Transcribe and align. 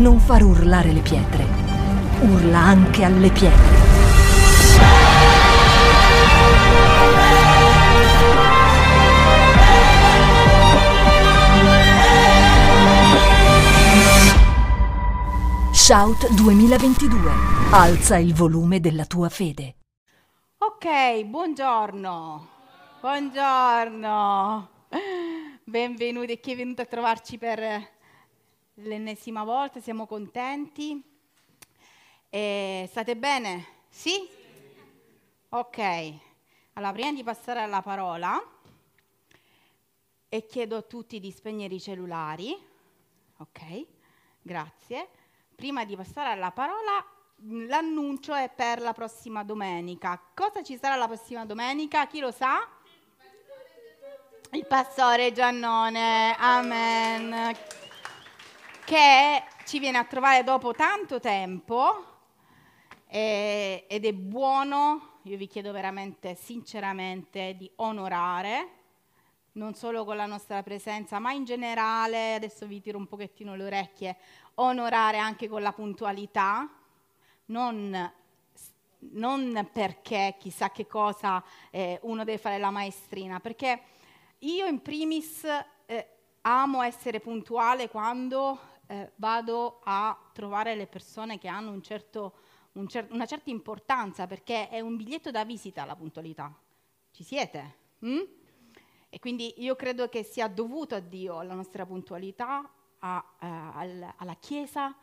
non 0.00 0.18
far 0.18 0.42
urlare 0.42 0.92
le 0.92 1.00
pietre. 1.00 1.44
Urla 2.22 2.58
anche 2.58 3.04
alle 3.04 3.30
pietre. 3.30 3.78
Shout 15.70 16.32
2022. 16.32 17.30
Alza 17.72 18.16
il 18.16 18.32
volume 18.32 18.80
della 18.80 19.04
tua 19.04 19.28
fede. 19.28 19.76
Ok, 20.56 21.24
buongiorno. 21.24 22.48
Buongiorno. 23.02 24.68
Benvenuti 25.64 26.32
e 26.32 26.40
chi 26.40 26.52
è 26.52 26.56
venuto 26.56 26.80
a 26.80 26.86
trovarci 26.86 27.36
per 27.36 27.98
l'ennesima 28.82 29.44
volta, 29.44 29.80
siamo 29.80 30.06
contenti. 30.06 31.02
E 32.28 32.86
state 32.90 33.16
bene? 33.16 33.66
Sì? 33.88 34.28
Ok. 35.50 35.78
Allora, 36.74 36.92
prima 36.92 37.12
di 37.12 37.24
passare 37.24 37.60
alla 37.60 37.82
parola, 37.82 38.40
e 40.32 40.46
chiedo 40.46 40.76
a 40.76 40.82
tutti 40.82 41.18
di 41.18 41.32
spegnere 41.32 41.74
i 41.74 41.80
cellulari. 41.80 42.56
Ok, 43.38 43.86
grazie. 44.40 45.08
Prima 45.56 45.84
di 45.84 45.96
passare 45.96 46.30
alla 46.30 46.52
parola, 46.52 47.04
l'annuncio 47.66 48.34
è 48.34 48.48
per 48.48 48.80
la 48.80 48.92
prossima 48.92 49.42
domenica. 49.42 50.22
Cosa 50.32 50.62
ci 50.62 50.78
sarà 50.78 50.94
la 50.94 51.08
prossima 51.08 51.44
domenica? 51.44 52.06
Chi 52.06 52.20
lo 52.20 52.30
sa? 52.30 52.66
Il 54.52 54.66
pastore 54.66 55.32
Giannone, 55.32 56.34
amen, 56.36 57.56
che 58.90 59.44
ci 59.66 59.78
viene 59.78 59.98
a 59.98 60.04
trovare 60.04 60.42
dopo 60.42 60.72
tanto 60.72 61.20
tempo 61.20 62.06
eh, 63.06 63.84
ed 63.86 64.04
è 64.04 64.12
buono, 64.12 65.18
io 65.22 65.36
vi 65.36 65.46
chiedo 65.46 65.70
veramente 65.70 66.34
sinceramente 66.34 67.54
di 67.56 67.70
onorare, 67.76 68.68
non 69.52 69.74
solo 69.74 70.04
con 70.04 70.16
la 70.16 70.26
nostra 70.26 70.64
presenza, 70.64 71.20
ma 71.20 71.30
in 71.30 71.44
generale, 71.44 72.34
adesso 72.34 72.66
vi 72.66 72.80
tiro 72.80 72.98
un 72.98 73.06
pochettino 73.06 73.54
le 73.54 73.64
orecchie, 73.64 74.16
onorare 74.54 75.18
anche 75.18 75.48
con 75.48 75.62
la 75.62 75.72
puntualità, 75.72 76.68
non 77.44 78.12
non 79.12 79.68
perché 79.72 80.34
chissà 80.36 80.70
che 80.70 80.88
cosa 80.88 81.42
eh, 81.70 82.00
uno 82.02 82.24
deve 82.24 82.38
fare 82.38 82.58
la 82.58 82.70
maestrina, 82.70 83.38
perché 83.38 83.82
io 84.40 84.66
in 84.66 84.82
primis 84.82 85.44
eh, 85.86 86.08
amo 86.42 86.82
essere 86.82 87.20
puntuale 87.20 87.88
quando 87.88 88.69
eh, 88.90 89.12
vado 89.16 89.80
a 89.84 90.18
trovare 90.32 90.74
le 90.74 90.88
persone 90.88 91.38
che 91.38 91.46
hanno 91.46 91.70
un 91.70 91.80
certo, 91.80 92.34
un 92.72 92.88
cer- 92.88 93.12
una 93.12 93.24
certa 93.24 93.48
importanza, 93.48 94.26
perché 94.26 94.68
è 94.68 94.80
un 94.80 94.96
biglietto 94.96 95.30
da 95.30 95.44
visita 95.44 95.84
la 95.84 95.94
puntualità. 95.94 96.52
Ci 97.12 97.22
siete? 97.22 97.76
Mm? 98.04 98.18
E 99.08 99.18
quindi 99.20 99.54
io 99.62 99.76
credo 99.76 100.08
che 100.08 100.24
sia 100.24 100.48
dovuto 100.48 100.96
a 100.96 101.00
Dio 101.00 101.40
la 101.42 101.54
nostra 101.54 101.86
puntualità, 101.86 102.68
a, 102.98 103.36
uh, 103.40 103.78
al, 103.78 104.14
alla 104.16 104.34
Chiesa, 104.34 104.96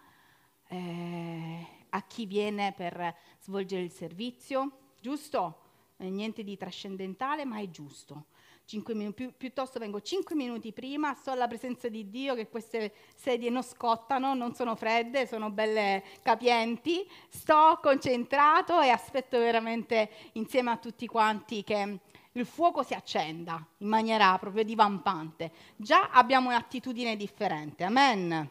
eh, 0.67 1.67
a 1.89 2.01
chi 2.03 2.25
viene 2.25 2.73
per 2.73 3.15
svolgere 3.39 3.83
il 3.83 3.91
servizio, 3.91 4.79
giusto? 4.99 5.61
Eh, 5.95 6.09
niente 6.09 6.43
di 6.43 6.57
trascendentale, 6.57 7.45
ma 7.45 7.59
è 7.59 7.69
giusto. 7.69 8.25
Minuti, 8.69 9.13
pi- 9.13 9.31
piuttosto 9.31 9.79
vengo 9.79 10.01
cinque 10.01 10.35
minuti 10.35 10.73
prima, 10.73 11.13
sto 11.13 11.31
alla 11.31 11.47
presenza 11.47 11.87
di 11.87 12.09
Dio 12.09 12.35
che 12.35 12.49
queste 12.49 12.93
sedie 13.15 13.49
non 13.49 13.63
scottano, 13.63 14.33
non 14.33 14.55
sono 14.55 14.75
fredde, 14.75 15.25
sono 15.25 15.49
belle 15.51 16.03
capienti, 16.21 17.09
sto 17.29 17.79
concentrato 17.81 18.81
e 18.81 18.89
aspetto 18.89 19.37
veramente 19.37 20.09
insieme 20.33 20.71
a 20.71 20.75
tutti 20.75 21.07
quanti 21.07 21.63
che 21.63 21.99
il 22.33 22.45
fuoco 22.45 22.83
si 22.83 22.93
accenda 22.93 23.65
in 23.77 23.87
maniera 23.87 24.37
proprio 24.37 24.65
divampante. 24.65 25.49
Già 25.77 26.09
abbiamo 26.09 26.49
un'attitudine 26.49 27.15
differente, 27.15 27.85
amen? 27.85 28.49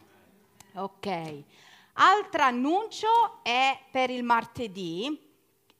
Ok. 0.73 1.43
Altro 1.93 2.41
annuncio 2.41 3.43
è 3.43 3.79
per 3.91 4.09
il 4.09 4.23
martedì. 4.23 5.25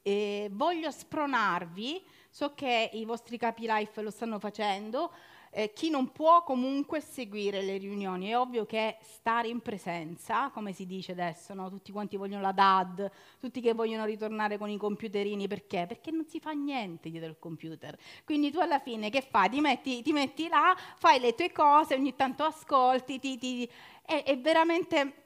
Eh, 0.03 0.47
voglio 0.51 0.91
spronarvi, 0.91 2.01
so 2.37 2.53
che 2.53 2.91
i 2.93 3.03
vostri 3.03 3.35
capi 3.35 3.65
life 3.67 3.99
lo 3.99 4.11
stanno 4.11 4.37
facendo, 4.37 5.11
eh, 5.49 5.73
chi 5.73 5.89
non 5.89 6.11
può 6.11 6.43
comunque 6.43 7.01
seguire 7.01 7.63
le 7.63 7.77
riunioni, 7.77 8.27
è 8.27 8.37
ovvio 8.37 8.67
che 8.67 8.97
stare 9.01 9.47
in 9.47 9.59
presenza, 9.61 10.51
come 10.51 10.71
si 10.71 10.85
dice 10.85 11.13
adesso, 11.13 11.55
no? 11.55 11.67
tutti 11.67 11.91
quanti 11.91 12.15
vogliono 12.15 12.43
la 12.43 12.51
DAD, 12.51 13.09
tutti 13.39 13.59
che 13.59 13.73
vogliono 13.73 14.05
ritornare 14.05 14.59
con 14.59 14.69
i 14.69 14.77
computerini, 14.77 15.47
perché? 15.47 15.85
Perché 15.87 16.11
non 16.11 16.27
si 16.27 16.39
fa 16.39 16.51
niente 16.51 17.09
dietro 17.09 17.27
il 17.27 17.39
computer. 17.39 17.97
Quindi 18.23 18.51
tu 18.51 18.59
alla 18.59 18.77
fine 18.77 19.09
che 19.09 19.23
fai? 19.23 19.49
Ti 19.49 19.59
metti, 19.59 20.03
ti 20.03 20.11
metti 20.11 20.47
là, 20.47 20.77
fai 20.97 21.19
le 21.19 21.33
tue 21.33 21.51
cose, 21.51 21.95
ogni 21.95 22.15
tanto 22.15 22.43
ascolti, 22.43 23.17
ti, 23.17 23.39
ti, 23.39 23.67
è, 24.05 24.21
è 24.23 24.37
veramente 24.37 25.23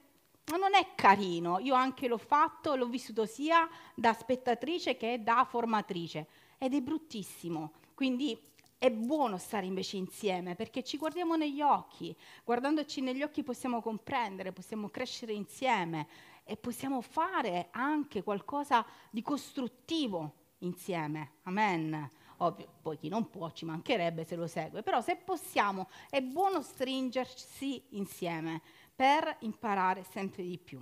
non 0.58 0.76
è 0.76 0.96
carino. 0.96 1.60
Io 1.60 1.74
anche 1.74 2.08
l'ho 2.08 2.18
fatto, 2.18 2.76
l'ho 2.76 2.88
vissuto 2.88 3.26
sia 3.26 3.68
da 3.96 4.14
spettatrice 4.14 4.96
che 4.96 5.22
da 5.22 5.44
formatrice 5.44 6.28
ed 6.62 6.76
è 6.76 6.82
bruttissimo. 6.82 7.72
Quindi 7.96 8.40
è 8.78 8.92
buono 8.92 9.40
stare 9.40 9.66
invece 9.66 9.98
insieme 9.98 10.54
perché 10.54 10.84
ci 10.84 10.98
guardiamo 10.98 11.36
negli 11.36 11.60
occhi. 11.60 12.16
Guardandoci 12.44 13.02
negli 13.02 13.24
occhi 13.24 13.42
possiamo 13.42 13.82
comprendere, 13.82 14.52
possiamo 14.52 14.90
crescere 14.90 15.34
insieme 15.34 16.08
e 16.44 16.58
possiamo 16.58 17.02
fare 17.02 17.70
anche 17.72 18.22
qualcosa 18.22 18.86
di 19.10 19.24
costruttivo 19.24 20.34
insieme. 20.60 21.32
Amen. 21.44 22.08
Ovvio, 22.38 22.68
poi 22.80 23.00
chi 23.00 23.10
non 23.10 23.28
può 23.32 23.50
ci 23.50 23.66
mancherebbe 23.66 24.24
se 24.24 24.36
lo 24.36 24.46
segue, 24.46 24.84
però 24.84 25.02
se 25.02 25.16
possiamo 25.16 25.90
è 26.12 26.22
buono 26.22 26.62
stringersi 26.62 27.86
insieme 27.90 28.62
per 28.96 29.38
imparare 29.40 30.04
sempre 30.04 30.44
di 30.44 30.60
più. 30.60 30.80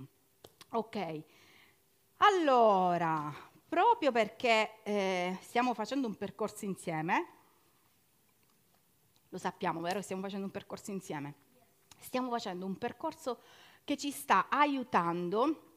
Ok, 0.72 1.22
allora, 2.18 3.32
proprio 3.70 4.10
perché 4.10 4.82
eh, 4.82 5.38
stiamo 5.42 5.74
facendo 5.74 6.08
un 6.08 6.16
percorso 6.16 6.64
insieme, 6.64 7.26
lo 9.28 9.38
sappiamo, 9.38 9.80
vero? 9.80 10.02
Stiamo 10.02 10.22
facendo 10.22 10.44
un 10.44 10.50
percorso 10.50 10.90
insieme. 10.90 11.34
Stiamo 12.00 12.30
facendo 12.30 12.66
un 12.66 12.76
percorso 12.76 13.38
che 13.84 13.96
ci 13.96 14.10
sta 14.10 14.48
aiutando 14.48 15.69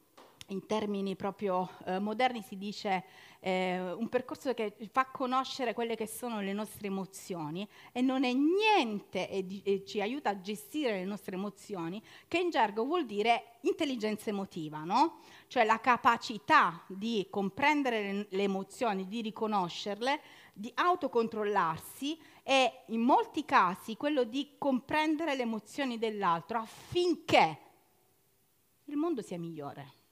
in 0.48 0.66
termini 0.66 1.16
proprio 1.16 1.70
eh, 1.86 1.98
moderni 1.98 2.42
si 2.42 2.56
dice 2.56 3.04
eh, 3.40 3.92
un 3.92 4.08
percorso 4.08 4.52
che 4.54 4.74
fa 4.90 5.06
conoscere 5.06 5.74
quelle 5.74 5.96
che 5.96 6.06
sono 6.06 6.40
le 6.40 6.52
nostre 6.52 6.86
emozioni 6.86 7.68
e 7.92 8.00
non 8.00 8.24
è 8.24 8.32
niente 8.32 9.28
e, 9.28 9.46
di, 9.46 9.62
e 9.64 9.84
ci 9.84 10.00
aiuta 10.00 10.30
a 10.30 10.40
gestire 10.40 10.92
le 10.92 11.04
nostre 11.04 11.36
emozioni, 11.36 12.02
che 12.26 12.38
in 12.38 12.50
gergo 12.50 12.84
vuol 12.84 13.06
dire 13.06 13.58
intelligenza 13.62 14.30
emotiva, 14.30 14.84
no? 14.84 15.20
Cioè 15.46 15.64
la 15.64 15.80
capacità 15.80 16.82
di 16.86 17.26
comprendere 17.30 18.12
le, 18.12 18.26
le 18.30 18.42
emozioni, 18.42 19.06
di 19.08 19.20
riconoscerle, 19.20 20.20
di 20.52 20.70
autocontrollarsi 20.74 22.18
e 22.42 22.84
in 22.86 23.00
molti 23.00 23.44
casi 23.44 23.96
quello 23.96 24.24
di 24.24 24.54
comprendere 24.58 25.34
le 25.34 25.42
emozioni 25.42 25.98
dell'altro 25.98 26.58
affinché 26.58 27.58
il 28.84 28.96
mondo 28.96 29.22
sia 29.22 29.38
migliore. 29.38 30.02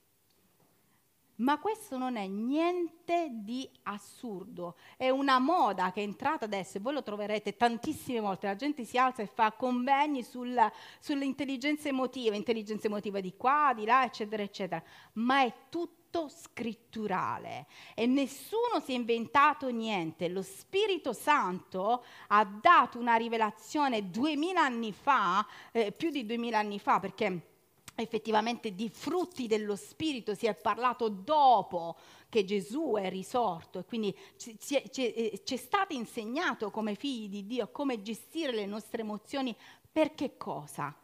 Ma 1.43 1.59
questo 1.59 1.99
non 1.99 2.17
è 2.17 2.27
niente 2.29 3.29
di 3.33 3.69
assurdo, 3.85 4.77
è 4.97 5.09
una 5.09 5.41
moda 5.41 5.91
che 5.91 6.01
è 6.01 6.05
entrata 6.05 6.45
adesso 6.45 6.77
e 6.77 6.81
voi 6.81 6.93
lo 6.93 7.03
troverete 7.03 7.57
tantissime 7.57 8.21
volte, 8.21 8.47
la 8.47 8.55
gente 8.55 8.85
si 8.85 8.97
alza 8.97 9.23
e 9.23 9.27
fa 9.27 9.51
convegni 9.51 10.23
sulla, 10.23 10.73
sull'intelligenza 11.01 11.89
emotiva, 11.89 12.37
intelligenza 12.37 12.87
emotiva 12.87 13.19
di 13.19 13.35
qua, 13.37 13.73
di 13.75 13.85
là, 13.85 14.05
eccetera, 14.05 14.41
eccetera, 14.41 14.81
ma 15.15 15.43
è 15.43 15.53
tutto 15.69 16.29
scritturale. 16.29 17.67
E 17.97 18.07
nessuno 18.07 18.79
si 18.81 18.93
è 18.93 18.95
inventato 18.95 19.69
niente, 19.69 20.29
lo 20.29 20.43
Spirito 20.43 21.13
Santo 21.13 22.05
ha 22.29 22.45
dato 22.45 23.01
una 23.01 23.17
rivelazione 23.17 24.11
duemila 24.11 24.61
anni 24.61 24.93
fa, 24.93 25.45
eh, 25.73 25.91
più 25.91 26.11
di 26.11 26.25
duemila 26.25 26.59
anni 26.59 26.79
fa, 26.79 27.01
perché 27.01 27.52
effettivamente 27.95 28.75
di 28.75 28.89
frutti 28.89 29.47
dello 29.47 29.77
Spirito 29.77 30.35
si 30.35 30.47
è 30.47 30.55
parlato 30.55 31.09
dopo 31.09 31.97
che 32.29 32.45
Gesù 32.45 32.95
è 32.99 33.11
risorto 33.11 33.81
e 33.81 33.85
quindi 33.85 34.17
ci, 34.37 34.59
ci, 34.59 34.77
eh, 34.77 35.43
ci, 35.45 35.55
è 35.55 35.59
stato 35.59 35.93
insegnato 35.93 36.71
come 36.71 36.95
figli 36.95 37.29
di 37.29 37.47
Dio 37.47 37.69
come 37.71 38.01
gestire 38.01 38.53
le 38.53 38.67
nostre 38.67 39.03
emozioni 39.03 39.55
per 39.91 40.15
che 40.15 40.39
cosa? 40.39 40.95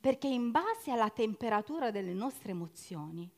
Perché 0.00 0.26
in 0.26 0.50
base 0.50 0.90
alla 0.90 1.08
temperatura 1.08 1.90
delle 1.90 2.12
nostre 2.12 2.50
emozioni 2.50 3.30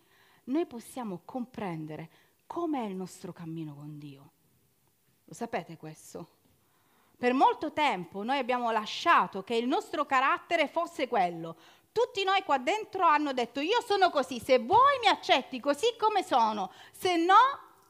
noi 0.44 0.66
possiamo 0.66 1.22
comprendere 1.24 2.10
com'è 2.46 2.84
il 2.84 2.96
nostro 2.96 3.32
cammino 3.32 3.74
con 3.74 3.98
Dio. 3.98 4.32
Lo 5.26 5.34
sapete 5.34 5.76
questo? 5.76 6.28
Per 7.16 7.32
molto 7.32 7.72
tempo 7.72 8.22
noi 8.24 8.38
abbiamo 8.38 8.70
lasciato 8.70 9.42
che 9.42 9.54
il 9.54 9.66
nostro 9.66 10.04
carattere 10.04 10.66
fosse 10.68 11.06
quello, 11.06 11.56
Tutti 11.94 12.24
noi 12.24 12.42
qua 12.42 12.58
dentro 12.58 13.06
hanno 13.06 13.32
detto 13.32 13.60
io 13.60 13.80
sono 13.80 14.10
così, 14.10 14.40
se 14.40 14.58
vuoi 14.58 14.98
mi 15.00 15.06
accetti 15.06 15.60
così 15.60 15.94
come 15.96 16.24
sono, 16.24 16.72
se 16.90 17.14
no 17.14 17.36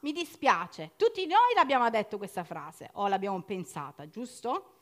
mi 0.01 0.11
dispiace. 0.11 0.91
Tutti 0.95 1.25
noi 1.25 1.55
l'abbiamo 1.55 1.89
detto 1.89 2.19
questa 2.19 2.43
frase 2.43 2.91
o 2.93 3.07
l'abbiamo 3.07 3.41
pensata, 3.41 4.07
giusto? 4.07 4.73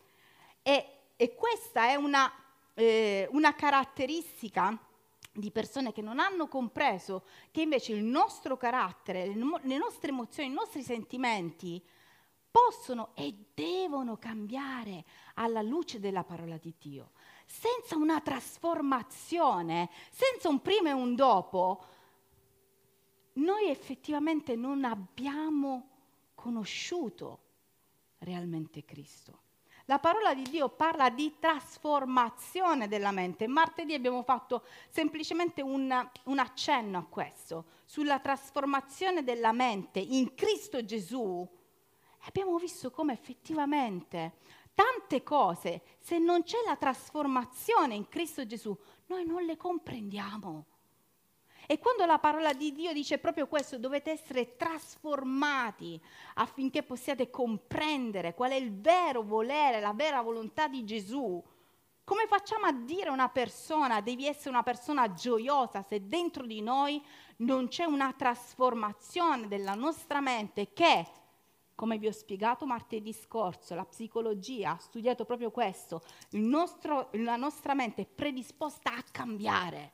E, 0.62 1.14
e 1.16 1.36
questa 1.36 1.88
è 1.88 1.96
una, 1.96 2.30
eh, 2.74 3.26
una 3.32 3.56
caratteristica 3.56 4.78
di 5.32 5.52
persone 5.52 5.94
che 5.94 6.02
non 6.02 6.20
hanno 6.20 6.50
compreso 6.50 7.24
che 7.50 7.62
invece 7.62 7.94
il 7.94 8.04
nostro 8.04 8.58
carattere, 8.58 9.28
le 9.28 9.78
nostre 9.78 10.10
emozioni, 10.10 10.50
i 10.50 10.54
nostri 10.54 10.84
sentimenti 10.84 11.82
possono 12.52 13.12
e 13.16 13.34
devono 13.54 14.18
cambiare 14.18 15.06
alla 15.36 15.62
luce 15.62 16.02
della 16.02 16.26
parola 16.26 16.58
di 16.58 16.74
Dio 16.78 17.12
senza 17.54 17.96
una 17.96 18.20
trasformazione, 18.20 19.92
senza 20.10 20.50
un 20.50 20.60
prima 20.60 20.90
e 20.90 20.94
un 20.94 21.14
dopo, 21.14 21.86
noi 23.34 23.70
effettivamente 23.70 24.56
non 24.56 24.84
abbiamo 24.84 25.90
conosciuto 26.34 27.42
realmente 28.20 28.84
Cristo. 28.84 29.42
La 29.86 30.00
parola 30.00 30.34
di 30.34 30.42
Dio 30.44 30.70
parla 30.70 31.12
di 31.12 31.36
trasformazione 31.40 32.88
della 32.88 33.12
mente. 33.12 33.46
Martedì 33.48 33.94
abbiamo 33.94 34.24
fatto 34.24 34.66
semplicemente 34.90 35.62
un, 35.62 36.10
un, 36.24 36.40
accenno 36.40 36.98
a 36.98 37.06
questo, 37.06 37.66
sulla 37.86 38.20
trasformazione 38.20 39.24
della 39.24 39.52
mente 39.52 40.00
in 40.00 40.34
Cristo 40.34 40.84
Gesù. 40.84 41.48
Abbiamo 42.26 42.58
visto 42.58 42.90
come 42.90 43.14
effettivamente 43.14 44.38
tante 44.74 45.24
cose, 45.24 45.82
se 46.00 46.18
non 46.20 46.44
c'è 46.44 46.58
la 46.66 46.76
trasformazione 46.76 47.96
in 47.96 48.08
Cristo 48.08 48.46
Gesù, 48.46 48.78
noi 49.08 49.26
non 49.26 49.44
le 49.44 49.58
comprendiamo. 49.58 50.66
E 51.66 51.80
quando 51.80 52.06
la 52.06 52.20
parola 52.20 52.54
di 52.54 52.74
Dio 52.74 52.92
dice 52.92 53.20
proprio 53.20 53.48
questo, 53.48 53.78
dovete 53.78 54.12
essere 54.12 54.58
trasformati 54.58 56.00
affinché 56.36 56.84
possiate 56.84 57.30
comprendere 57.30 58.34
qual 58.34 58.52
è 58.52 58.56
il 58.56 58.74
vero 58.80 59.22
volere, 59.22 59.80
la 59.80 59.94
vera 59.94 60.22
volontà 60.22 60.68
di 60.68 60.84
Gesù. 60.84 61.42
Come 62.04 62.28
facciamo 62.28 62.66
a 62.66 62.74
dire 62.74 63.08
a 63.08 63.14
una 63.14 63.30
persona 63.30 64.02
devi 64.02 64.28
essere 64.28 64.50
una 64.50 64.64
persona 64.64 65.14
gioiosa 65.14 65.82
se 65.82 66.06
dentro 66.06 66.46
di 66.46 66.62
noi 66.62 67.02
non 67.38 67.70
c'è 67.70 67.86
una 67.86 68.12
trasformazione 68.12 69.48
della 69.48 69.74
nostra 69.74 70.20
mente 70.20 70.74
che 70.74 71.08
come 71.76 71.98
vi 71.98 72.08
ho 72.08 72.12
spiegato 72.12 72.66
martedì 72.66 73.14
scorso, 73.14 73.76
la 73.76 73.86
psicologia 73.86 74.72
ha 74.72 74.78
studiato 74.78 75.26
proprio 75.26 75.52
questo, 75.52 76.02
nostro, 76.32 77.10
la 77.14 77.36
nostra 77.36 77.74
mente 77.74 78.04
è 78.04 78.06
predisposta 78.06 78.94
a 78.96 79.04
cambiare. 79.12 79.92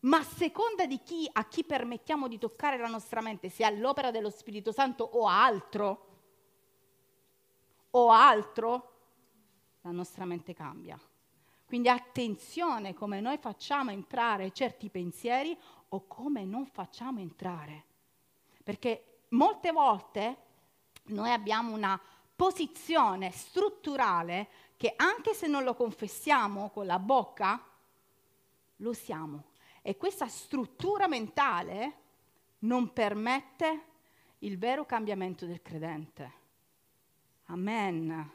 Ma 0.00 0.18
a 0.18 0.22
seconda 0.22 0.86
di 0.86 1.00
chi, 1.02 1.28
a 1.32 1.46
chi 1.48 1.64
permettiamo 1.64 2.28
di 2.28 2.38
toccare 2.38 2.76
la 2.76 2.88
nostra 2.88 3.22
mente, 3.22 3.48
sia 3.48 3.66
all'opera 3.66 4.10
dello 4.10 4.30
Spirito 4.30 4.70
Santo 4.70 5.02
o 5.04 5.26
altro, 5.26 6.08
o 7.90 8.10
altro, 8.10 8.92
la 9.80 9.90
nostra 9.90 10.24
mente 10.24 10.52
cambia. 10.52 10.98
Quindi 11.64 11.88
attenzione 11.88 12.92
come 12.94 13.20
noi 13.20 13.38
facciamo 13.38 13.90
entrare 13.90 14.52
certi 14.52 14.90
pensieri 14.90 15.58
o 15.88 16.06
come 16.06 16.44
non 16.44 16.66
facciamo 16.66 17.20
entrare. 17.20 17.84
Perché 18.62 19.22
molte 19.30 19.72
volte 19.72 20.36
noi 21.06 21.30
abbiamo 21.30 21.74
una 21.74 22.00
posizione 22.34 23.30
strutturale 23.30 24.48
che 24.76 24.94
anche 24.96 25.34
se 25.34 25.46
non 25.46 25.64
lo 25.64 25.74
confessiamo 25.74 26.70
con 26.70 26.86
la 26.86 26.98
bocca, 26.98 27.62
lo 28.76 28.92
siamo. 28.92 29.44
E 29.82 29.96
questa 29.96 30.26
struttura 30.28 31.06
mentale 31.06 32.02
non 32.60 32.92
permette 32.92 33.84
il 34.38 34.58
vero 34.58 34.84
cambiamento 34.84 35.46
del 35.46 35.62
credente. 35.62 36.32
Amen. 37.46 38.33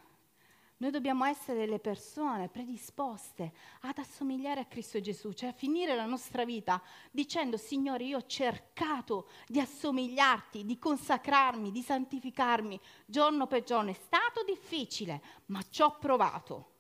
Noi 0.80 0.92
dobbiamo 0.92 1.26
essere 1.26 1.68
le 1.68 1.80
persone 1.80 2.48
predisposte 2.48 3.52
ad 3.82 3.98
assomigliare 3.98 4.62
a 4.62 4.66
Cristo 4.66 5.02
Gesù, 5.02 5.34
cioè 5.34 5.50
a 5.50 5.54
finire 5.54 5.94
la 5.94 6.06
nostra 6.06 6.46
vita 6.46 6.82
dicendo 7.12 7.58
Signore 7.58 8.06
io 8.06 8.20
ho 8.20 8.26
cercato 8.26 9.28
di 9.46 9.60
assomigliarti, 9.60 10.64
di 10.64 10.80
consacrarmi, 10.80 11.72
di 11.72 11.82
santificarmi 11.82 12.80
giorno 13.06 13.46
per 13.46 13.64
giorno. 13.64 13.90
È 13.92 13.94
stato 13.94 14.42
difficile, 14.46 15.22
ma 15.48 15.62
ci 15.70 15.82
ho 15.82 15.98
provato. 15.98 16.72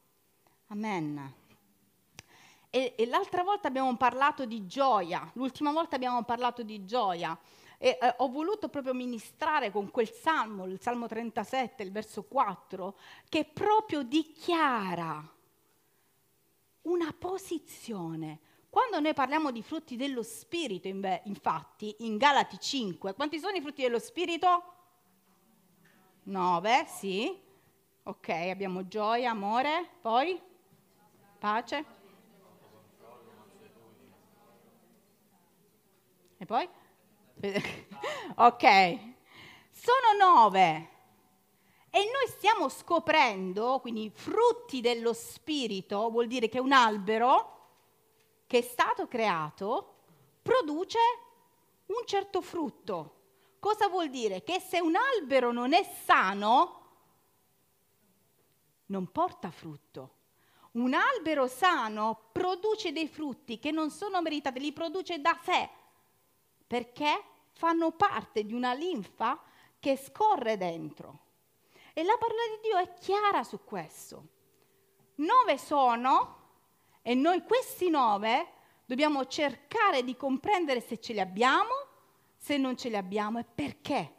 Amen. 0.67 1.33
E, 2.69 2.93
e 2.97 3.05
l'altra 3.05 3.43
volta 3.43 3.67
abbiamo 3.67 3.97
parlato 3.97 4.45
di 4.45 4.65
gioia, 4.65 5.29
l'ultima 5.33 5.73
volta 5.73 5.97
abbiamo 5.97 6.23
parlato 6.23 6.63
di 6.63 6.85
gioia. 6.85 7.37
E 7.81 7.97
eh, 7.99 8.15
ho 8.17 8.27
voluto 8.27 8.67
proprio 8.67 8.93
ministrare 8.93 9.71
con 9.71 9.89
quel 9.89 10.11
salmo, 10.11 10.65
il 10.65 10.81
salmo 10.81 11.07
37, 11.07 11.81
il 11.81 11.91
verso 11.91 12.23
4, 12.23 12.97
che 13.29 13.45
proprio 13.45 14.03
dichiara 14.03 15.25
una 16.81 17.15
posizione. 17.17 18.39
Quando 18.69 18.99
noi 18.99 19.13
parliamo 19.13 19.49
di 19.51 19.63
frutti 19.63 19.95
dello 19.95 20.21
Spirito, 20.21 20.87
infatti, 20.87 21.95
in 21.99 22.17
Galati 22.17 22.59
5, 22.59 23.13
quanti 23.13 23.39
sono 23.39 23.55
i 23.55 23.61
frutti 23.61 23.81
dello 23.81 23.97
Spirito? 23.97 24.73
9, 26.23 26.85
sì. 26.85 27.41
Ok, 28.03 28.29
abbiamo 28.29 28.87
gioia, 28.87 29.31
amore, 29.31 29.89
poi 30.01 30.39
pace. 31.39 31.85
E 36.37 36.45
poi? 36.45 36.69
ok, 38.35 38.99
sono 39.71 40.17
nove. 40.19 40.89
E 41.89 41.99
noi 41.99 42.27
stiamo 42.27 42.69
scoprendo, 42.69 43.79
quindi 43.79 44.11
frutti 44.13 44.81
dello 44.81 45.13
spirito, 45.13 46.09
vuol 46.09 46.27
dire 46.27 46.49
che 46.49 46.59
un 46.59 46.71
albero 46.71 47.57
che 48.45 48.59
è 48.59 48.61
stato 48.61 49.07
creato 49.07 49.95
produce 50.41 50.99
un 51.87 52.05
certo 52.05 52.41
frutto. 52.41 53.15
Cosa 53.59 53.87
vuol 53.87 54.09
dire? 54.09 54.43
Che 54.43 54.59
se 54.59 54.79
un 54.79 54.95
albero 54.95 55.51
non 55.51 55.73
è 55.73 55.83
sano, 56.05 56.75
non 58.87 59.11
porta 59.11 59.49
frutto. 59.49 60.15
Un 60.71 60.93
albero 60.93 61.47
sano 61.47 62.29
produce 62.31 62.91
dei 62.91 63.07
frutti 63.07 63.59
che 63.59 63.71
non 63.71 63.89
sono 63.89 64.21
meritati, 64.21 64.59
li 64.59 64.71
produce 64.71 65.19
da 65.19 65.37
sé 65.43 65.69
perché 66.69 67.23
fanno 67.59 67.91
parte 67.91 68.45
di 68.45 68.53
una 68.53 68.71
linfa 68.71 69.37
che 69.81 69.97
scorre 69.97 70.55
dentro. 70.55 71.25
E 71.91 72.03
la 72.03 72.15
parola 72.17 72.39
di 72.55 72.69
Dio 72.69 72.77
è 72.77 72.93
chiara 72.93 73.43
su 73.43 73.65
questo. 73.65 74.27
Nove 75.15 75.57
sono 75.57 76.37
e 77.01 77.15
noi 77.15 77.43
questi 77.43 77.89
nove 77.89 78.47
dobbiamo 78.85 79.25
cercare 79.25 80.05
di 80.05 80.15
comprendere 80.15 80.79
se 80.79 81.01
ce 81.01 81.11
li 81.11 81.19
abbiamo, 81.19 81.73
se 82.37 82.55
non 82.55 82.77
ce 82.77 82.87
li 82.87 82.95
abbiamo 82.95 83.39
e 83.39 83.43
perché. 83.43 84.15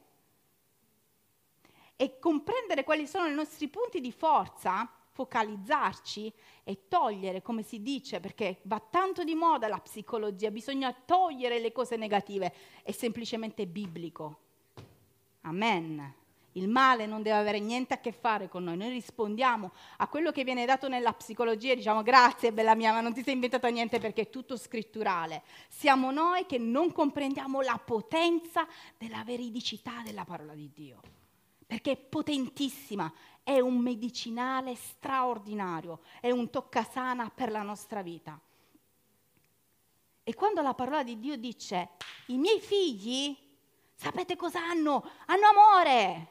E 1.96 2.18
comprendere 2.18 2.84
quali 2.84 3.06
sono 3.06 3.26
i 3.26 3.32
nostri 3.32 3.68
punti 3.68 4.02
di 4.02 4.12
forza 4.12 4.86
focalizzarci 5.20 6.32
e 6.64 6.88
togliere, 6.88 7.42
come 7.42 7.62
si 7.62 7.82
dice, 7.82 8.20
perché 8.20 8.60
va 8.62 8.80
tanto 8.80 9.22
di 9.22 9.34
moda 9.34 9.68
la 9.68 9.78
psicologia, 9.78 10.50
bisogna 10.50 10.92
togliere 10.92 11.58
le 11.58 11.72
cose 11.72 11.96
negative, 11.96 12.54
è 12.82 12.90
semplicemente 12.90 13.66
biblico. 13.66 14.38
Amen. 15.42 16.14
Il 16.54 16.68
male 16.68 17.06
non 17.06 17.22
deve 17.22 17.36
avere 17.36 17.60
niente 17.60 17.94
a 17.94 17.98
che 17.98 18.12
fare 18.12 18.48
con 18.48 18.64
noi, 18.64 18.78
noi 18.78 18.88
rispondiamo 18.88 19.70
a 19.98 20.08
quello 20.08 20.32
che 20.32 20.42
viene 20.42 20.64
dato 20.64 20.88
nella 20.88 21.12
psicologia 21.12 21.72
e 21.72 21.76
diciamo 21.76 22.02
grazie 22.02 22.52
bella 22.52 22.74
mia, 22.74 22.92
ma 22.92 23.00
non 23.00 23.12
ti 23.12 23.22
sei 23.22 23.34
inventata 23.34 23.68
niente 23.68 24.00
perché 24.00 24.22
è 24.22 24.30
tutto 24.30 24.56
scritturale. 24.56 25.42
Siamo 25.68 26.10
noi 26.10 26.46
che 26.46 26.58
non 26.58 26.92
comprendiamo 26.92 27.60
la 27.60 27.80
potenza 27.84 28.66
della 28.96 29.22
veridicità 29.22 30.02
della 30.02 30.24
parola 30.24 30.54
di 30.54 30.70
Dio, 30.74 31.00
perché 31.66 31.92
è 31.92 31.96
potentissima, 31.96 33.12
è 33.42 33.58
un 33.58 33.78
medicinale 33.78 34.74
straordinario, 34.74 36.00
è 36.20 36.30
un 36.30 36.50
toccasana 36.50 37.30
per 37.30 37.50
la 37.50 37.62
nostra 37.62 38.02
vita. 38.02 38.40
E 40.22 40.34
quando 40.34 40.62
la 40.62 40.74
parola 40.74 41.02
di 41.02 41.18
Dio 41.18 41.36
dice, 41.36 41.90
i 42.26 42.38
miei 42.38 42.60
figli, 42.60 43.36
sapete 43.94 44.36
cosa 44.36 44.60
hanno? 44.60 45.04
Hanno 45.26 45.46
amore. 45.46 46.28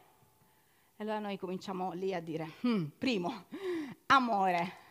E 0.96 1.04
allora 1.04 1.20
noi 1.20 1.38
cominciamo 1.38 1.92
lì 1.92 2.14
a 2.14 2.22
dire, 2.22 2.54
hm, 2.62 2.92
primo, 2.98 3.46
amore. 4.08 4.88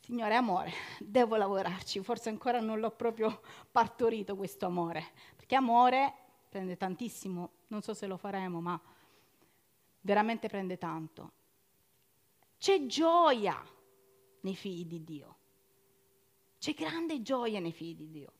Signore, 0.00 0.34
amore, 0.36 0.72
devo 1.00 1.36
lavorarci, 1.36 2.02
forse 2.02 2.30
ancora 2.30 2.60
non 2.60 2.80
l'ho 2.80 2.92
proprio 2.92 3.42
partorito 3.70 4.36
questo 4.36 4.64
amore, 4.64 5.12
perché 5.36 5.54
amore 5.54 6.14
prende 6.48 6.78
tantissimo, 6.78 7.50
non 7.66 7.82
so 7.82 7.92
se 7.92 8.06
lo 8.06 8.16
faremo, 8.16 8.62
ma 8.62 8.80
veramente 10.08 10.48
prende 10.48 10.78
tanto. 10.78 11.32
C'è 12.56 12.86
gioia 12.86 13.62
nei 14.40 14.56
figli 14.56 14.86
di 14.86 15.04
Dio. 15.04 15.36
C'è 16.58 16.72
grande 16.72 17.20
gioia 17.20 17.60
nei 17.60 17.72
figli 17.72 17.94
di 17.94 18.10
Dio. 18.10 18.32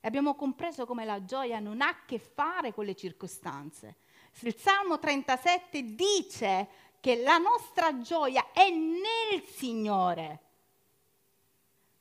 E 0.00 0.08
abbiamo 0.08 0.34
compreso 0.34 0.84
come 0.84 1.04
la 1.04 1.24
gioia 1.24 1.60
non 1.60 1.80
ha 1.80 1.90
a 1.90 2.04
che 2.04 2.18
fare 2.18 2.74
con 2.74 2.84
le 2.84 2.96
circostanze. 2.96 3.98
Il 4.40 4.56
Salmo 4.56 4.98
37 4.98 5.94
dice 5.94 6.68
che 6.98 7.22
la 7.22 7.38
nostra 7.38 8.00
gioia 8.00 8.50
è 8.50 8.68
nel 8.68 9.44
Signore. 9.46 10.40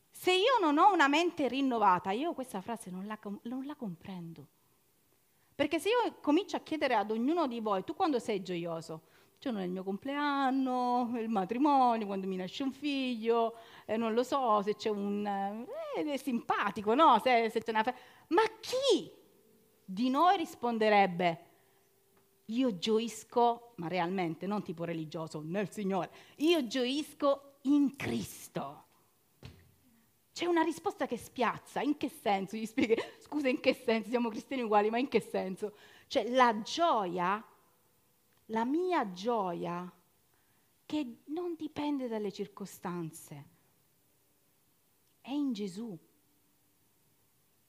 Se 0.10 0.32
io 0.32 0.58
non 0.60 0.80
ho 0.80 0.92
una 0.92 1.08
mente 1.08 1.48
rinnovata, 1.48 2.10
io 2.10 2.34
questa 2.34 2.62
frase 2.62 2.90
non 2.90 3.06
la, 3.06 3.20
non 3.44 3.66
la 3.68 3.75
comprendo. 3.75 4.48
Perché 5.62 5.77
se 5.77 5.89
io 5.89 6.15
comincio 6.22 6.56
a 6.56 6.62
chiedere 6.62 6.96
ad 6.96 7.12
ognuno 7.12 7.46
di 7.46 7.60
voi, 7.60 7.84
tu 7.84 7.94
quando 7.94 8.18
sei 8.18 8.41
gioioso? 8.41 9.01
Il 9.34 9.38
giorno 9.38 9.60
del 9.60 9.70
mio 9.70 9.84
compleanno, 9.84 11.12
il 11.20 11.30
matrimonio, 11.30 12.08
quando 12.08 12.25
mi 12.25 12.36
nasce 12.36 12.63
un 12.63 12.72
figlio, 12.72 13.53
eh, 13.86 13.96
non 13.96 14.15
lo 14.15 14.24
so, 14.24 14.63
se 14.63 14.75
c'è 14.75 14.89
un... 14.89 15.24
Eh, 15.24 16.13
è 16.13 16.18
simpatico, 16.18 16.96
no? 16.96 17.20
Se, 17.24 17.51
se 17.51 17.62
c'è 17.62 17.70
una 17.70 17.84
fe- 17.84 17.94
Ma 18.30 18.41
chi 18.60 19.12
di 19.86 20.10
noi 20.10 20.38
risponderebbe, 20.38 21.46
io 22.46 22.77
gioisco, 22.80 23.74
ma 23.75 23.88
realmente, 23.88 24.48
non 24.48 24.63
tipo 24.63 24.84
religioso, 24.84 25.44
nel 25.46 25.70
Signore, 25.70 26.10
io 26.38 26.65
gioisco 26.65 27.58
in 27.65 27.96
Cristo. 27.96 28.81
C'è 30.34 30.46
una 30.46 30.62
risposta 30.62 31.08
che 31.08 31.18
spiazza, 31.18 31.82
in 31.82 31.98
che 31.98 32.10
senso? 32.10 32.56
Gli 32.56 32.66
spieghi, 32.66 32.96
scusa, 33.20 33.50
in 33.50 33.60
che 33.60 33.74
senso? 33.74 34.10
Siamo 34.10 34.30
cristiani 34.30 34.62
uguali, 34.62 34.90
ma 34.90 34.98
in 34.98 35.10
che 35.10 35.20
senso? 35.20 35.76
Cioè 36.08 36.30
la 36.30 36.62
gioia, 36.62 37.44
la 38.46 38.66
mia 38.66 39.12
gioia, 39.12 39.92
che 40.86 41.18
non 41.26 41.56
dipende 41.56 42.08
dalle 42.08 42.32
circostanze, 42.32 43.50
è 45.20 45.32
in 45.32 45.52
Gesù. 45.52 45.98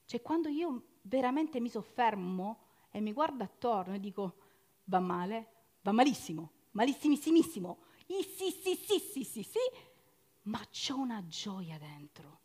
Cioè 0.04 0.22
quando 0.22 0.48
io 0.48 0.82
veramente 1.02 1.58
mi 1.58 1.68
soffermo 1.68 2.60
e 2.90 3.00
mi 3.00 3.12
guardo 3.12 3.42
attorno 3.42 3.94
e 3.94 4.00
dico, 4.00 4.36
va 4.84 5.00
male, 5.00 5.48
va 5.80 5.90
malissimo, 5.90 6.50
malissimissimissimo, 6.72 7.78
sì, 8.06 8.22
sì, 8.22 8.50
sì, 8.50 8.74
sì, 8.76 8.98
sì, 8.98 9.24
sì, 9.24 9.42
sì, 9.42 9.58
ma 10.42 10.60
c'è 10.70 10.92
una 10.92 11.24
gioia 11.26 11.78
dentro 11.78 12.41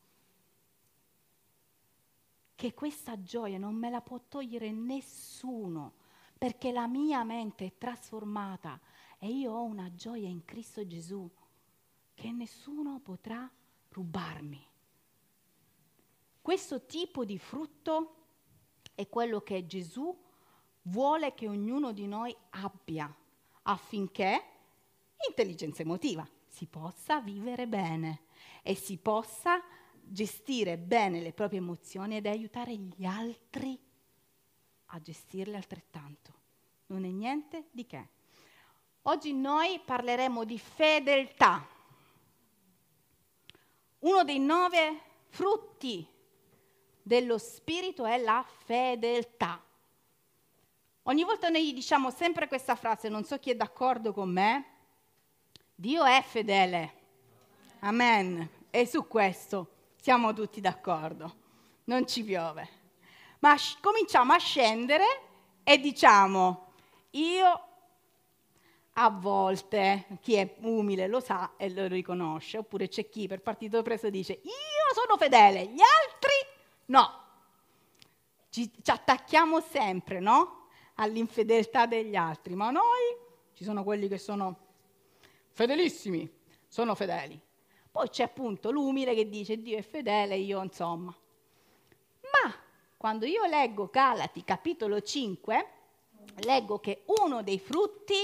che 2.58 2.74
questa 2.74 3.22
gioia 3.22 3.60
non 3.60 3.76
me 3.76 3.92
la 3.92 4.02
può 4.02 4.20
togliere 4.28 4.72
nessuno, 4.72 5.94
perché 6.36 6.72
la 6.72 6.88
mia 6.88 7.24
mente 7.24 7.68
è 7.68 7.78
trasformata 7.78 8.80
e 9.20 9.28
io 9.28 9.52
ho 9.52 9.62
una 9.62 9.94
gioia 9.94 10.28
in 10.28 10.44
Cristo 10.44 10.86
Gesù 10.88 11.30
che 12.16 12.32
nessuno 12.32 13.00
potrà 13.00 13.48
rubarmi. 13.90 14.66
Questo 16.42 16.84
tipo 16.88 17.26
di 17.26 17.38
frutto 17.38 18.16
è 18.96 19.08
quello 19.08 19.42
che 19.42 19.68
Gesù 19.68 20.18
vuole 20.84 21.36
che 21.36 21.48
ognuno 21.48 21.92
di 21.92 22.08
noi 22.08 22.36
abbia 22.50 23.16
affinché, 23.64 24.44
intelligenza 25.28 25.84
emotiva, 25.84 26.28
si 26.48 26.66
possa 26.66 27.22
vivere 27.22 27.68
bene 27.68 28.22
e 28.64 28.74
si 28.74 28.98
possa 28.98 29.62
gestire 30.10 30.78
bene 30.78 31.22
le 31.22 31.34
proprie 31.34 31.60
emozioni 31.60 32.18
ed 32.18 32.26
aiutare 32.26 32.76
gli 32.76 33.06
altri 33.06 33.80
a 34.88 35.02
gestirle 35.02 35.56
altrettanto. 35.56 36.34
Non 36.88 37.04
è 37.04 37.10
niente 37.10 37.68
di 37.72 37.86
che. 37.86 38.08
Oggi 39.04 39.34
noi 39.34 39.80
parleremo 39.80 40.44
di 40.44 40.60
fedeltà. 40.60 41.66
Uno 44.00 44.24
dei 44.24 44.40
nove 44.40 45.02
frutti 45.30 46.08
dello 47.02 47.38
Spirito 47.38 48.06
è 48.06 48.18
la 48.18 48.46
fedeltà. 48.66 49.62
Ogni 51.04 51.24
volta 51.24 51.48
noi 51.48 51.74
diciamo 51.74 52.12
sempre 52.12 52.48
questa 52.48 52.76
frase, 52.76 53.08
non 53.08 53.24
so 53.24 53.38
chi 53.40 53.52
è 53.52 53.56
d'accordo 53.56 54.12
con 54.12 54.30
me, 54.30 54.66
Dio 55.74 56.04
è 56.04 56.22
fedele. 56.22 56.94
Amen. 57.80 58.50
E 58.70 58.86
su 58.86 59.08
questo 59.08 59.77
siamo 60.08 60.32
tutti 60.32 60.62
d'accordo, 60.62 61.36
non 61.84 62.08
ci 62.08 62.24
piove. 62.24 62.70
Ma 63.40 63.58
cominciamo 63.82 64.32
a 64.32 64.38
scendere 64.38 65.04
e 65.66 65.80
diciamo, 65.80 66.72
io 67.10 67.68
a 68.94 69.10
volte, 69.10 70.08
chi 70.22 70.36
è 70.36 70.56
umile 70.62 71.08
lo 71.08 71.20
sa 71.20 71.56
e 71.58 71.70
lo 71.72 71.88
riconosce, 71.88 72.60
oppure 72.60 72.88
c'è 72.88 73.10
chi 73.10 73.28
per 73.28 73.42
partito 73.42 73.82
preso 73.82 74.10
dice, 74.10 74.32
io 74.32 74.94
sono 74.94 75.18
fedele, 75.18 75.66
gli 75.66 75.82
altri 75.82 76.56
no. 76.86 77.24
Ci, 78.50 78.72
ci 78.82 78.92
attacchiamo 78.92 79.60
sempre, 79.60 80.22
no? 80.22 80.70
All'infedeltà 80.96 81.86
degli 81.86 82.16
altri, 82.16 82.56
ma 82.56 82.72
noi 82.72 83.18
ci 83.52 83.66
sono 83.66 83.84
quelli 83.84 84.08
che 84.08 84.18
sono 84.18 84.58
fedelissimi, 85.50 86.34
sono 86.66 86.96
fedeli. 86.96 87.47
Poi 87.98 88.10
c'è 88.10 88.26
appunto 88.26 88.70
l'umile 88.70 89.16
che 89.16 89.28
dice 89.28 89.60
Dio 89.60 89.76
è 89.76 89.82
fedele, 89.82 90.36
io 90.36 90.62
insomma. 90.62 91.12
Ma 92.22 92.54
quando 92.96 93.26
io 93.26 93.44
leggo 93.46 93.90
Galati 93.92 94.44
capitolo 94.44 95.02
5, 95.02 95.72
leggo 96.42 96.80
che 96.80 97.06
uno 97.24 97.42
dei 97.42 97.58
frutti 97.58 98.16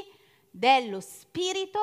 dello 0.51 1.00
Spirito 1.00 1.80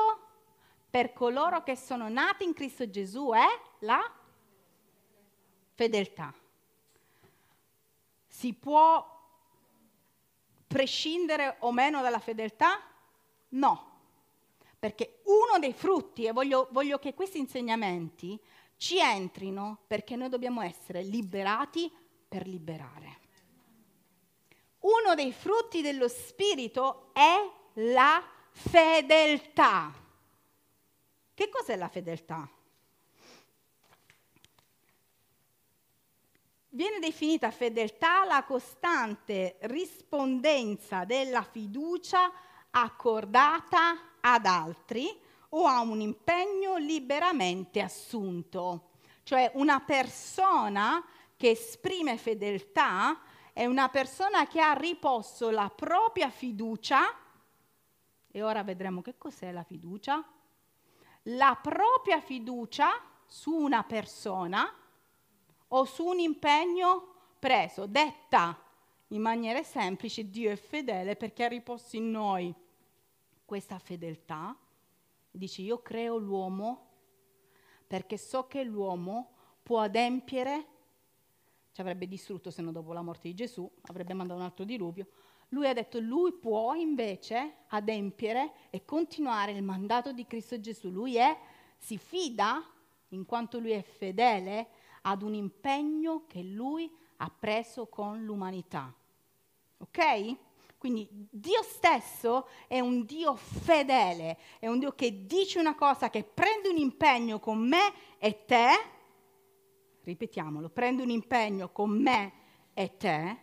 per 0.88 1.12
coloro 1.12 1.64
che 1.64 1.75
sono 1.75 2.09
nati 2.09 2.44
in 2.44 2.54
Cristo 2.54 2.88
Gesù 2.88 3.32
è 3.35 3.49
la 3.80 4.00
fedeltà. 5.75 6.32
Si 8.28 8.54
può 8.54 9.04
prescindere 10.68 11.56
o 11.59 11.73
meno 11.73 12.02
dalla 12.02 12.20
fedeltà? 12.20 12.80
No, 13.49 13.89
perché 14.80 15.20
uno 15.25 15.58
dei 15.58 15.75
frutti, 15.75 16.25
e 16.25 16.32
voglio, 16.32 16.68
voglio 16.72 16.99
che 16.99 17.12
questi 17.12 17.38
insegnamenti 17.38 18.40
ci 18.78 18.99
entrino 18.99 19.82
perché 19.87 20.16
noi 20.16 20.30
dobbiamo 20.30 20.62
essere 20.62 21.02
liberati 21.02 21.92
per 22.26 22.46
liberare. 22.46 23.18
Uno 24.80 25.14
dei 25.14 25.32
frutti 25.32 25.82
dello 25.82 26.08
Spirito 26.08 27.10
è 27.12 27.37
la 27.75 28.25
fedeltà. 28.52 29.92
Che 31.34 31.49
cos'è 31.50 31.76
la 31.76 31.88
fedeltà? 31.88 32.49
Viene 36.70 37.00
definita 37.00 37.50
fedeltà 37.50 38.25
la 38.25 38.44
costante 38.44 39.58
rispondenza 39.62 41.04
della 41.04 41.42
fiducia 41.42 42.32
accordata 42.70 44.10
ad 44.21 44.47
altri 44.47 45.09
o 45.50 45.67
a 45.67 45.81
un 45.81 46.00
impegno 46.00 46.77
liberamente 46.77 47.81
assunto. 47.81 48.91
Cioè 49.23 49.50
una 49.55 49.81
persona 49.81 51.05
che 51.37 51.50
esprime 51.50 52.17
fedeltà 52.17 53.21
è 53.53 53.67
una 53.67 53.89
persona 53.89 54.47
che 54.47 54.61
ha 54.61 54.73
riposto 54.73 55.50
la 55.50 55.71
propria 55.75 56.31
fiducia, 56.31 57.00
e 58.31 58.43
ora 58.43 58.62
vedremo 58.62 59.03
che 59.03 59.17
cos'è 59.19 59.50
la 59.50 59.65
fiducia, 59.65 60.25
la 61.25 61.59
propria 61.61 62.21
fiducia 62.21 62.91
su 63.27 63.53
una 63.53 63.83
persona 63.83 64.73
o 65.69 65.85
su 65.85 66.05
un 66.05 66.19
impegno 66.19 67.15
preso, 67.39 67.87
detta 67.87 68.59
in 69.09 69.21
maniera 69.21 69.62
semplice, 69.62 70.31
Dio 70.31 70.50
è 70.50 70.57
fedele 70.57 71.17
perché 71.17 71.45
ha 71.45 71.49
riposto 71.49 71.97
in 71.97 72.11
noi 72.11 72.55
questa 73.50 73.80
fedeltà, 73.80 74.57
dice 75.28 75.61
io 75.61 75.83
creo 75.83 76.16
l'uomo 76.16 76.87
perché 77.85 78.16
so 78.16 78.47
che 78.47 78.62
l'uomo 78.62 79.33
può 79.61 79.80
adempiere, 79.80 80.66
ci 81.73 81.80
avrebbe 81.80 82.07
distrutto 82.07 82.52
se 82.52 82.62
no 82.62 82.71
dopo 82.71 82.92
la 82.92 83.02
morte 83.02 83.26
di 83.26 83.35
Gesù, 83.35 83.69
avrebbe 83.87 84.14
mandato 84.14 84.38
un 84.38 84.47
altro 84.47 84.64
diluvio, 84.64 85.09
lui 85.49 85.66
ha 85.66 85.73
detto 85.73 85.99
lui 85.99 86.33
può 86.33 86.75
invece 86.75 87.64
adempiere 87.71 88.52
e 88.71 88.85
continuare 88.85 89.50
il 89.50 89.64
mandato 89.64 90.12
di 90.12 90.28
Cristo 90.28 90.61
Gesù, 90.61 90.88
lui 90.88 91.16
è, 91.16 91.37
si 91.76 91.99
fida 91.99 92.64
in 93.09 93.26
quanto 93.26 93.59
lui 93.59 93.73
è 93.73 93.83
fedele 93.83 94.69
ad 95.02 95.23
un 95.23 95.35
impegno 95.35 96.23
che 96.28 96.45
lui 96.45 96.88
ha 97.16 97.33
preso 97.37 97.88
con 97.88 98.23
l'umanità. 98.23 98.95
Ok? 99.78 100.37
Quindi 100.80 101.06
Dio 101.10 101.62
stesso 101.62 102.49
è 102.66 102.80
un 102.80 103.04
Dio 103.04 103.37
fedele, 103.37 104.38
è 104.58 104.66
un 104.66 104.78
Dio 104.78 104.94
che 104.94 105.26
dice 105.26 105.58
una 105.58 105.75
cosa, 105.75 106.08
che 106.08 106.25
prende 106.25 106.70
un 106.70 106.78
impegno 106.78 107.38
con 107.38 107.58
me 107.58 107.92
e 108.16 108.46
te, 108.46 108.68
ripetiamolo, 110.02 110.70
prende 110.70 111.02
un 111.02 111.10
impegno 111.10 111.68
con 111.68 111.90
me 111.90 112.32
e 112.72 112.96
te 112.96 113.38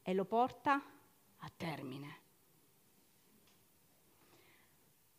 e 0.00 0.14
lo 0.14 0.24
porta 0.24 0.80
a 1.38 1.50
termine. 1.56 2.20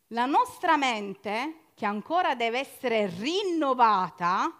La 0.06 0.24
nostra 0.24 0.78
mente, 0.78 1.64
che 1.74 1.84
ancora 1.84 2.34
deve 2.34 2.60
essere 2.60 3.08
rinnovata, 3.08 4.58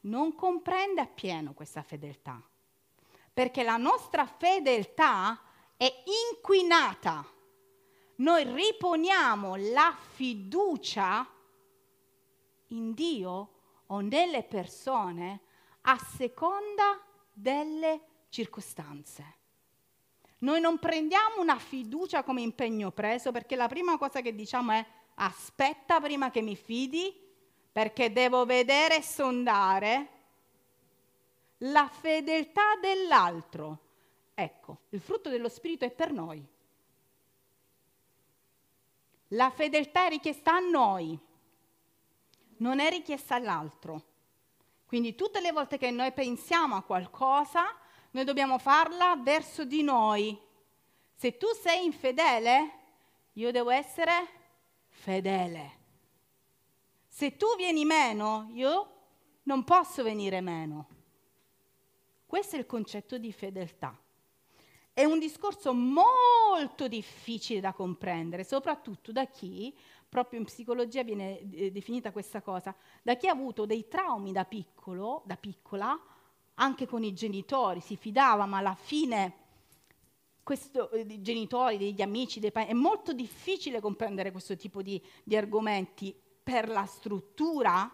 non 0.00 0.34
comprende 0.34 1.02
appieno 1.02 1.52
questa 1.52 1.82
fedeltà, 1.82 2.42
perché 3.30 3.62
la 3.62 3.76
nostra 3.76 4.24
fedeltà 4.24 5.38
è 5.76 6.02
inquinata. 6.30 7.26
Noi 8.16 8.44
riponiamo 8.44 9.56
la 9.56 9.96
fiducia 10.12 11.28
in 12.68 12.94
Dio 12.94 13.48
o 13.86 14.00
nelle 14.00 14.42
persone 14.44 15.40
a 15.82 15.98
seconda 15.98 17.00
delle 17.32 18.00
circostanze. 18.28 19.42
Noi 20.38 20.60
non 20.60 20.78
prendiamo 20.78 21.40
una 21.40 21.58
fiducia 21.58 22.22
come 22.22 22.42
impegno 22.42 22.90
preso 22.90 23.32
perché 23.32 23.56
la 23.56 23.68
prima 23.68 23.96
cosa 23.96 24.20
che 24.20 24.34
diciamo 24.34 24.72
è 24.72 24.86
aspetta 25.14 26.00
prima 26.00 26.30
che 26.30 26.42
mi 26.42 26.56
fidi 26.56 27.22
perché 27.72 28.12
devo 28.12 28.44
vedere 28.44 28.98
e 28.98 29.02
sondare 29.02 30.08
la 31.58 31.88
fedeltà 31.88 32.76
dell'altro. 32.80 33.83
Ecco, 34.34 34.80
il 34.90 35.00
frutto 35.00 35.30
dello 35.30 35.48
Spirito 35.48 35.84
è 35.84 35.90
per 35.90 36.12
noi. 36.12 36.44
La 39.28 39.50
fedeltà 39.50 40.06
è 40.06 40.08
richiesta 40.10 40.54
a 40.54 40.58
noi, 40.58 41.18
non 42.58 42.78
è 42.80 42.90
richiesta 42.90 43.36
all'altro. 43.36 44.12
Quindi 44.86 45.14
tutte 45.14 45.40
le 45.40 45.52
volte 45.52 45.78
che 45.78 45.90
noi 45.90 46.12
pensiamo 46.12 46.76
a 46.76 46.82
qualcosa, 46.82 47.74
noi 48.10 48.24
dobbiamo 48.24 48.58
farla 48.58 49.16
verso 49.16 49.64
di 49.64 49.82
noi. 49.82 50.38
Se 51.14 51.36
tu 51.36 51.46
sei 51.52 51.84
infedele, 51.84 52.82
io 53.32 53.50
devo 53.50 53.70
essere 53.70 54.12
fedele. 54.88 55.82
Se 57.08 57.36
tu 57.36 57.54
vieni 57.56 57.84
meno, 57.84 58.50
io 58.52 58.90
non 59.44 59.64
posso 59.64 60.02
venire 60.02 60.40
meno. 60.40 60.88
Questo 62.26 62.56
è 62.56 62.58
il 62.58 62.66
concetto 62.66 63.18
di 63.18 63.32
fedeltà. 63.32 63.96
È 64.96 65.02
un 65.02 65.18
discorso 65.18 65.74
molto 65.74 66.86
difficile 66.86 67.58
da 67.58 67.72
comprendere, 67.72 68.44
soprattutto 68.44 69.10
da 69.10 69.26
chi 69.26 69.76
proprio 70.08 70.38
in 70.38 70.44
psicologia 70.44 71.02
viene 71.02 71.40
eh, 71.50 71.72
definita 71.72 72.12
questa 72.12 72.40
cosa, 72.40 72.72
da 73.02 73.16
chi 73.16 73.26
ha 73.26 73.32
avuto 73.32 73.66
dei 73.66 73.88
traumi 73.88 74.30
da 74.30 74.44
piccolo, 74.44 75.24
da 75.26 75.34
piccola, 75.34 76.00
anche 76.54 76.86
con 76.86 77.02
i 77.02 77.12
genitori, 77.12 77.80
si 77.80 77.96
fidava, 77.96 78.46
ma 78.46 78.58
alla 78.58 78.76
fine 78.76 79.34
questo, 80.44 80.88
eh, 80.92 81.04
dei 81.04 81.20
genitori, 81.20 81.76
degli 81.76 82.00
amici, 82.00 82.38
dei 82.38 82.52
è 82.52 82.72
molto 82.72 83.12
difficile 83.12 83.80
comprendere 83.80 84.30
questo 84.30 84.54
tipo 84.54 84.80
di, 84.80 85.02
di 85.24 85.36
argomenti 85.36 86.14
per 86.40 86.68
la 86.68 86.86
struttura 86.86 87.92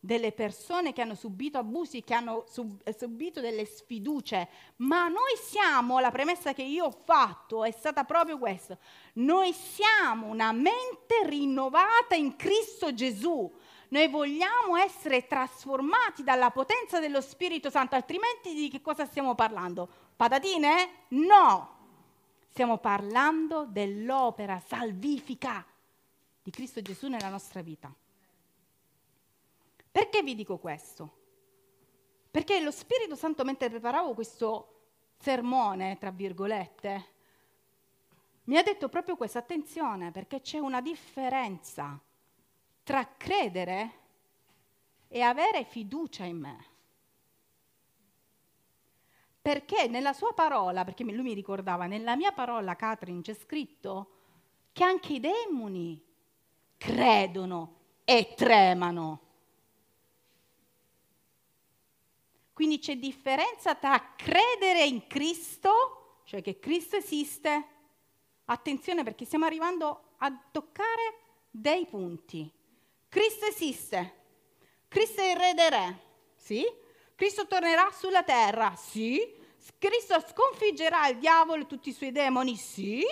delle 0.00 0.32
persone 0.32 0.92
che 0.92 1.02
hanno 1.02 1.14
subito 1.14 1.58
abusi, 1.58 2.04
che 2.04 2.14
hanno 2.14 2.44
sub- 2.48 2.80
eh, 2.84 2.94
subito 2.96 3.40
delle 3.40 3.64
sfiducie, 3.64 4.48
ma 4.76 5.08
noi 5.08 5.36
siamo, 5.42 5.98
la 5.98 6.10
premessa 6.10 6.52
che 6.52 6.62
io 6.62 6.86
ho 6.86 6.90
fatto 7.04 7.64
è 7.64 7.70
stata 7.72 8.04
proprio 8.04 8.38
questa, 8.38 8.78
noi 9.14 9.52
siamo 9.52 10.26
una 10.26 10.52
mente 10.52 11.24
rinnovata 11.24 12.14
in 12.14 12.36
Cristo 12.36 12.94
Gesù, 12.94 13.52
noi 13.88 14.08
vogliamo 14.08 14.76
essere 14.76 15.26
trasformati 15.26 16.22
dalla 16.22 16.50
potenza 16.50 17.00
dello 17.00 17.20
Spirito 17.20 17.70
Santo, 17.70 17.94
altrimenti 17.94 18.54
di 18.54 18.68
che 18.68 18.80
cosa 18.80 19.04
stiamo 19.06 19.34
parlando? 19.34 19.88
Patatine? 20.14 20.90
No! 21.08 21.76
Stiamo 22.50 22.78
parlando 22.78 23.66
dell'opera 23.68 24.60
salvifica 24.60 25.64
di 26.42 26.50
Cristo 26.50 26.82
Gesù 26.82 27.08
nella 27.08 27.28
nostra 27.28 27.62
vita. 27.62 27.92
Perché 29.90 30.22
vi 30.22 30.34
dico 30.34 30.58
questo? 30.58 31.16
Perché 32.30 32.60
lo 32.60 32.70
Spirito 32.70 33.16
Santo, 33.16 33.44
mentre 33.44 33.70
preparavo 33.70 34.14
questo 34.14 34.74
sermone, 35.16 35.98
tra 35.98 36.10
virgolette, 36.10 37.06
mi 38.44 38.56
ha 38.56 38.62
detto 38.62 38.88
proprio 38.88 39.16
questa 39.16 39.40
attenzione, 39.40 40.10
perché 40.10 40.40
c'è 40.40 40.58
una 40.58 40.80
differenza 40.80 42.00
tra 42.82 43.06
credere 43.16 43.92
e 45.08 45.20
avere 45.20 45.64
fiducia 45.64 46.24
in 46.24 46.38
me. 46.38 46.66
Perché 49.40 49.86
nella 49.88 50.12
sua 50.12 50.32
parola, 50.32 50.84
perché 50.84 51.04
lui 51.04 51.22
mi 51.22 51.34
ricordava, 51.34 51.86
nella 51.86 52.16
mia 52.16 52.32
parola, 52.32 52.76
Catherine, 52.76 53.22
c'è 53.22 53.34
scritto 53.34 54.12
che 54.72 54.84
anche 54.84 55.14
i 55.14 55.20
demoni 55.20 56.02
credono 56.76 57.76
e 58.04 58.34
tremano. 58.36 59.27
Quindi 62.58 62.80
c'è 62.80 62.96
differenza 62.96 63.76
tra 63.76 64.14
credere 64.16 64.82
in 64.82 65.06
Cristo, 65.06 66.22
cioè 66.24 66.42
che 66.42 66.58
Cristo 66.58 66.96
esiste, 66.96 67.66
attenzione 68.46 69.04
perché 69.04 69.24
stiamo 69.24 69.44
arrivando 69.44 70.14
a 70.16 70.36
toccare 70.50 71.20
dei 71.52 71.86
punti. 71.86 72.52
Cristo 73.08 73.46
esiste, 73.46 74.14
Cristo 74.88 75.20
è 75.20 75.30
il 75.30 75.36
re 75.36 75.54
dei 75.54 75.70
re, 75.70 76.02
sì? 76.34 76.64
Cristo 77.14 77.46
tornerà 77.46 77.92
sulla 77.92 78.24
terra, 78.24 78.74
sì? 78.74 79.36
Cristo 79.78 80.18
sconfiggerà 80.18 81.06
il 81.06 81.18
diavolo 81.18 81.62
e 81.62 81.66
tutti 81.66 81.90
i 81.90 81.94
suoi 81.94 82.10
demoni, 82.10 82.56
sì? 82.56 83.06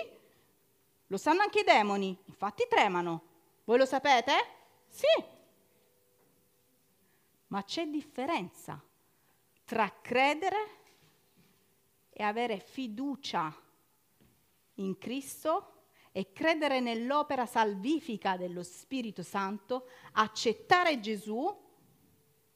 Lo 1.07 1.15
sanno 1.15 1.43
anche 1.43 1.61
i 1.61 1.63
demoni, 1.63 2.17
infatti 2.25 2.65
tremano. 2.67 3.21
Voi 3.63 3.77
lo 3.77 3.85
sapete? 3.85 4.33
Sì. 4.89 5.23
Ma 7.47 7.63
c'è 7.63 7.87
differenza 7.87 8.81
tra 9.67 9.93
credere 10.01 10.55
e 12.09 12.23
avere 12.23 12.57
fiducia 12.57 13.53
in 14.75 14.97
Cristo 14.97 15.73
e 16.13 16.31
credere 16.31 16.79
nell'opera 16.79 17.45
salvifica 17.45 18.37
dello 18.37 18.63
Spirito 18.63 19.23
Santo, 19.23 19.89
accettare 20.13 21.01
Gesù, 21.01 21.53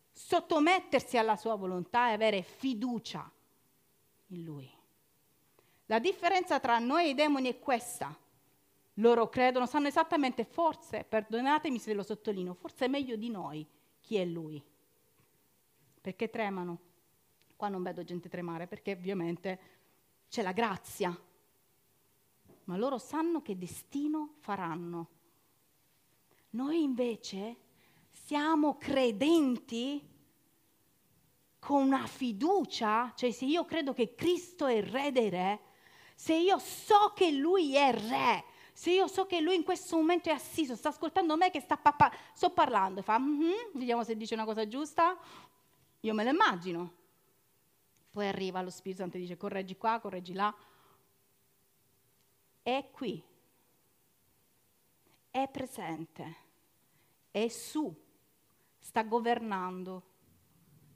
sottomettersi 0.09 1.17
alla 1.17 1.35
sua 1.35 1.55
volontà 1.55 2.09
e 2.09 2.13
avere 2.13 2.43
fiducia 2.43 3.29
in 4.27 4.43
Lui. 4.45 4.73
La 5.87 5.99
differenza 5.99 6.61
tra 6.61 6.79
noi 6.79 7.07
e 7.07 7.09
i 7.09 7.13
demoni 7.13 7.49
è 7.49 7.59
questa. 7.59 8.17
Loro 8.95 9.27
credono, 9.27 9.65
sanno 9.65 9.87
esattamente, 9.87 10.45
forse, 10.45 11.03
perdonatemi 11.03 11.77
se 11.77 11.93
lo 11.93 12.03
sottolineo, 12.03 12.53
forse 12.53 12.87
meglio 12.87 13.17
di 13.17 13.29
noi 13.29 13.67
chi 13.99 14.15
è 14.15 14.23
Lui. 14.23 14.63
Perché 15.99 16.29
tremano 16.29 16.89
Qua 17.61 17.69
non 17.69 17.83
vedo 17.83 18.03
gente 18.03 18.27
tremare 18.27 18.65
perché 18.65 18.93
ovviamente 18.93 19.59
c'è 20.29 20.41
la 20.41 20.51
grazia, 20.51 21.15
ma 22.63 22.75
loro 22.75 22.97
sanno 22.97 23.43
che 23.43 23.55
destino 23.55 24.33
faranno. 24.39 25.09
Noi 26.49 26.81
invece 26.81 27.57
siamo 28.09 28.79
credenti 28.79 30.03
con 31.59 31.83
una 31.83 32.07
fiducia, 32.07 33.13
cioè 33.15 33.29
se 33.29 33.45
io 33.45 33.63
credo 33.65 33.93
che 33.93 34.15
Cristo 34.15 34.65
è 34.65 34.73
il 34.73 34.83
re 34.87 35.11
dei 35.11 35.29
re, 35.29 35.59
se 36.15 36.33
io 36.33 36.57
so 36.57 37.13
che 37.15 37.29
Lui 37.29 37.75
è 37.75 37.93
re, 37.93 38.43
se 38.73 38.89
io 38.89 39.05
so 39.05 39.27
che 39.27 39.39
Lui 39.39 39.53
in 39.53 39.63
questo 39.63 39.97
momento 39.97 40.29
è 40.29 40.33
assiso, 40.33 40.75
sta 40.75 40.89
ascoltando 40.89 41.37
me 41.37 41.51
che 41.51 41.59
sta 41.59 41.77
papà, 41.77 42.11
sto 42.33 42.49
parlando, 42.49 43.03
fa, 43.03 43.19
mm-hmm, 43.19 43.73
vediamo 43.73 44.03
se 44.03 44.17
dice 44.17 44.33
una 44.33 44.45
cosa 44.45 44.67
giusta, 44.67 45.15
io 45.99 46.13
me 46.15 46.23
lo 46.23 46.31
immagino. 46.31 47.00
Poi 48.11 48.27
arriva 48.27 48.61
lo 48.61 48.69
Spirito 48.69 49.01
Santo 49.01 49.17
e 49.17 49.21
dice 49.21 49.37
correggi 49.37 49.77
qua, 49.77 49.99
correggi 49.99 50.33
là. 50.33 50.53
È 52.61 52.89
qui, 52.91 53.23
è 55.31 55.47
presente, 55.49 56.35
è 57.31 57.47
su, 57.47 57.93
sta 58.77 59.03
governando, 59.03 60.03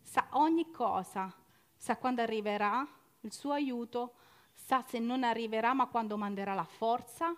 sa 0.03 0.27
ogni 0.31 0.69
cosa, 0.71 1.33
sa 1.75 1.97
quando 1.97 2.21
arriverà 2.21 2.85
il 3.21 3.31
suo 3.31 3.53
aiuto, 3.53 4.15
sa 4.53 4.83
se 4.85 4.99
non 4.99 5.23
arriverà 5.23 5.73
ma 5.73 5.87
quando 5.87 6.17
manderà 6.17 6.53
la 6.53 6.65
forza 6.65 7.35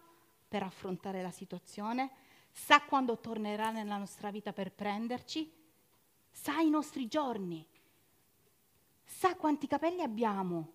per 0.48 0.63
affrontare 0.63 1.22
la 1.22 1.32
situazione, 1.32 2.12
sa 2.52 2.82
quando 2.82 3.20
tornerà 3.20 3.70
nella 3.70 3.98
nostra 3.98 4.32
vita 4.32 4.52
per 4.52 4.72
prenderci, 4.72 5.54
sa 6.32 6.60
i 6.60 6.70
nostri 6.70 7.08
giorni 7.08 7.66
sa 9.08 9.36
quanti 9.36 9.67
capelli 9.67 10.02
abbiamo, 10.02 10.74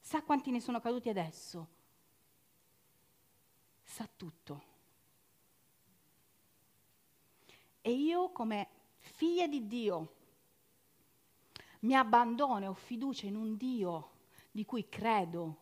sa 0.00 0.22
quanti 0.22 0.50
ne 0.52 0.60
sono 0.60 0.80
caduti 0.80 1.08
adesso, 1.08 1.66
sa 3.82 4.08
tutto. 4.16 4.62
E 7.82 7.90
io 7.90 8.30
come 8.30 8.68
figlia 8.96 9.46
di 9.46 9.66
Dio 9.66 10.14
mi 11.80 11.94
abbandono 11.94 12.64
e 12.64 12.68
ho 12.68 12.74
fiducia 12.74 13.26
in 13.26 13.36
un 13.36 13.56
Dio 13.56 14.10
di 14.50 14.64
cui 14.64 14.88
credo 14.88 15.56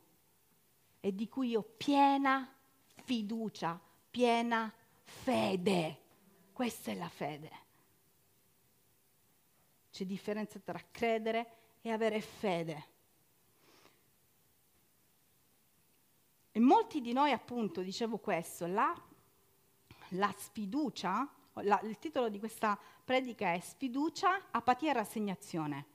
e 1.01 1.15
di 1.15 1.29
cui 1.29 1.57
ho 1.57 1.63
piena 1.63 2.53
fiducia, 3.05 3.81
piena 4.11 4.73
fede. 5.03 6.03
Questa 6.53 6.91
è 6.91 6.95
la 6.95 7.09
fede. 7.09 7.65
C'è 9.97 10.05
differenza 10.05 10.59
tra 10.59 10.79
credere 10.91 11.47
e 11.81 11.91
avere 11.91 12.21
fede. 12.21 12.87
E 16.53 16.61
molti 16.61 17.01
di 17.01 17.15
noi, 17.15 17.33
appunto, 17.33 17.81
dicevo 17.81 18.19
questo, 18.19 18.67
la, 18.67 18.95
la 20.09 20.35
sfiducia, 20.37 21.27
la, 21.63 21.81
il 21.85 21.99
titolo 21.99 22.29
di 22.29 22.39
questa 22.39 22.79
predica 23.07 23.55
è 23.55 23.61
Sfiducia, 23.61 24.49
apatia 24.51 24.91
e 24.91 24.93
rassegnazione. 24.93 25.87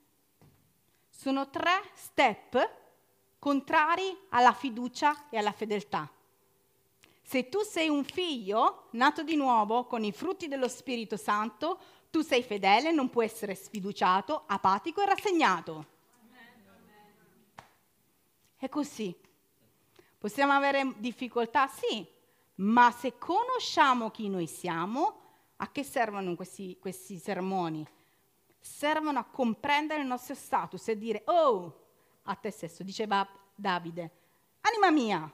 Sono 1.08 1.48
tre 1.48 1.92
step 1.94 2.80
contrari 3.38 4.18
alla 4.30 4.52
fiducia 4.52 5.28
e 5.28 5.38
alla 5.38 5.52
fedeltà. 5.52 6.10
Se 7.22 7.48
tu 7.48 7.60
sei 7.60 7.88
un 7.88 8.02
figlio 8.02 8.88
nato 8.94 9.22
di 9.22 9.36
nuovo 9.36 9.86
con 9.86 10.02
i 10.02 10.10
frutti 10.10 10.48
dello 10.48 10.66
Spirito 10.66 11.16
Santo, 11.16 12.00
tu 12.12 12.20
sei 12.20 12.42
fedele, 12.42 12.92
non 12.92 13.08
puoi 13.08 13.24
essere 13.24 13.54
sfiduciato, 13.54 14.42
apatico 14.46 15.00
e 15.00 15.06
rassegnato. 15.06 15.86
È 18.54 18.68
così. 18.68 19.16
Possiamo 20.18 20.52
avere 20.52 20.92
difficoltà? 20.98 21.68
Sì, 21.68 22.06
ma 22.56 22.90
se 22.90 23.16
conosciamo 23.16 24.10
chi 24.10 24.28
noi 24.28 24.46
siamo, 24.46 25.20
a 25.56 25.72
che 25.72 25.82
servono 25.82 26.34
questi, 26.36 26.76
questi 26.78 27.16
sermoni? 27.16 27.82
Servono 28.60 29.18
a 29.18 29.24
comprendere 29.24 30.02
il 30.02 30.06
nostro 30.06 30.34
status 30.34 30.88
e 30.88 30.98
dire, 30.98 31.22
oh, 31.24 31.80
a 32.24 32.34
te 32.34 32.50
stesso, 32.50 32.82
diceva 32.82 33.26
Davide, 33.54 34.10
anima 34.60 34.90
mia, 34.90 35.32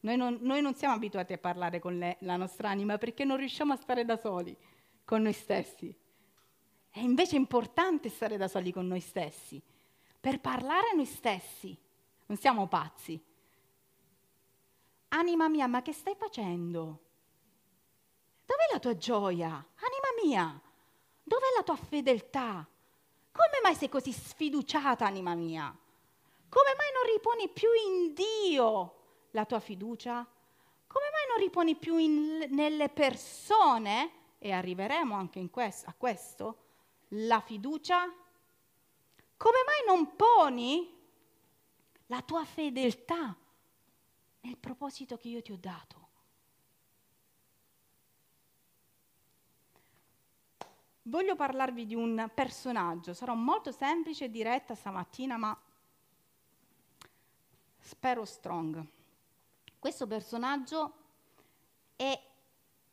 noi 0.00 0.16
non, 0.18 0.36
noi 0.42 0.60
non, 0.60 0.74
siamo 0.74 0.94
abituati 0.94 1.32
a 1.32 1.38
parlare 1.38 1.78
con 1.78 1.96
le, 1.96 2.18
la 2.20 2.36
nostra 2.36 2.68
anima 2.68 2.98
perché 2.98 3.24
non 3.24 3.38
riusciamo 3.38 3.72
a 3.72 3.76
stare 3.76 4.04
da 4.04 4.18
soli 4.18 4.54
con 5.06 5.22
noi 5.22 5.32
stessi. 5.32 6.00
È 6.92 6.98
invece 6.98 7.36
importante 7.36 8.10
stare 8.10 8.36
da 8.36 8.48
soli 8.48 8.70
con 8.70 8.86
noi 8.86 9.00
stessi, 9.00 9.60
per 10.20 10.40
parlare 10.40 10.90
a 10.90 10.94
noi 10.94 11.06
stessi. 11.06 11.74
Non 12.26 12.36
siamo 12.36 12.68
pazzi. 12.68 13.18
Anima 15.08 15.48
mia, 15.48 15.66
ma 15.66 15.80
che 15.80 15.94
stai 15.94 16.14
facendo? 16.14 17.00
Dov'è 18.44 18.66
la 18.70 18.78
tua 18.78 18.94
gioia? 18.94 19.48
Anima 19.48 20.22
mia, 20.22 20.60
dov'è 21.22 21.46
la 21.56 21.62
tua 21.62 21.76
fedeltà? 21.76 22.68
Come 23.32 23.60
mai 23.62 23.74
sei 23.74 23.88
così 23.88 24.12
sfiduciata, 24.12 25.06
anima 25.06 25.34
mia? 25.34 25.74
Come 26.50 26.74
mai 26.76 26.92
non 26.92 27.10
riponi 27.14 27.48
più 27.48 27.70
in 27.72 28.12
Dio 28.12 28.96
la 29.30 29.46
tua 29.46 29.60
fiducia? 29.60 30.26
Come 30.86 31.06
mai 31.10 31.26
non 31.30 31.38
riponi 31.38 31.74
più 31.74 31.96
in, 31.96 32.48
nelle 32.50 32.90
persone, 32.90 34.36
e 34.38 34.52
arriveremo 34.52 35.14
anche 35.14 35.48
questo, 35.48 35.88
a 35.88 35.94
questo, 35.96 36.61
la 37.14 37.40
fiducia? 37.40 38.04
Come 39.36 39.58
mai 39.66 39.96
non 39.96 40.14
poni 40.16 41.00
la 42.06 42.22
tua 42.22 42.44
fedeltà 42.44 43.36
nel 44.40 44.56
proposito 44.56 45.16
che 45.16 45.28
io 45.28 45.42
ti 45.42 45.52
ho 45.52 45.58
dato? 45.58 46.00
Voglio 51.06 51.34
parlarvi 51.34 51.84
di 51.84 51.96
un 51.96 52.30
personaggio, 52.32 53.12
sarò 53.12 53.34
molto 53.34 53.72
semplice 53.72 54.26
e 54.26 54.30
diretta 54.30 54.76
stamattina, 54.76 55.36
ma 55.36 55.60
spero 57.80 58.24
strong. 58.24 58.86
Questo 59.80 60.06
personaggio 60.06 60.94
è 61.96 62.30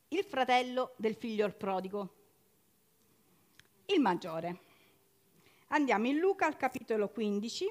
il 0.07 0.23
fratello 0.23 0.95
del 0.97 1.13
figlio 1.13 1.45
prodigo 1.51 2.18
il 3.93 3.99
maggiore. 3.99 4.59
Andiamo 5.67 6.07
in 6.07 6.17
Luca 6.17 6.45
al 6.45 6.57
capitolo 6.57 7.09
15, 7.09 7.65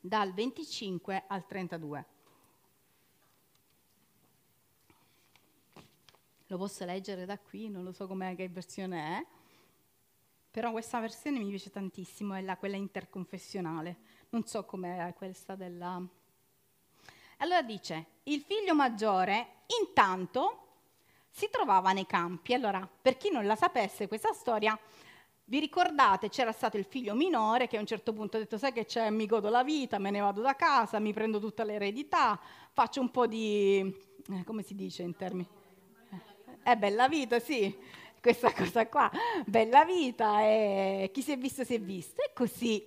dal 0.00 0.32
25 0.32 1.24
al 1.26 1.46
32. 1.46 2.06
Lo 6.46 6.56
posso 6.56 6.84
leggere 6.84 7.26
da 7.26 7.38
qui, 7.38 7.68
non 7.68 7.84
lo 7.84 7.92
so 7.92 8.06
che 8.06 8.48
versione 8.48 9.18
è, 9.18 9.26
però 10.50 10.72
questa 10.72 10.98
versione 10.98 11.38
mi 11.38 11.48
piace 11.48 11.70
tantissimo, 11.70 12.34
è 12.34 12.40
la, 12.40 12.56
quella 12.56 12.76
interconfessionale. 12.76 13.96
Non 14.30 14.44
so 14.46 14.64
com'è 14.64 15.14
questa 15.16 15.54
della... 15.54 16.02
Allora 17.38 17.62
dice, 17.62 18.06
il 18.24 18.40
figlio 18.40 18.74
maggiore 18.74 19.62
intanto 19.80 20.69
si 21.30 21.48
trovava 21.50 21.92
nei 21.92 22.06
campi. 22.06 22.54
Allora, 22.54 22.86
per 23.00 23.16
chi 23.16 23.30
non 23.30 23.46
la 23.46 23.56
sapesse 23.56 24.08
questa 24.08 24.32
storia, 24.32 24.78
vi 25.50 25.58
ricordate, 25.58 26.28
c'era 26.28 26.52
stato 26.52 26.76
il 26.76 26.84
figlio 26.84 27.14
minore 27.14 27.66
che 27.66 27.76
a 27.76 27.80
un 27.80 27.86
certo 27.86 28.12
punto 28.12 28.36
ha 28.36 28.40
detto, 28.40 28.56
sai 28.56 28.72
che 28.72 28.84
c'è, 28.84 29.10
mi 29.10 29.26
godo 29.26 29.48
la 29.48 29.64
vita, 29.64 29.98
me 29.98 30.10
ne 30.10 30.20
vado 30.20 30.40
da 30.40 30.54
casa, 30.54 31.00
mi 31.00 31.12
prendo 31.12 31.40
tutta 31.40 31.64
l'eredità, 31.64 32.38
faccio 32.72 33.00
un 33.00 33.10
po' 33.10 33.26
di, 33.26 33.80
eh, 34.30 34.44
come 34.44 34.62
si 34.62 34.76
dice 34.76 35.02
in 35.02 35.16
termini? 35.16 35.48
È 36.62 36.76
bella 36.76 37.08
vita, 37.08 37.40
sì, 37.40 37.76
questa 38.20 38.52
cosa 38.54 38.86
qua, 38.86 39.10
bella 39.44 39.84
vita, 39.84 40.40
e 40.42 41.10
chi 41.12 41.20
si 41.20 41.32
è 41.32 41.36
visto 41.36 41.64
si 41.64 41.74
è 41.74 41.80
visto. 41.80 42.22
E 42.22 42.30
così, 42.32 42.86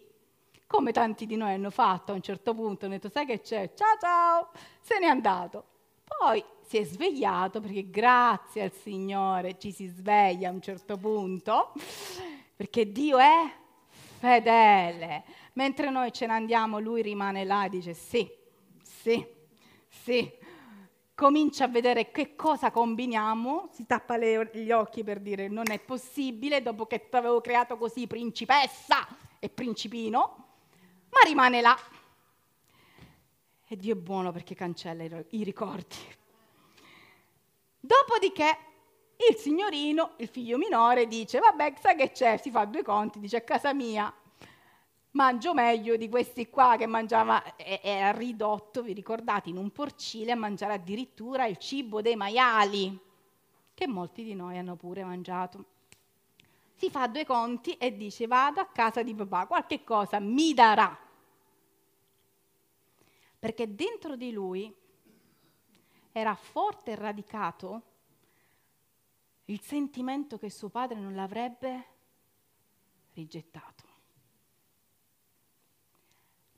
come 0.66 0.94
tanti 0.94 1.26
di 1.26 1.36
noi 1.36 1.54
hanno 1.54 1.70
fatto 1.70 2.14
a 2.14 2.16
un 2.16 2.22
certo 2.22 2.54
punto, 2.54 2.86
hanno 2.86 2.94
detto, 2.94 3.10
sai 3.10 3.26
che 3.26 3.42
c'è, 3.42 3.74
ciao 3.74 3.98
ciao, 4.00 4.52
se 4.80 5.00
n'è 5.00 5.08
andato. 5.08 5.66
Poi 6.06 6.42
si 6.66 6.78
è 6.78 6.84
svegliato 6.84 7.60
perché 7.60 7.90
grazie 7.90 8.64
al 8.64 8.72
Signore 8.72 9.58
ci 9.58 9.72
si 9.72 9.88
sveglia 9.88 10.50
a 10.50 10.52
un 10.52 10.62
certo 10.62 10.98
punto, 10.98 11.74
perché 12.56 12.92
Dio 12.92 13.18
è 13.18 13.52
fedele. 14.20 15.24
Mentre 15.54 15.90
noi 15.90 16.12
ce 16.12 16.26
ne 16.26 16.34
andiamo, 16.34 16.80
lui 16.80 17.02
rimane 17.02 17.44
là 17.44 17.66
e 17.66 17.70
dice 17.70 17.94
sì, 17.94 18.30
sì, 18.82 19.26
sì. 19.88 20.32
Comincia 21.16 21.66
a 21.66 21.68
vedere 21.68 22.10
che 22.10 22.36
cosa 22.36 22.72
combiniamo, 22.72 23.70
si 23.72 23.86
tappa 23.86 24.18
le, 24.18 24.50
gli 24.54 24.72
occhi 24.72 25.04
per 25.04 25.20
dire 25.20 25.48
non 25.48 25.70
è 25.70 25.80
possibile 25.80 26.64
dopo 26.64 26.88
che 26.88 27.08
ti 27.08 27.16
avevo 27.16 27.40
creato 27.40 27.78
così 27.78 28.08
principessa 28.08 29.06
e 29.38 29.50
principino, 29.50 30.48
ma 31.10 31.20
rimane 31.26 31.62
là. 31.62 31.78
E 33.68 33.76
Dio 33.76 33.94
è 33.94 33.98
buono 33.98 34.32
perché 34.32 34.56
cancella 34.56 35.04
i 35.04 35.44
ricordi. 35.44 35.96
Dopodiché 37.86 38.58
il 39.30 39.36
signorino, 39.36 40.14
il 40.18 40.30
figlio 40.30 40.58
minore, 40.58 41.06
dice, 41.06 41.40
vabbè, 41.40 41.74
sai 41.82 41.98
che 41.98 42.14
c'è? 42.14 42.38
Si 42.38 42.50
fa 42.50 42.64
due 42.64 42.82
conti, 42.82 43.20
dice, 43.20 43.36
a 43.38 43.42
casa 43.42 43.74
mia 43.74 44.14
mangio 45.12 45.54
meglio 45.54 45.98
di 45.98 46.08
questi 46.08 46.50
qua 46.50 46.78
che 46.78 46.86
mangiava, 46.86 47.58
era 47.58 48.12
ridotto, 48.12 48.82
vi 48.82 48.94
ricordate, 48.94 49.50
in 49.50 49.58
un 49.58 49.70
porcile 49.72 50.32
a 50.32 50.38
mangiare 50.38 50.76
addirittura 50.76 51.46
il 51.46 51.58
cibo 51.58 52.02
dei 52.02 52.16
maiali, 52.16 52.98
che 53.74 53.86
molti 53.86 54.24
di 54.24 54.34
noi 54.34 54.58
hanno 54.58 54.78
pure 54.78 55.04
mangiato. 55.04 55.66
Si 56.76 56.90
fa 56.90 57.08
due 57.08 57.26
conti 57.26 57.74
e 57.74 57.98
dice, 57.98 58.28
vado 58.28 58.62
a 58.62 58.68
casa 58.68 59.04
di 59.04 59.14
papà, 59.14 59.46
qualche 59.46 59.84
cosa 59.84 60.20
mi 60.22 60.54
darà. 60.54 60.98
Perché 63.40 63.76
dentro 63.76 64.16
di 64.16 64.32
lui 64.32 64.74
era 66.14 66.36
forte 66.36 66.92
e 66.92 66.96
radicato 66.96 67.82
il 69.46 69.60
sentimento 69.60 70.38
che 70.38 70.50
suo 70.50 70.70
padre 70.70 71.00
non 71.00 71.16
l'avrebbe 71.16 71.88
rigettato. 73.14 73.84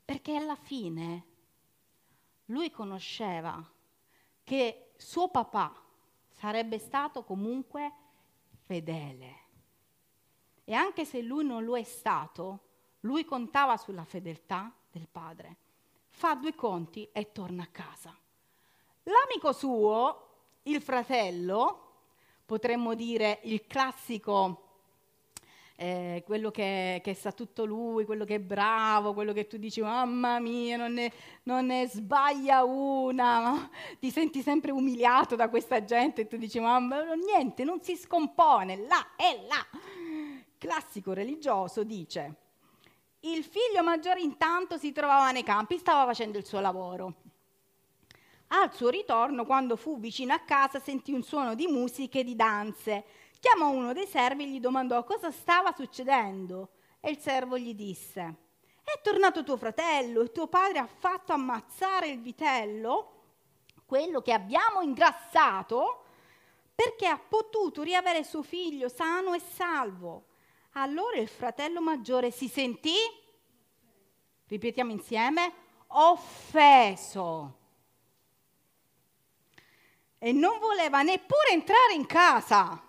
Perché 0.04 0.36
alla 0.36 0.54
fine 0.54 1.26
lui 2.46 2.70
conosceva 2.70 3.72
che 4.44 4.92
suo 4.96 5.28
papà 5.30 5.74
sarebbe 6.28 6.78
stato 6.78 7.24
comunque 7.24 7.92
fedele. 8.66 9.44
E 10.64 10.74
anche 10.74 11.04
se 11.04 11.22
lui 11.22 11.44
non 11.44 11.64
lo 11.64 11.76
è 11.76 11.82
stato, 11.82 12.66
lui 13.00 13.24
contava 13.24 13.76
sulla 13.76 14.04
fedeltà 14.04 14.72
del 14.90 15.08
padre. 15.08 15.56
Fa 16.08 16.34
due 16.34 16.54
conti 16.54 17.08
e 17.10 17.32
torna 17.32 17.62
a 17.64 17.68
casa. 17.68 18.16
L'amico 19.08 19.52
suo, 19.52 20.26
il 20.64 20.82
fratello, 20.82 21.82
potremmo 22.44 22.94
dire 22.94 23.38
il 23.44 23.64
classico, 23.68 24.62
eh, 25.76 26.24
quello 26.26 26.50
che, 26.50 27.00
che, 27.04 27.14
sa 27.14 27.30
tutto 27.30 27.64
lui, 27.64 28.04
quello 28.04 28.24
che 28.24 28.36
è 28.36 28.40
bravo, 28.40 29.14
quello 29.14 29.32
che 29.32 29.46
tu 29.46 29.58
dici, 29.58 29.80
mamma 29.80 30.40
mia, 30.40 30.76
non 30.76 30.94
ne, 30.94 31.12
non 31.44 31.66
ne 31.66 31.86
sbaglia 31.86 32.64
una, 32.64 33.70
ti 34.00 34.10
senti 34.10 34.42
sempre 34.42 34.72
umiliato 34.72 35.36
da 35.36 35.48
questa 35.48 35.84
gente 35.84 36.22
e 36.22 36.26
tu 36.26 36.36
dici, 36.36 36.58
mamma, 36.58 37.14
niente, 37.14 37.62
non 37.62 37.80
si 37.82 37.94
scompone, 37.94 38.88
là, 38.88 39.14
è 39.14 39.38
là. 39.46 39.64
Classico 40.58 41.12
religioso 41.12 41.84
dice, 41.84 42.34
il 43.20 43.44
figlio 43.44 43.84
maggiore 43.84 44.20
intanto 44.20 44.78
si 44.78 44.90
trovava 44.90 45.30
nei 45.30 45.44
campi, 45.44 45.78
stava 45.78 46.04
facendo 46.06 46.38
il 46.38 46.44
suo 46.44 46.58
lavoro. 46.58 47.14
Al 48.48 48.72
suo 48.72 48.90
ritorno, 48.90 49.44
quando 49.44 49.76
fu 49.76 49.98
vicino 49.98 50.32
a 50.32 50.38
casa, 50.38 50.78
sentì 50.78 51.12
un 51.12 51.22
suono 51.22 51.54
di 51.54 51.66
musiche 51.66 52.20
e 52.20 52.24
di 52.24 52.36
danze. 52.36 53.04
chiamò 53.40 53.70
uno 53.70 53.92
dei 53.92 54.06
servi 54.06 54.44
e 54.44 54.48
gli 54.48 54.60
domandò 54.60 55.04
cosa 55.04 55.30
stava 55.30 55.74
succedendo. 55.74 56.70
E 57.00 57.10
il 57.10 57.18
servo 57.18 57.58
gli 57.58 57.74
disse, 57.74 58.36
è 58.82 59.00
tornato 59.02 59.42
tuo 59.42 59.56
fratello 59.56 60.22
e 60.22 60.32
tuo 60.32 60.46
padre 60.46 60.78
ha 60.78 60.86
fatto 60.86 61.32
ammazzare 61.32 62.08
il 62.08 62.20
vitello, 62.20 63.12
quello 63.84 64.20
che 64.20 64.32
abbiamo 64.32 64.80
ingrassato, 64.80 66.04
perché 66.74 67.06
ha 67.06 67.18
potuto 67.18 67.82
riavere 67.82 68.22
suo 68.22 68.42
figlio 68.42 68.88
sano 68.88 69.34
e 69.34 69.40
salvo. 69.40 70.26
Allora 70.72 71.16
il 71.18 71.28
fratello 71.28 71.80
maggiore 71.80 72.30
si 72.30 72.48
sentì, 72.48 72.94
ripetiamo 74.46 74.92
insieme, 74.92 75.52
offeso. 75.88 77.64
E 80.26 80.32
non 80.32 80.58
voleva 80.58 81.02
neppure 81.02 81.52
entrare 81.52 81.94
in 81.94 82.04
casa. 82.04 82.82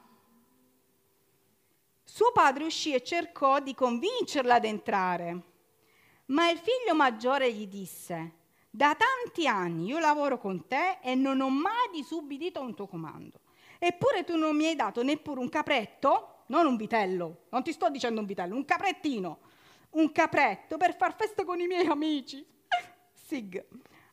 Suo 2.04 2.32
padre 2.32 2.64
uscì 2.64 2.96
e 2.96 3.04
cercò 3.04 3.60
di 3.60 3.76
convincerla 3.76 4.56
ad 4.56 4.66
entrare. 4.66 5.42
Ma 6.26 6.50
il 6.50 6.58
figlio 6.58 6.96
maggiore 6.96 7.54
gli 7.54 7.68
disse, 7.68 8.38
da 8.72 8.96
tanti 8.96 9.46
anni 9.46 9.86
io 9.86 10.00
lavoro 10.00 10.40
con 10.40 10.66
te 10.68 10.98
e 11.00 11.14
non 11.14 11.40
ho 11.40 11.50
mai 11.52 11.92
disubbidito 11.92 12.60
un 12.60 12.74
tuo 12.74 12.88
comando. 12.88 13.42
Eppure 13.78 14.24
tu 14.24 14.36
non 14.36 14.56
mi 14.56 14.66
hai 14.66 14.76
dato 14.76 15.04
neppure 15.04 15.40
un 15.40 15.50
capretto, 15.50 16.46
non 16.48 16.66
un 16.66 16.76
vitello, 16.76 17.44
non 17.50 17.62
ti 17.62 17.72
sto 17.72 17.88
dicendo 17.92 18.20
un 18.20 18.26
vitello, 18.26 18.56
un 18.56 18.66
caprettino, 18.66 19.42
un 19.92 20.12
capretto 20.12 20.78
per 20.78 20.98
far 20.98 21.16
festa 21.16 21.46
con 21.46 21.60
i 21.60 21.68
miei 21.68 21.86
amici. 21.86 22.44
Sig. 23.14 23.64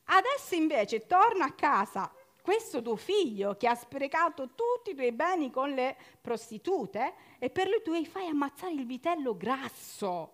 Adesso 0.04 0.54
invece 0.54 1.06
torna 1.06 1.46
a 1.46 1.52
casa 1.52 2.12
questo 2.44 2.82
tuo 2.82 2.96
figlio 2.96 3.56
che 3.56 3.66
ha 3.66 3.74
sprecato 3.74 4.50
tutti 4.50 4.90
i 4.90 4.94
tuoi 4.94 5.12
beni 5.12 5.50
con 5.50 5.70
le 5.70 5.96
prostitute 6.20 7.14
e 7.38 7.48
per 7.48 7.68
lui 7.68 7.80
tu 7.82 7.94
gli 7.94 8.04
fai 8.04 8.26
ammazzare 8.26 8.74
il 8.74 8.84
vitello 8.84 9.34
grasso. 9.34 10.32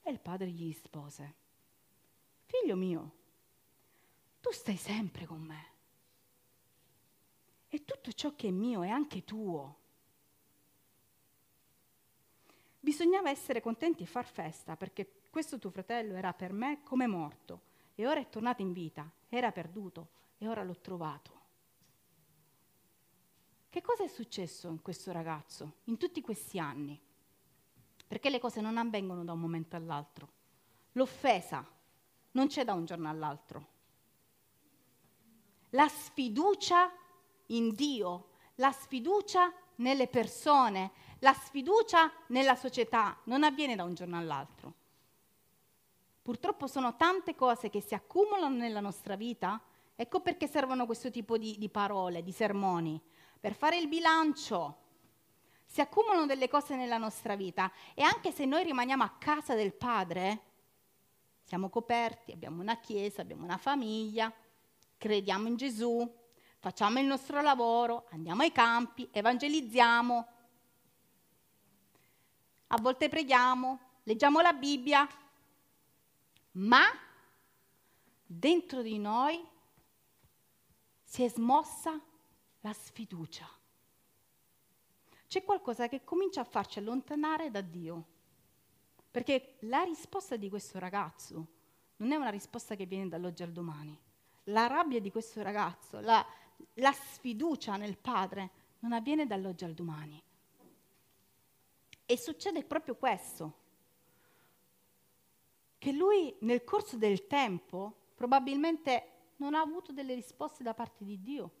E 0.00 0.12
il 0.12 0.20
padre 0.20 0.46
gli 0.46 0.62
rispose, 0.62 1.34
figlio 2.44 2.76
mio, 2.76 3.10
tu 4.40 4.52
stai 4.52 4.76
sempre 4.76 5.26
con 5.26 5.40
me 5.40 5.66
e 7.68 7.84
tutto 7.84 8.12
ciò 8.12 8.36
che 8.36 8.46
è 8.46 8.52
mio 8.52 8.84
è 8.84 8.88
anche 8.88 9.24
tuo. 9.24 9.78
Bisognava 12.78 13.28
essere 13.28 13.60
contenti 13.60 14.04
e 14.04 14.06
far 14.06 14.24
festa 14.24 14.76
perché 14.76 15.22
questo 15.28 15.58
tuo 15.58 15.70
fratello 15.70 16.14
era 16.14 16.32
per 16.32 16.52
me 16.52 16.84
come 16.84 17.08
morto 17.08 17.62
e 17.96 18.06
ora 18.06 18.20
è 18.20 18.28
tornato 18.28 18.62
in 18.62 18.72
vita, 18.72 19.10
era 19.28 19.50
perduto 19.50 20.10
e 20.38 20.46
ora 20.46 20.62
l'ho 20.62 20.78
trovato. 20.78 21.39
Che 23.70 23.80
cosa 23.80 24.04
è 24.04 24.08
successo 24.08 24.68
in 24.68 24.82
questo 24.82 25.12
ragazzo 25.12 25.76
in 25.84 25.96
tutti 25.96 26.20
questi 26.20 26.58
anni? 26.58 27.00
perché 28.10 28.28
le 28.28 28.40
cose 28.40 28.60
non 28.60 28.76
avvengono 28.76 29.22
da 29.22 29.32
un 29.34 29.38
momento 29.38 29.76
all'altro. 29.76 30.28
L'offesa 30.94 31.64
non 32.32 32.48
c'è 32.48 32.64
da 32.64 32.72
un 32.72 32.84
giorno 32.84 33.08
all'altro. 33.08 33.66
La 35.70 35.86
sfiducia 35.86 36.90
in 37.46 37.72
Dio, 37.72 38.30
la 38.56 38.72
sfiducia 38.72 39.54
nelle 39.76 40.08
persone, 40.08 40.90
la 41.20 41.32
sfiducia 41.32 42.10
nella 42.30 42.56
società 42.56 43.16
non 43.26 43.44
avviene 43.44 43.76
da 43.76 43.84
un 43.84 43.94
giorno 43.94 44.18
all'altro. 44.18 44.74
Purtroppo 46.20 46.66
sono 46.66 46.96
tante 46.96 47.36
cose 47.36 47.70
che 47.70 47.80
si 47.80 47.94
accumulano 47.94 48.56
nella 48.56 48.80
nostra 48.80 49.14
vita, 49.14 49.62
ecco 49.94 50.18
perché 50.18 50.48
servono 50.48 50.84
questo 50.84 51.12
tipo 51.12 51.38
di, 51.38 51.56
di 51.58 51.68
parole, 51.68 52.24
di 52.24 52.32
sermoni, 52.32 53.00
per 53.40 53.54
fare 53.54 53.78
il 53.78 53.88
bilancio 53.88 54.76
si 55.64 55.80
accumulano 55.80 56.26
delle 56.26 56.48
cose 56.48 56.76
nella 56.76 56.98
nostra 56.98 57.36
vita 57.36 57.72
e 57.94 58.02
anche 58.02 58.32
se 58.32 58.44
noi 58.44 58.64
rimaniamo 58.64 59.02
a 59.02 59.16
casa 59.18 59.54
del 59.54 59.72
Padre, 59.72 60.42
siamo 61.42 61.70
coperti, 61.70 62.32
abbiamo 62.32 62.60
una 62.60 62.78
chiesa, 62.78 63.22
abbiamo 63.22 63.44
una 63.44 63.56
famiglia, 63.56 64.32
crediamo 64.98 65.48
in 65.48 65.56
Gesù, 65.56 66.08
facciamo 66.58 66.98
il 66.98 67.06
nostro 67.06 67.40
lavoro, 67.40 68.06
andiamo 68.10 68.42
ai 68.42 68.52
campi, 68.52 69.08
evangelizziamo, 69.10 70.26
a 72.66 72.80
volte 72.80 73.08
preghiamo, 73.08 73.78
leggiamo 74.02 74.40
la 74.40 74.52
Bibbia, 74.52 75.08
ma 76.52 76.82
dentro 78.26 78.82
di 78.82 78.98
noi 78.98 79.40
si 81.02 81.24
è 81.24 81.28
smossa 81.28 82.00
la 82.60 82.72
sfiducia 82.72 83.48
c'è 85.30 85.44
qualcosa 85.44 85.86
che 85.86 86.02
comincia 86.02 86.40
a 86.40 86.44
farci 86.44 86.80
allontanare 86.80 87.52
da 87.52 87.60
Dio. 87.60 88.04
Perché 89.12 89.58
la 89.60 89.84
risposta 89.84 90.34
di 90.34 90.48
questo 90.48 90.80
ragazzo 90.80 91.46
non 91.98 92.10
è 92.10 92.16
una 92.16 92.30
risposta 92.30 92.74
che 92.74 92.84
viene 92.84 93.08
dall'oggi 93.08 93.44
al 93.44 93.52
domani. 93.52 93.96
La 94.44 94.66
rabbia 94.66 95.00
di 95.00 95.12
questo 95.12 95.40
ragazzo, 95.40 96.00
la, 96.00 96.26
la 96.74 96.90
sfiducia 96.90 97.76
nel 97.76 97.96
padre 97.96 98.50
non 98.80 98.92
avviene 98.92 99.24
dall'oggi 99.24 99.62
al 99.62 99.74
domani. 99.74 100.20
E 102.04 102.18
succede 102.18 102.64
proprio 102.64 102.96
questo, 102.96 103.54
che 105.78 105.92
lui 105.92 106.34
nel 106.40 106.64
corso 106.64 106.96
del 106.96 107.28
tempo 107.28 108.08
probabilmente 108.16 109.34
non 109.36 109.54
ha 109.54 109.60
avuto 109.60 109.92
delle 109.92 110.14
risposte 110.14 110.64
da 110.64 110.74
parte 110.74 111.04
di 111.04 111.22
Dio 111.22 111.52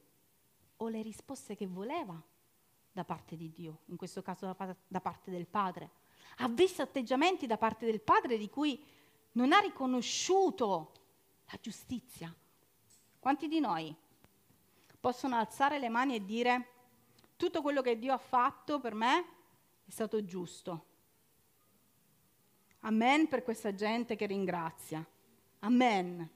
o 0.82 0.88
le 0.88 1.02
risposte 1.02 1.54
che 1.54 1.66
voleva 1.66 2.20
da 2.92 3.04
parte 3.04 3.36
di 3.36 3.50
Dio, 3.50 3.80
in 3.86 3.96
questo 3.96 4.22
caso 4.22 4.54
da, 4.86 5.00
parte 5.00 5.30
del 5.30 5.46
Padre. 5.46 5.90
Ha 6.38 6.48
visto 6.48 6.82
atteggiamenti 6.82 7.46
da 7.46 7.56
parte 7.56 7.86
del 7.86 8.00
Padre 8.00 8.38
di 8.38 8.48
cui 8.48 8.82
non 9.32 9.52
ha 9.52 9.58
riconosciuto 9.58 10.92
la 11.50 11.58
giustizia. 11.60 12.34
Quanti 13.18 13.48
di 13.48 13.60
noi 13.60 13.94
possono 14.98 15.36
alzare 15.36 15.78
le 15.78 15.88
mani 15.88 16.14
e 16.14 16.24
dire 16.24 16.68
tutto 17.36 17.62
quello 17.62 17.82
che 17.82 17.98
Dio 17.98 18.12
ha 18.12 18.18
fatto 18.18 18.80
per 18.80 18.94
me 18.94 19.24
è 19.84 19.90
stato 19.90 20.24
giusto? 20.24 20.86
Amen 22.80 23.28
per 23.28 23.42
questa 23.42 23.74
gente 23.74 24.16
che 24.16 24.26
ringrazia. 24.26 25.06
Amen. 25.60 26.28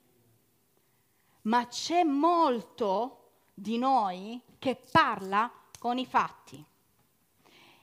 Ma 1.42 1.66
c'è 1.66 2.02
molto 2.04 3.23
di 3.54 3.78
noi 3.78 4.40
che 4.58 4.76
parla 4.90 5.50
con 5.78 5.98
i 5.98 6.04
fatti. 6.06 6.64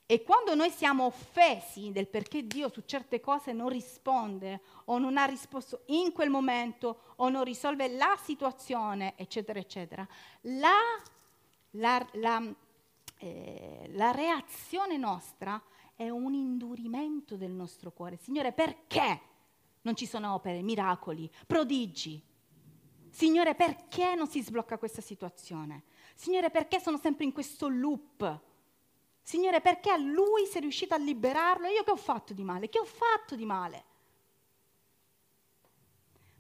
E 0.06 0.24
quando 0.24 0.56
noi 0.56 0.70
siamo 0.72 1.06
offesi 1.06 1.94
del 1.94 2.08
perché 2.08 2.46
Dio 2.46 2.70
su 2.70 2.82
certe 2.86 3.22
cose 3.22 3.54
non 3.54 3.70
risponde 3.70 4.60
o 4.86 4.98
non 4.98 5.18
ha 5.18 5.24
risposto 5.24 5.84
in 5.86 6.12
quel 6.12 6.30
momento 6.30 7.14
o 7.16 7.30
non 7.30 7.46
risolve 7.46 7.88
la 7.88 8.18
situazione, 8.22 9.14
eccetera, 9.16 9.58
eccetera, 9.58 10.06
la, 10.42 10.76
la, 11.72 12.06
la, 12.16 12.54
eh, 13.20 13.90
la 13.94 14.12
reazione 14.12 14.98
nostra 14.98 15.62
è 15.96 16.10
un 16.10 16.34
indurimento 16.34 17.38
del 17.38 17.52
nostro 17.52 17.92
cuore. 17.92 18.18
Signore, 18.18 18.52
perché 18.52 19.22
non 19.84 19.96
ci 19.96 20.06
sono 20.06 20.34
opere, 20.34 20.62
miracoli, 20.62 21.32
prodigi? 21.48 22.22
Signore, 23.12 23.56
perché 23.56 24.16
non 24.16 24.28
si 24.28 24.42
sblocca 24.42 24.78
questa 24.78 25.02
situazione? 25.02 25.84
Signore, 26.16 26.50
perché 26.50 26.80
sono 26.80 26.98
sempre 26.98 27.26
in 27.26 27.34
questo 27.34 27.68
loop? 27.68 28.40
Signore, 29.22 29.60
perché 29.60 29.92
a 29.92 29.98
lui 29.98 30.46
sei 30.46 30.62
riuscito 30.62 30.94
a 30.94 30.98
liberarlo? 30.98 31.68
Io 31.68 31.84
che 31.84 31.92
ho 31.92 31.98
fatto 31.98 32.34
di 32.34 32.44
male? 32.44 32.70
Che 32.70 32.80
ho 32.80 32.86
fatto 32.86 33.36
di 33.36 33.46
male? 33.46 33.84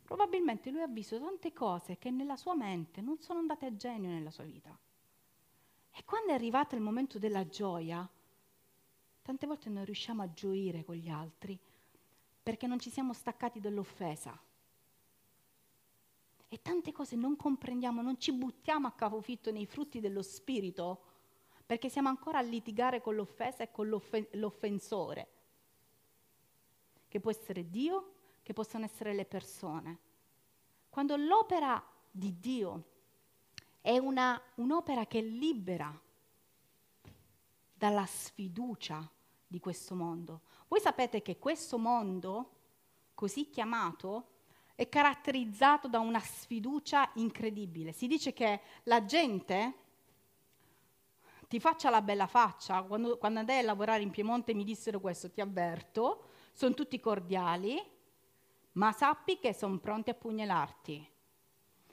Probabilmente 0.05 0.71
lui 0.71 0.81
ha 0.81 0.87
visto 0.87 1.19
tante 1.19 1.51
cose 1.51 1.97
che 1.97 2.09
nella 2.09 2.37
sua 2.37 2.55
mente 2.55 3.01
non 3.01 3.19
sono 3.19 3.39
andate 3.39 3.65
a 3.65 3.75
genio 3.75 4.09
nella 4.09 4.31
sua 4.31 4.45
vita. 4.45 4.75
E 5.93 6.05
quando 6.05 6.31
è 6.31 6.33
arrivato 6.33 6.75
il 6.75 6.81
momento 6.81 7.19
della 7.19 7.47
gioia, 7.47 8.09
tante 9.21 9.45
volte 9.45 9.69
non 9.69 9.83
riusciamo 9.83 10.21
a 10.21 10.33
gioire 10.33 10.85
con 10.85 10.95
gli 10.95 11.09
altri 11.09 11.59
perché 12.41 12.65
non 12.65 12.79
ci 12.79 12.89
siamo 12.89 13.13
staccati 13.13 13.59
dall'offesa 13.59 14.39
e 16.53 16.61
tante 16.61 16.91
cose 16.91 17.15
non 17.15 17.37
comprendiamo, 17.37 18.01
non 18.01 18.19
ci 18.19 18.33
buttiamo 18.33 18.85
a 18.85 18.91
capofitto 18.91 19.53
nei 19.53 19.65
frutti 19.65 20.01
dello 20.01 20.21
Spirito, 20.21 21.01
perché 21.65 21.87
siamo 21.87 22.09
ancora 22.09 22.39
a 22.39 22.41
litigare 22.41 22.99
con 22.99 23.15
l'offesa 23.15 23.63
e 23.63 23.71
con 23.71 23.87
l'offen- 23.87 24.27
l'offensore, 24.31 25.29
che 27.07 27.21
può 27.21 27.31
essere 27.31 27.69
Dio, 27.69 28.15
che 28.43 28.51
possono 28.51 28.83
essere 28.83 29.13
le 29.13 29.23
persone. 29.23 29.99
Quando 30.89 31.15
l'opera 31.15 31.81
di 32.11 32.37
Dio 32.37 32.83
è 33.79 33.97
una, 33.97 34.37
un'opera 34.55 35.05
che 35.05 35.21
libera 35.21 35.97
dalla 37.73 38.05
sfiducia 38.05 39.09
di 39.47 39.61
questo 39.61 39.95
mondo. 39.95 40.41
Voi 40.67 40.81
sapete 40.81 41.21
che 41.21 41.39
questo 41.39 41.77
mondo, 41.77 42.51
così 43.13 43.49
chiamato, 43.49 44.30
è 44.81 44.89
caratterizzato 44.89 45.87
da 45.87 45.99
una 45.99 46.19
sfiducia 46.19 47.11
incredibile. 47.13 47.91
Si 47.91 48.07
dice 48.07 48.33
che 48.33 48.61
la 48.85 49.05
gente 49.05 49.73
ti 51.47 51.59
faccia 51.59 51.91
la 51.91 52.01
bella 52.01 52.25
faccia. 52.25 52.81
Quando, 52.81 53.19
quando 53.19 53.37
andai 53.37 53.59
a 53.59 53.61
lavorare 53.61 54.01
in 54.01 54.09
Piemonte 54.09 54.55
mi 54.55 54.63
dissero 54.63 54.99
questo, 54.99 55.29
ti 55.29 55.39
avverto, 55.39 56.23
sono 56.51 56.73
tutti 56.73 56.99
cordiali, 56.99 57.79
ma 58.71 58.91
sappi 58.91 59.37
che 59.37 59.53
sono 59.53 59.77
pronti 59.77 60.09
a 60.09 60.15
pugnalarti. 60.15 61.10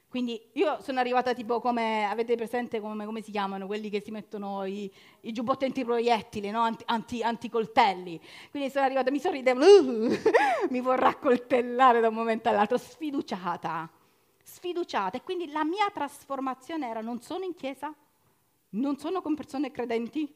Quindi 0.09 0.41
io 0.53 0.81
sono 0.81 1.01
arrivata 1.01 1.35
tipo 1.35 1.61
come, 1.61 2.07
avete 2.07 2.35
presente 2.35 2.81
come, 2.81 3.05
come 3.05 3.21
si 3.21 3.31
chiamano 3.31 3.67
quelli 3.67 3.91
che 3.91 4.01
si 4.03 4.11
mettono 4.11 4.65
i, 4.65 4.91
i 5.21 5.33
giubbotti 5.33 5.67
antiproiettili, 5.67 6.51
no? 6.51 6.63
anti, 6.63 6.83
anti, 6.87 7.23
anticoltelli. 7.23 8.19
Quindi 8.51 8.71
sono 8.71 8.87
arrivata, 8.87 9.11
mi 9.11 9.21
sorridevo, 9.21 9.61
uh, 9.61 10.19
mi 10.71 10.81
vorrà 10.81 11.15
coltellare 11.17 12.01
da 12.01 12.09
un 12.09 12.15
momento 12.15 12.49
all'altro, 12.49 12.79
sfiduciata, 12.79 13.91
sfiduciata. 14.43 15.19
E 15.19 15.23
quindi 15.23 15.51
la 15.51 15.65
mia 15.65 15.91
trasformazione 15.93 16.89
era 16.89 17.03
non 17.03 17.21
sono 17.21 17.45
in 17.45 17.55
chiesa, 17.55 17.95
non 18.71 18.97
sono 18.97 19.21
con 19.21 19.35
persone 19.35 19.71
credenti, 19.71 20.35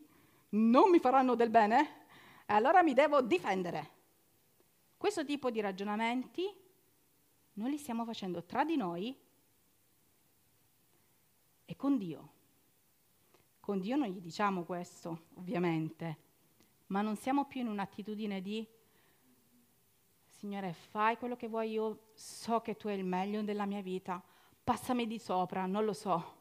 non 0.51 0.91
mi 0.91 0.99
faranno 0.99 1.35
del 1.35 1.49
bene, 1.49 1.81
e 2.45 2.53
allora 2.53 2.83
mi 2.83 2.93
devo 2.93 3.23
difendere. 3.23 3.91
Questo 4.99 5.25
tipo 5.25 5.51
di 5.51 5.63
ragionamenti 5.63 6.61
noi 7.55 7.71
li 7.71 7.79
stiamo 7.79 8.05
facendo 8.05 8.45
tra 8.45 8.65
di 8.65 8.77
noi 8.77 9.17
e 11.73 11.77
con 11.77 11.97
Dio. 11.97 12.33
Con 13.59 13.81
Dio 13.81 13.97
non 13.97 14.09
gli 14.09 14.21
diciamo 14.21 14.65
questo, 14.65 15.23
ovviamente, 15.37 16.19
ma 16.89 17.01
non 17.01 17.17
siamo 17.17 17.47
più 17.47 17.63
in 17.63 17.69
un'attitudine 17.69 18.43
di 18.43 18.67
Signore, 20.27 20.75
fai 20.75 21.17
quello 21.17 21.35
che 21.37 21.49
vuoi, 21.49 21.71
io 21.71 22.11
so 22.13 22.61
che 22.61 22.77
tu 22.77 22.89
hai 22.89 22.99
il 22.99 23.05
meglio 23.05 23.43
della 23.43 23.65
mia 23.65 23.81
vita, 23.81 24.23
passami 24.63 25.07
di 25.07 25.19
sopra, 25.19 25.65
non 25.67 25.85
lo 25.85 25.93
so, 25.93 26.41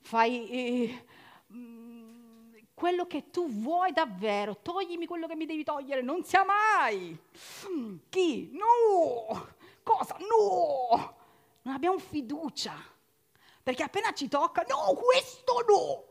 fai 0.00 0.50
eh, 0.50 1.06
quello 2.74 3.06
che 3.06 3.30
tu 3.30 3.48
vuoi 3.48 3.92
davvero, 3.92 4.56
toglimi 4.56 5.06
quello 5.06 5.28
che 5.28 5.36
mi 5.36 5.46
devi 5.46 5.62
togliere, 5.62 6.02
non 6.02 6.24
sia 6.24 6.44
mai. 6.44 7.16
Chi? 8.08 8.50
No! 8.52 9.46
Cosa? 9.82 10.16
No! 10.18 11.14
Non 11.62 11.74
abbiamo 11.74 11.98
fiducia. 11.98 12.91
Perché 13.62 13.82
appena 13.82 14.12
ci 14.12 14.28
tocca, 14.28 14.64
no, 14.68 14.94
questo 14.94 15.64
no. 15.68 16.10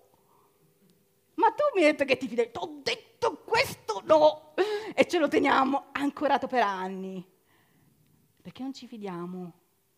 Ma 1.35 1.51
tu 1.51 1.63
mi 1.73 1.83
hai 1.83 1.91
detto 1.91 2.05
che 2.05 2.17
ti 2.17 2.27
fidai, 2.27 2.51
ti 2.51 2.59
ho 2.59 2.79
detto 2.81 3.37
questo 3.43 4.01
no. 4.05 4.53
E 4.93 5.07
ce 5.07 5.19
lo 5.19 5.27
teniamo 5.27 5.87
ancorato 5.91 6.47
per 6.47 6.63
anni. 6.63 7.27
Perché 8.41 8.63
non 8.63 8.73
ci 8.73 8.87
fidiamo? 8.87 9.53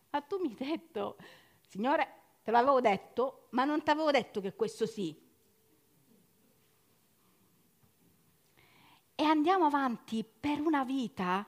Ma 0.10 0.22
tu 0.22 0.40
mi 0.40 0.50
hai 0.50 0.56
detto, 0.56 1.18
Signore, 1.68 2.22
te 2.44 2.52
l'avevo 2.52 2.82
detto, 2.82 3.48
ma 3.52 3.64
non 3.64 3.84
ti 3.84 3.90
avevo 3.90 4.12
detto 4.12 4.42
che 4.42 4.56
questo 4.56 4.86
sì. 4.86 5.20
E 9.16 9.24
andiamo 9.24 9.66
avanti 9.66 10.24
per 10.24 10.60
una 10.60 10.84
vita 10.84 11.48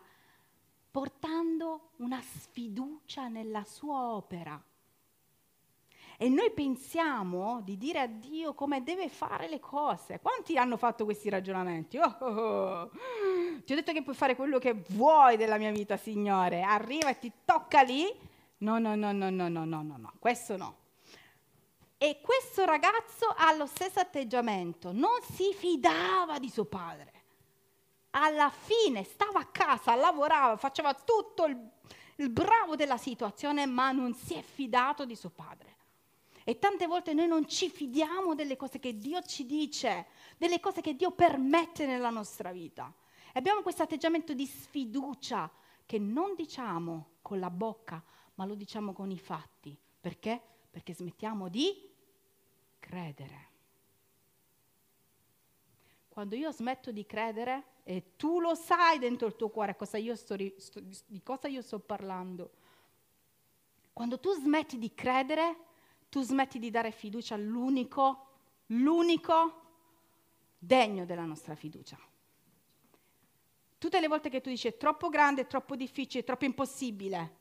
portando 0.90 1.92
una 1.98 2.22
sfiducia 2.22 3.28
nella 3.28 3.64
sua 3.66 4.14
opera. 4.14 4.64
E 6.18 6.30
noi 6.30 6.52
pensiamo 6.52 7.62
di 7.62 7.78
dire 7.78 8.00
a 8.00 8.08
Dio 8.08 8.54
come 8.54 8.84
deve 8.84 9.10
fare 9.10 9.50
le 9.50 9.60
cose. 9.60 10.20
Quanti 10.22 10.58
hanno 10.58 10.78
fatto 10.78 11.04
questi 11.04 11.30
ragionamenti? 11.30 11.98
Oh, 11.98 12.16
oh, 12.20 12.28
oh. 12.28 12.90
Ti 13.66 13.74
ho 13.74 13.76
detto 13.76 13.92
che 13.92 14.02
puoi 14.02 14.16
fare 14.16 14.36
quello 14.36 14.58
che 14.58 14.74
vuoi 14.90 15.36
della 15.36 15.58
mia 15.58 15.72
vita, 15.72 15.98
Signore. 15.98 16.62
Arriva 16.62 17.10
e 17.10 17.20
ti 17.20 17.32
tocca 17.44 17.82
lì. 17.82 18.06
No, 18.60 18.80
no, 18.80 18.96
no, 18.96 19.12
no, 19.12 19.30
no, 19.30 19.50
no, 19.50 19.66
no, 19.66 19.82
no, 19.84 19.96
no. 19.98 20.14
questo 20.20 20.56
no. 20.56 20.84
E 21.98 22.20
questo 22.22 22.66
ragazzo 22.66 23.34
ha 23.36 23.54
lo 23.54 23.66
stesso 23.66 24.00
atteggiamento, 24.00 24.92
non 24.92 25.22
si 25.22 25.54
fidava 25.54 26.40
di 26.40 26.50
suo 26.50 26.66
padre. 26.66 27.12
Alla 28.12 28.50
fine 28.50 29.04
stava 29.04 29.40
a 29.40 29.46
casa, 29.46 29.96
lavorava, 29.96 30.56
faceva 30.58 30.94
tutto 30.94 31.46
il, 31.46 31.58
il 32.18 32.30
bravo 32.30 32.76
della 32.76 32.98
situazione, 32.98 33.66
ma 33.66 33.92
non 33.92 34.14
si 34.14 34.36
è 34.36 34.42
fidato 34.42 35.06
di 35.06 35.16
suo 35.16 35.30
padre. 35.30 35.75
E 36.48 36.60
tante 36.60 36.86
volte 36.86 37.16
noi 37.16 37.28
non 37.28 37.48
ci 37.48 37.72
fidiamo 37.72 38.36
delle 38.36 38.56
cose 38.56 38.78
che 38.78 39.00
Dio 39.00 39.20
ci 39.24 39.48
dice, 39.48 40.06
delle 40.38 40.60
cose 40.60 40.80
che 40.80 40.96
Dio 40.96 41.10
permette 41.10 41.88
nella 41.88 42.12
nostra 42.12 42.52
vita. 42.52 42.94
E 43.34 43.40
abbiamo 43.40 43.64
questo 43.64 43.82
atteggiamento 43.82 44.36
di 44.36 44.46
sfiducia 44.46 45.52
che 45.88 45.98
non 45.98 46.36
diciamo 46.36 47.14
con 47.24 47.40
la 47.40 47.50
bocca, 47.50 48.02
ma 48.36 48.46
lo 48.46 48.54
diciamo 48.54 48.94
con 48.94 49.10
i 49.10 49.18
fatti. 49.18 49.76
Perché? 50.00 50.40
Perché 50.70 50.94
smettiamo 50.94 51.50
di 51.50 51.90
credere. 52.78 53.50
Quando 56.08 56.36
io 56.36 56.52
smetto 56.52 56.92
di 56.92 57.08
credere, 57.08 57.64
e 57.84 58.16
tu 58.18 58.40
lo 58.40 58.54
sai 58.54 59.00
dentro 59.00 59.26
il 59.26 59.36
tuo 59.36 59.50
cuore 59.50 59.76
cosa 59.76 59.98
sto, 60.16 60.36
sto, 60.58 60.80
di 60.80 61.24
cosa 61.24 61.48
io 61.48 61.64
sto 61.64 61.80
parlando, 61.80 62.52
quando 63.94 64.20
tu 64.20 64.32
smetti 64.34 64.78
di 64.78 64.94
credere, 64.94 65.58
tu 66.16 66.22
smetti 66.22 66.60
di 66.60 66.70
dare 66.70 66.92
fiducia 66.92 67.36
all'unico, 67.36 68.28
l'unico 68.68 69.64
degno 70.58 71.04
della 71.04 71.26
nostra 71.26 71.56
fiducia. 71.56 72.00
Tutte 73.78 74.00
le 74.00 74.08
volte 74.08 74.30
che 74.30 74.40
tu 74.40 74.48
dici 74.48 74.70
è 74.70 74.78
troppo 74.78 75.10
grande, 75.10 75.42
è 75.42 75.46
troppo 75.46 75.76
difficile, 75.76 76.22
è 76.22 76.26
troppo 76.26 76.46
impossibile, 76.46 77.36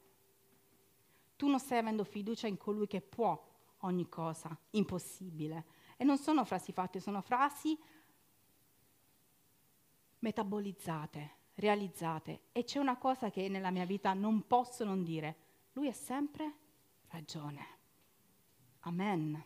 tu 1.37 1.47
non 1.47 1.61
stai 1.61 1.79
avendo 1.79 2.03
fiducia 2.03 2.49
in 2.49 2.57
colui 2.57 2.89
che 2.89 3.01
può 3.01 3.41
ogni 3.83 4.09
cosa 4.09 4.59
impossibile. 4.71 5.67
E 5.97 6.03
non 6.03 6.19
sono 6.19 6.45
frasi 6.45 6.73
fatte, 6.73 6.99
sono 6.99 7.21
frasi 7.21 7.79
metabolizzate, 10.19 11.31
realizzate. 11.55 12.47
E 12.51 12.65
c'è 12.65 12.81
una 12.81 12.97
cosa 12.97 13.31
che 13.31 13.49
nella 13.49 13.71
mia 13.71 13.87
vita 13.87 14.13
non 14.15 14.49
posso 14.49 14.83
non 14.83 15.05
dire. 15.05 15.37
Lui 15.75 15.87
ha 15.87 15.93
sempre 15.93 16.55
ragione. 17.11 17.74
Amen. 18.87 19.43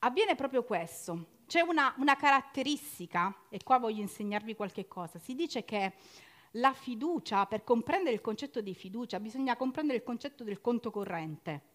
Avviene 0.00 0.34
proprio 0.36 0.62
questo. 0.62 1.38
C'è 1.46 1.60
una, 1.60 1.92
una, 1.98 2.14
caratteristica, 2.14 3.34
e 3.48 3.58
qua 3.64 3.78
voglio 3.78 4.00
insegnarvi 4.00 4.54
qualche 4.54 4.86
cosa. 4.86 5.18
Si 5.18 5.34
dice 5.34 5.64
che 5.64 5.94
la 6.52 6.72
fiducia, 6.72 7.46
per 7.46 7.64
comprendere 7.64 8.14
il 8.14 8.20
concetto 8.20 8.60
di 8.60 8.74
fiducia, 8.74 9.18
bisogna 9.18 9.56
comprendere 9.56 9.98
il 9.98 10.04
concetto 10.04 10.44
del 10.44 10.60
conto 10.60 10.92
corrente. 10.92 11.68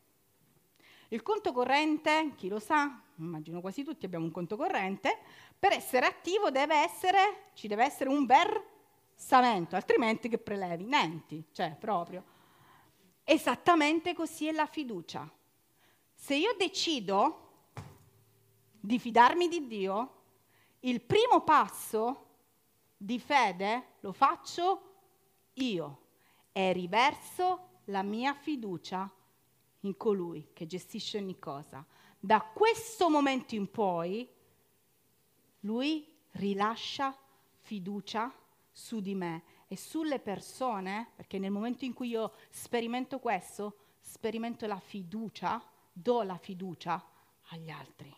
Il 1.09 1.21
conto 1.21 1.51
corrente, 1.51 2.31
chi 2.35 2.47
lo 2.47 2.59
sa, 2.59 3.01
immagino 3.17 3.59
quasi 3.59 3.83
tutti 3.83 4.05
abbiamo 4.05 4.25
un 4.25 4.31
conto 4.31 4.55
corrente, 4.55 5.17
per 5.59 5.73
essere 5.73 6.05
attivo 6.05 6.49
deve 6.49 6.75
essere, 6.75 7.49
ci 7.53 7.67
deve 7.67 7.83
essere 7.83 8.09
un 8.09 8.25
versamento, 8.25 9.75
altrimenti 9.75 10.29
che 10.29 10.37
prelevi? 10.37 10.85
Niente, 10.85 11.43
cioè 11.51 11.75
proprio. 11.77 12.34
Esattamente 13.27 14.13
così 14.13 14.47
è 14.47 14.51
la 14.51 14.67
fiducia. 14.67 15.27
Se 16.13 16.35
io 16.35 16.53
decido 16.55 17.69
di 18.79 18.99
fidarmi 18.99 19.47
di 19.47 19.65
Dio, 19.65 20.21
il 20.81 21.01
primo 21.01 21.41
passo 21.41 22.25
di 22.95 23.19
fede 23.19 23.95
lo 24.01 24.13
faccio 24.13 24.93
io 25.53 26.01
e 26.51 26.71
riverso 26.71 27.81
la 27.85 28.03
mia 28.03 28.35
fiducia 28.35 29.11
in 29.79 29.97
colui 29.97 30.49
che 30.53 30.67
gestisce 30.67 31.17
ogni 31.17 31.39
cosa. 31.39 31.83
Da 32.19 32.41
questo 32.41 33.09
momento 33.09 33.55
in 33.55 33.71
poi 33.71 34.29
lui 35.61 36.15
rilascia 36.33 37.17
fiducia 37.61 38.31
su 38.71 38.99
di 38.99 39.15
me 39.15 39.43
e 39.67 39.77
sulle 39.77 40.19
persone, 40.19 41.11
perché 41.15 41.39
nel 41.39 41.51
momento 41.51 41.85
in 41.85 41.93
cui 41.93 42.09
io 42.09 42.33
sperimento 42.49 43.19
questo, 43.19 43.77
sperimento 43.99 44.67
la 44.67 44.79
fiducia, 44.79 45.63
do 45.91 46.21
la 46.21 46.37
fiducia 46.37 47.03
agli 47.49 47.69
altri. 47.69 48.15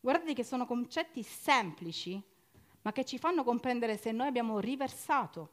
Guardate 0.00 0.34
che 0.34 0.44
sono 0.44 0.66
concetti 0.66 1.22
semplici, 1.22 2.22
ma 2.82 2.92
che 2.92 3.04
ci 3.04 3.18
fanno 3.18 3.42
comprendere 3.42 3.96
se 3.96 4.12
noi 4.12 4.26
abbiamo 4.26 4.58
riversato 4.60 5.52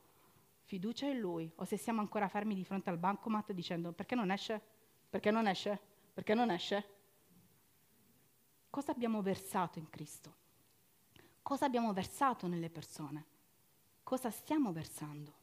fiducia 0.64 1.08
in 1.08 1.20
Lui 1.20 1.52
o 1.56 1.66
se 1.66 1.78
siamo 1.78 2.02
ancora 2.02 2.28
fermi 2.28 2.54
di 2.54 2.64
fronte 2.64 2.90
al 2.90 2.98
bancomat 2.98 3.52
dicendo 3.54 3.94
perché 3.94 4.16
non 4.16 4.32
esce? 4.32 4.62
Perché 5.10 5.32
non 5.32 5.48
esce? 5.48 5.80
Perché 6.14 6.34
non 6.34 6.52
esce? 6.52 6.90
Cosa 8.70 8.92
abbiamo 8.92 9.22
versato 9.22 9.80
in 9.80 9.90
Cristo? 9.90 10.36
Cosa 11.42 11.66
abbiamo 11.66 11.92
versato 11.94 12.48
nelle 12.48 12.70
persone? 12.70 13.26
Cosa 14.04 14.30
stiamo 14.30 14.72
versando 14.72 15.34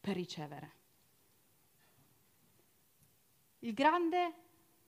per 0.00 0.14
ricevere. 0.14 0.72
Il 3.60 3.72
grande, 3.72 4.34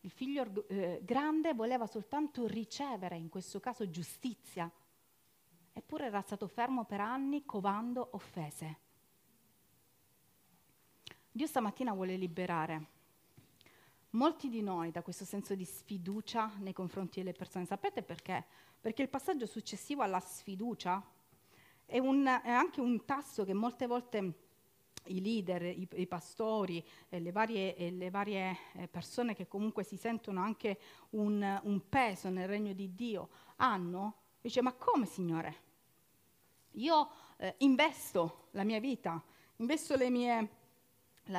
il 0.00 0.10
figlio 0.10 0.66
eh, 0.68 1.00
grande 1.02 1.54
voleva 1.54 1.86
soltanto 1.86 2.46
ricevere, 2.46 3.16
in 3.16 3.28
questo 3.28 3.58
caso 3.58 3.88
giustizia, 3.88 4.70
eppure 5.72 6.06
era 6.06 6.20
stato 6.20 6.46
fermo 6.46 6.84
per 6.84 7.00
anni 7.00 7.44
covando 7.44 8.08
offese. 8.12 8.78
Dio 11.30 11.46
stamattina 11.46 11.92
vuole 11.92 12.16
liberare 12.16 12.94
molti 14.10 14.48
di 14.48 14.62
noi 14.62 14.90
da 14.90 15.02
questo 15.02 15.24
senso 15.24 15.54
di 15.54 15.64
sfiducia 15.64 16.52
nei 16.58 16.72
confronti 16.72 17.20
delle 17.20 17.34
persone. 17.34 17.66
Sapete 17.66 18.02
perché? 18.02 18.44
Perché 18.80 19.02
il 19.02 19.08
passaggio 19.08 19.46
successivo 19.46 20.02
alla 20.02 20.20
sfiducia 20.20 21.02
è, 21.86 21.98
un, 21.98 22.26
è 22.26 22.50
anche 22.50 22.80
un 22.80 23.04
tasso 23.04 23.44
che 23.44 23.54
molte 23.54 23.86
volte 23.86 24.34
i 25.06 25.22
leader, 25.22 25.62
i, 25.62 25.88
i 25.94 26.06
pastori 26.06 26.84
e 27.08 27.20
le 27.20 27.32
varie, 27.32 27.76
e 27.76 27.90
le 27.90 28.10
varie 28.10 28.58
eh, 28.74 28.88
persone 28.88 29.34
che 29.34 29.46
comunque 29.46 29.84
si 29.84 29.96
sentono 29.96 30.40
anche 30.40 30.78
un, 31.10 31.60
un 31.62 31.88
peso 31.88 32.28
nel 32.28 32.48
regno 32.48 32.72
di 32.72 32.94
Dio 32.94 33.28
hanno, 33.56 34.14
dice 34.40 34.62
ma 34.62 34.72
come 34.72 35.06
Signore? 35.06 35.64
Io 36.72 37.10
eh, 37.38 37.54
investo 37.58 38.48
la 38.50 38.64
mia 38.64 38.80
vita, 38.80 39.22
investo 39.56 39.96
le 39.96 40.10
mie, 40.10 40.48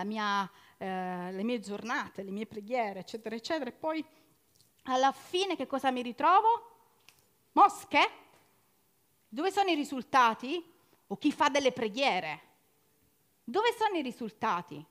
mia, 0.03 0.49
eh, 0.77 1.31
le 1.31 1.43
mie 1.43 1.59
giornate, 1.59 2.23
le 2.23 2.31
mie 2.31 2.47
preghiere, 2.47 2.99
eccetera, 2.99 3.35
eccetera, 3.35 3.69
e 3.69 3.73
poi 3.73 4.03
alla 4.83 5.11
fine 5.11 5.55
che 5.55 5.67
cosa 5.67 5.91
mi 5.91 6.01
ritrovo? 6.01 6.75
Mosche? 7.51 8.25
Dove 9.27 9.51
sono 9.51 9.69
i 9.69 9.75
risultati? 9.75 10.73
O 11.07 11.17
chi 11.17 11.31
fa 11.31 11.49
delle 11.49 11.71
preghiere? 11.71 12.41
Dove 13.43 13.73
sono 13.77 13.97
i 13.97 14.01
risultati? 14.01 14.85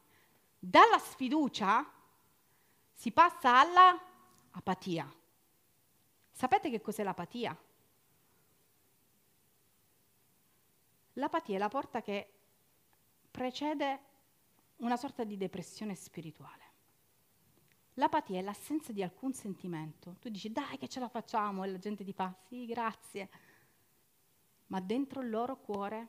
Dalla 0.58 0.98
sfiducia 0.98 1.88
si 2.92 3.12
passa 3.12 3.60
alla 3.60 4.00
apatia. 4.52 5.10
Sapete 6.30 6.70
che 6.70 6.80
cos'è 6.80 7.02
l'apatia? 7.02 7.56
L'apatia 11.14 11.56
è 11.56 11.58
la 11.58 11.68
porta 11.68 12.02
che 12.02 12.30
precede 13.30 14.00
una 14.76 14.96
sorta 14.96 15.24
di 15.24 15.36
depressione 15.36 15.94
spirituale. 15.94 16.64
L'apatia 17.94 18.38
è 18.38 18.42
l'assenza 18.42 18.92
di 18.92 19.02
alcun 19.02 19.32
sentimento. 19.32 20.16
Tu 20.20 20.28
dici 20.28 20.52
dai 20.52 20.76
che 20.76 20.88
ce 20.88 21.00
la 21.00 21.08
facciamo 21.08 21.64
e 21.64 21.70
la 21.70 21.78
gente 21.78 22.04
ti 22.04 22.12
fa 22.12 22.34
sì, 22.46 22.66
grazie. 22.66 23.30
Ma 24.68 24.80
dentro 24.80 25.20
il 25.20 25.30
loro 25.30 25.58
cuore, 25.58 26.08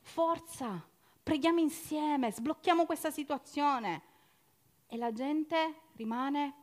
forza, 0.00 0.86
preghiamo 1.22 1.60
insieme, 1.60 2.32
sblocchiamo 2.32 2.86
questa 2.86 3.10
situazione. 3.10 4.02
E 4.86 4.96
la 4.96 5.12
gente 5.12 5.82
rimane, 5.96 6.54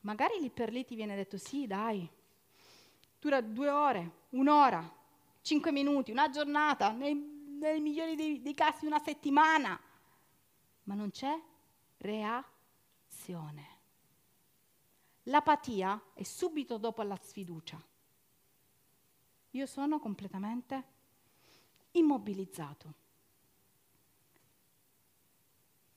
magari 0.00 0.40
lì 0.40 0.50
per 0.50 0.72
lì 0.72 0.84
ti 0.84 0.96
viene 0.96 1.14
detto 1.14 1.38
sì, 1.38 1.66
dai, 1.66 2.08
dura 3.20 3.40
due 3.40 3.68
ore, 3.68 4.24
un'ora, 4.30 4.82
cinque 5.42 5.70
minuti, 5.70 6.10
una 6.10 6.28
giornata, 6.28 6.90
nei, 6.90 7.14
nei 7.14 7.80
migliori 7.80 8.16
dei, 8.16 8.42
dei 8.42 8.54
casi 8.54 8.86
una 8.86 8.98
settimana, 8.98 9.78
ma 10.84 10.94
non 10.94 11.10
c'è 11.10 11.40
reazione. 11.98 13.74
L'apatia 15.24 16.00
è 16.14 16.22
subito 16.22 16.78
dopo 16.78 17.02
la 17.02 17.16
sfiducia. 17.20 17.80
Io 19.56 19.64
sono 19.64 19.98
completamente 19.98 20.84
immobilizzato, 21.92 22.94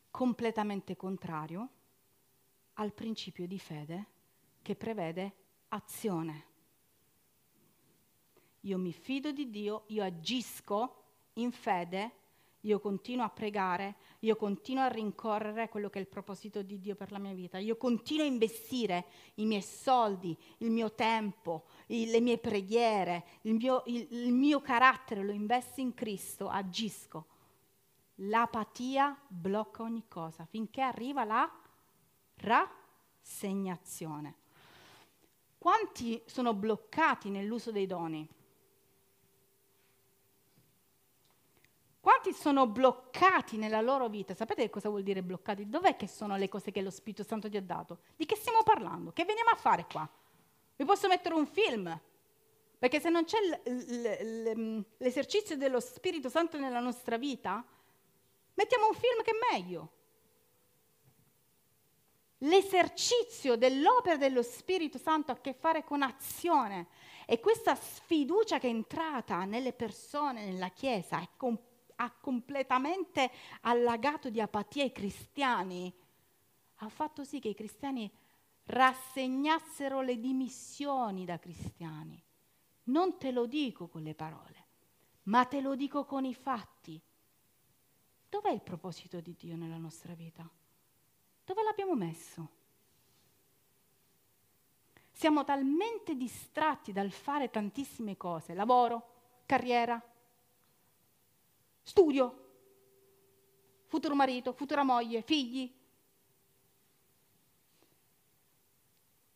completamente 0.10 0.96
contrario 0.96 1.70
al 2.76 2.94
principio 2.94 3.46
di 3.48 3.60
fede 3.60 4.08
che 4.62 4.78
prevede 4.78 5.36
azione. 5.68 6.46
Io 8.62 8.78
mi 8.78 8.94
fido 8.94 9.34
di 9.34 9.50
Dio, 9.50 9.84
io 9.88 10.06
agisco 10.06 11.04
in 11.34 11.52
fede, 11.52 12.19
io 12.62 12.80
continuo 12.80 13.24
a 13.24 13.30
pregare, 13.30 13.96
io 14.20 14.36
continuo 14.36 14.84
a 14.84 14.88
rincorrere 14.88 15.70
quello 15.70 15.90
che 15.90 16.00
è 16.00 16.02
il 16.02 16.08
proposito 16.08 16.62
di 16.62 16.80
Dio 16.80 16.96
per 16.96 17.12
la 17.12 17.20
mia 17.20 17.34
vita, 17.34 17.58
io 17.58 17.78
continuo 17.78 18.24
a 18.24 18.28
investire 18.28 19.06
i 19.36 19.46
miei 19.46 19.62
soldi, 19.62 20.38
il 20.58 20.72
mio 20.72 20.94
tempo, 20.94 21.66
il, 21.88 22.10
le 22.10 22.20
mie 22.20 22.38
preghiere, 22.38 23.26
il 23.42 23.56
mio, 23.56 23.84
il, 23.86 24.08
il 24.10 24.34
mio 24.34 24.62
carattere, 24.62 25.24
lo 25.24 25.32
investo 25.32 25.80
in 25.80 25.94
Cristo, 25.94 26.50
agisco. 26.50 27.28
L'apatia 28.24 29.18
blocca 29.28 29.84
ogni 29.84 30.04
cosa 30.10 30.46
finché 30.46 30.82
arriva 30.82 31.24
la 31.24 31.50
rassegnazione. 32.36 34.36
Quanti 35.58 36.22
sono 36.26 36.54
bloccati 36.54 37.30
nell'uso 37.30 37.72
dei 37.72 37.86
doni? 37.86 38.28
Quanti 42.02 42.32
sono 42.32 42.66
bloccati 42.66 43.58
nella 43.58 43.82
loro 43.82 44.08
vita? 44.08 44.34
Sapete 44.34 44.70
cosa 44.70 44.88
vuol 44.88 45.04
dire 45.04 45.22
bloccati? 45.22 45.68
Dov'è 45.68 45.98
che 45.98 46.08
sono 46.08 46.38
le 46.38 46.48
cose 46.48 46.72
che 46.72 46.82
lo 46.82 46.92
Spirito 46.92 47.24
Santo 47.24 47.50
ti 47.50 47.58
ha 47.58 47.62
dato? 47.62 48.00
Di 48.16 48.26
che 48.26 48.38
stiamo 48.38 48.64
parlando? 48.64 49.12
Che 49.12 49.26
veniamo 49.26 49.50
a 49.50 49.56
fare 49.56 49.86
qua? 49.86 50.10
Vi 50.78 50.86
posso 50.86 51.10
mettere 51.10 51.36
un 51.36 51.46
film? 51.46 52.00
Perché 52.78 53.02
se 53.02 53.10
non 53.10 53.26
c'è 53.26 53.40
l'esercizio 54.98 55.58
dello 55.58 55.82
Spirito 55.82 56.30
Santo 56.30 56.58
nella 56.58 56.80
nostra 56.80 57.18
vita, 57.18 57.66
mettiamo 58.54 58.88
un 58.88 58.94
film 58.94 59.22
che 59.22 59.32
è 59.32 59.54
meglio. 59.58 59.92
L'esercizio 62.44 63.58
dell'opera 63.58 64.16
dello 64.16 64.42
Spirito 64.42 64.98
Santo 64.98 65.32
ha 65.32 65.36
a 65.36 65.42
che 65.42 65.54
fare 65.54 65.84
con 65.84 66.02
azione 66.02 66.88
e 67.26 67.42
questa 67.42 67.76
sfiducia 67.76 68.58
che 68.58 68.68
è 68.68 68.72
entrata 68.72 69.44
nelle 69.44 69.74
persone, 69.74 70.46
nella 70.46 70.70
Chiesa, 70.70 71.20
è 71.20 71.28
completamente 71.36 71.68
ha 72.02 72.12
completamente 72.12 73.30
allagato 73.62 74.30
di 74.30 74.40
apatia 74.40 74.84
i 74.84 74.92
cristiani, 74.92 75.94
ha 76.76 76.90
fatto 76.90 77.24
sì 77.26 77.40
che 77.40 77.50
i 77.50 77.56
cristiani 77.56 78.10
rassegnassero 78.64 80.02
le 80.02 80.18
dimissioni 80.18 81.26
da 81.26 81.38
cristiani. 81.40 82.22
Non 82.84 83.18
te 83.18 83.32
lo 83.32 83.46
dico 83.46 83.88
con 83.88 84.02
le 84.04 84.16
parole, 84.16 84.66
ma 85.24 85.44
te 85.46 85.60
lo 85.60 85.76
dico 85.76 86.06
con 86.06 86.24
i 86.24 86.34
fatti. 86.34 87.02
Dov'è 88.30 88.52
il 88.52 88.62
proposito 88.62 89.20
di 89.20 89.36
Dio 89.38 89.58
nella 89.58 89.78
nostra 89.78 90.14
vita? 90.14 90.50
Dove 91.44 91.64
l'abbiamo 91.64 91.96
messo? 91.96 92.58
Siamo 95.12 95.44
talmente 95.44 96.16
distratti 96.16 96.94
dal 96.94 97.12
fare 97.12 97.50
tantissime 97.50 98.16
cose, 98.16 98.54
lavoro, 98.54 99.42
carriera, 99.46 100.02
studio, 101.82 102.48
futuro 103.88 104.16
marito, 104.16 104.54
futura 104.54 104.84
moglie, 104.84 105.22
figli. 105.22 105.74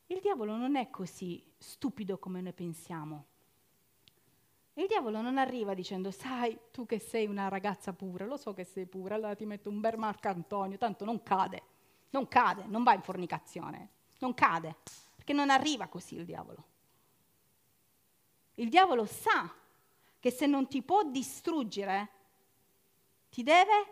Il 0.07 0.19
diavolo 0.19 0.55
non 0.55 0.75
è 0.75 0.89
così 0.89 1.43
stupido 1.57 2.17
come 2.17 2.41
noi 2.41 2.53
pensiamo. 2.53 3.25
Il 4.75 4.87
diavolo 4.87 5.21
non 5.21 5.37
arriva 5.37 5.73
dicendo, 5.75 6.09
sai, 6.09 6.57
tu 6.71 6.85
che 6.87 6.97
sei 6.97 7.27
una 7.27 7.47
ragazza 7.47 7.93
pura, 7.93 8.25
lo 8.25 8.37
so 8.37 8.53
che 8.53 8.63
sei 8.63 8.87
pura, 8.87 9.15
allora 9.15 9.35
ti 9.35 9.45
metto 9.45 9.69
un 9.69 9.79
bel 9.79 9.97
Marco 9.97 10.29
Antonio, 10.29 10.77
tanto 10.77 11.05
non 11.05 11.21
cade, 11.21 11.61
non 12.09 12.27
cade, 12.27 12.65
non 12.65 12.81
va 12.81 12.93
in 12.93 13.01
fornicazione, 13.03 13.89
non 14.19 14.33
cade, 14.33 14.77
perché 15.15 15.33
non 15.33 15.51
arriva 15.51 15.87
così 15.87 16.15
il 16.15 16.25
diavolo. 16.25 16.65
Il 18.55 18.69
diavolo 18.69 19.05
sa 19.05 19.53
che 20.19 20.31
se 20.31 20.47
non 20.47 20.67
ti 20.67 20.81
può 20.81 21.03
distruggere, 21.03 22.09
ti 23.33 23.41
deve 23.41 23.85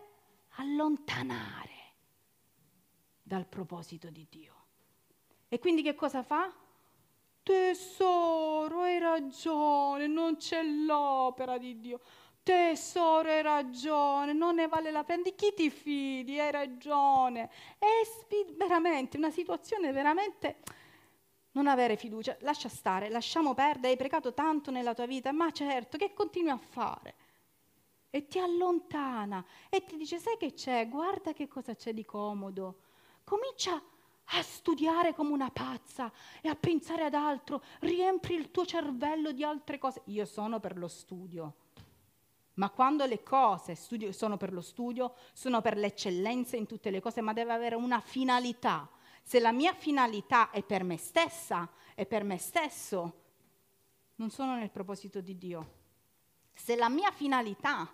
allontanare 0.58 1.70
dal 3.24 3.48
proposito 3.48 4.12
di 4.12 4.28
Dio. 4.30 4.54
E 5.50 5.58
quindi 5.58 5.82
che 5.82 5.96
cosa 5.96 6.22
fa? 6.22 6.54
Tesoro, 7.42 8.82
hai 8.82 9.00
ragione, 9.00 10.06
non 10.06 10.36
c'è 10.36 10.62
l'opera 10.62 11.58
di 11.58 11.80
Dio. 11.80 12.02
Tesoro, 12.44 13.30
hai 13.30 13.42
ragione, 13.42 14.32
non 14.34 14.54
ne 14.54 14.68
vale 14.68 14.92
la 14.92 15.04
pena. 15.04 15.24
Di 15.24 15.34
chi 15.34 15.56
ti 15.56 15.72
fidi? 15.72 16.40
Hai 16.40 16.52
ragione. 16.52 17.50
È 17.80 17.86
veramente 18.58 19.18
una 19.18 19.32
situazione 19.32 19.92
veramente 19.92 20.58
non 21.54 21.66
avere 21.66 21.96
fiducia. 21.96 22.38
Lascia 22.42 22.70
stare, 22.70 23.10
lasciamo 23.10 23.56
perdere. 23.56 23.94
Hai 23.94 23.98
pregato 23.98 24.36
tanto 24.36 24.70
nella 24.70 24.94
tua 24.94 25.08
vita, 25.08 25.32
ma 25.32 25.52
certo, 25.52 25.98
che 25.98 26.14
continui 26.14 26.52
a 26.52 26.60
fare? 26.60 27.21
E 28.12 28.28
ti 28.28 28.38
allontana 28.38 29.44
e 29.70 29.84
ti 29.86 29.98
dice 29.98 30.20
sai 30.20 30.38
che 30.38 30.54
c'è, 30.54 30.88
guarda 30.88 31.34
che 31.34 31.48
cosa 31.48 31.74
c'è 31.74 31.94
di 31.94 32.06
comodo. 32.06 32.82
Comincia 33.24 33.82
a 34.34 34.44
studiare 34.44 35.16
come 35.16 35.32
una 35.32 35.50
pazza 35.50 36.12
e 36.42 36.50
a 36.50 36.56
pensare 36.56 37.06
ad 37.06 37.14
altro, 37.14 37.64
riempri 37.80 38.36
il 38.36 38.52
tuo 38.52 38.66
cervello 38.66 39.32
di 39.32 39.44
altre 39.44 39.78
cose. 39.78 40.02
Io 40.06 40.26
sono 40.26 40.60
per 40.60 40.78
lo 40.78 40.88
studio, 40.88 41.56
ma 42.56 42.70
quando 42.70 43.06
le 43.06 43.24
cose 43.24 43.76
studio, 43.76 44.12
sono 44.12 44.38
per 44.38 44.54
lo 44.54 44.62
studio, 44.62 45.16
sono 45.34 45.62
per 45.62 45.78
l'eccellenza 45.78 46.58
in 46.58 46.66
tutte 46.66 46.92
le 46.92 47.02
cose, 47.02 47.22
ma 47.22 47.34
deve 47.34 47.54
avere 47.54 47.76
una 47.76 48.02
finalità. 48.02 48.90
Se 49.24 49.40
la 49.40 49.52
mia 49.52 49.74
finalità 49.74 50.50
è 50.50 50.64
per 50.64 50.84
me 50.84 50.98
stessa, 50.98 51.70
è 51.96 52.06
per 52.06 52.24
me 52.24 52.38
stesso, 52.38 53.20
non 54.16 54.30
sono 54.30 54.56
nel 54.56 54.70
proposito 54.70 55.22
di 55.22 55.38
Dio. 55.38 55.80
Se 56.54 56.76
la 56.76 56.90
mia 56.90 57.12
finalità 57.12 57.90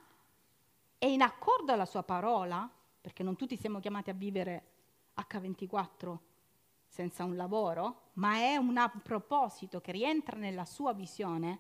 è 0.98 1.06
in 1.06 1.22
accordo 1.22 1.72
alla 1.72 1.86
sua 1.86 2.04
parola, 2.04 2.70
perché 3.00 3.24
non 3.24 3.36
tutti 3.36 3.58
siamo 3.58 3.80
chiamati 3.80 4.10
a 4.10 4.14
vivere 4.14 4.72
H24 5.16 6.18
senza 6.88 7.24
un 7.24 7.36
lavoro, 7.36 8.10
ma 8.14 8.36
è 8.36 8.56
un 8.56 8.92
proposito 9.04 9.80
che 9.82 9.92
rientra 9.92 10.38
nella 10.38 10.66
sua 10.66 10.94
visione, 10.94 11.60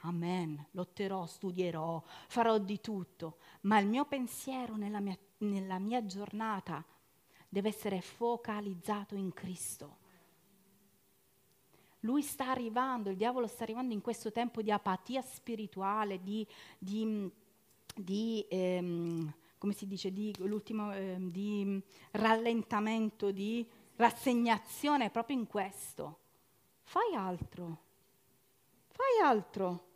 amen, 0.00 0.66
lotterò, 0.72 1.26
studierò, 1.26 2.02
farò 2.26 2.58
di 2.58 2.80
tutto, 2.80 3.38
ma 3.62 3.78
il 3.78 3.86
mio 3.86 4.04
pensiero 4.04 4.76
nella 4.76 5.00
mia, 5.00 5.16
nella 5.38 5.78
mia 5.78 6.04
giornata 6.04 6.84
deve 7.48 7.68
essere 7.68 8.00
focalizzato 8.00 9.14
in 9.14 9.32
Cristo. 9.32 9.98
Lui 12.00 12.22
sta 12.22 12.48
arrivando, 12.48 13.10
il 13.10 13.16
diavolo 13.16 13.46
sta 13.46 13.62
arrivando 13.62 13.94
in 13.94 14.00
questo 14.00 14.32
tempo 14.32 14.60
di 14.60 14.72
apatia 14.72 15.22
spirituale, 15.22 16.20
di, 16.20 16.44
di, 16.76 17.30
di 17.94 18.44
ehm, 18.48 19.32
come 19.62 19.74
si 19.74 19.86
dice, 19.86 20.12
di, 20.12 20.34
eh, 20.36 21.16
di 21.20 21.80
rallentamento, 22.10 23.30
di 23.30 23.64
rassegnazione 23.94 25.08
proprio 25.08 25.36
in 25.36 25.46
questo. 25.46 26.18
Fai 26.82 27.14
altro, 27.14 27.78
fai 28.88 29.24
altro. 29.24 29.86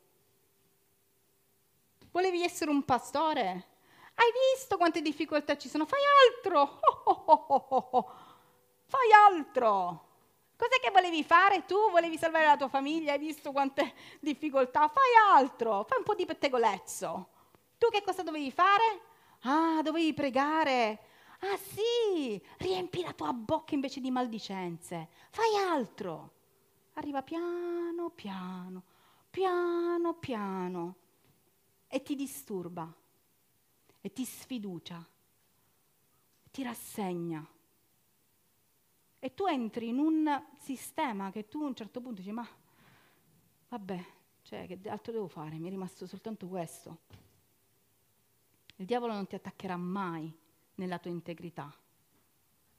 Volevi 2.13 2.45
essere 2.45 2.71
un 2.71 2.85
pastore? 2.85 3.67
Hai 4.15 4.31
visto 4.55 4.77
quante 4.77 5.03
difficoltà 5.03 5.57
ci 5.57 5.69
sono? 5.69 5.85
Fai 5.85 6.01
altro. 6.29 6.81
Oh, 7.07 7.25
oh, 7.27 7.89
oh, 7.91 8.13
fai 8.85 9.11
altro. 9.29 10.05
Cos'è 10.57 10.81
che 10.81 10.91
volevi 10.91 11.25
fare 11.25 11.65
tu? 11.65 11.91
Volevi 11.91 12.17
salvare 12.17 12.47
la 12.47 12.57
tua 12.57 12.69
famiglia? 12.69 13.13
Hai 13.13 13.19
visto 13.19 13.51
quante 13.53 13.95
difficoltà? 14.21 14.87
Fai 14.87 15.39
altro. 15.41 15.85
Fai 15.89 15.99
un 15.99 16.05
po' 16.05 16.15
di 16.15 16.25
pettegolezzo. 16.25 17.29
Tu 17.79 17.89
che 17.91 18.03
cosa 18.03 18.23
dovevi 18.23 18.51
fare? 18.51 19.01
Ah, 19.41 19.83
dovevi 19.83 20.15
pregare. 20.15 21.01
Ah 21.41 21.57
sì, 21.57 22.41
riempi 22.59 23.03
la 23.03 23.13
tua 23.13 23.33
bocca 23.33 23.75
invece 23.75 24.01
di 24.01 24.11
maldicenze. 24.11 25.09
Fai 25.31 25.57
altro. 25.57 26.33
Arriva 26.95 27.23
piano, 27.23 28.09
piano, 28.11 28.83
piano, 29.29 30.15
piano 30.15 30.97
e 31.89 32.03
ti 32.03 32.15
disturba 32.15 32.91
e 34.01 34.13
ti 34.13 34.25
sfiducia, 34.25 35.07
ti 36.51 36.63
rassegna. 36.63 37.47
E 39.19 39.35
tu 39.35 39.45
entri 39.47 39.89
in 39.89 39.99
un 39.99 40.43
sistema 40.59 41.31
che 41.31 41.49
tu 41.49 41.63
a 41.63 41.67
un 41.67 41.75
certo 41.75 42.01
punto 42.01 42.21
dici, 42.21 42.33
ma 42.33 42.47
vabbè, 43.69 44.05
cioè 44.43 44.67
che 44.67 44.89
altro 44.89 45.13
devo 45.13 45.29
fare? 45.29 45.59
Mi 45.59 45.67
è 45.67 45.71
rimasto 45.71 46.07
soltanto 46.07 46.47
questo. 46.47 47.01
Il 48.77 48.87
diavolo 48.87 49.15
non 49.15 49.27
ti 49.27 49.35
attaccherà 49.35 49.77
mai 49.77 50.33
nella 50.75 50.99
tua 50.99 51.11
integrità, 51.11 51.75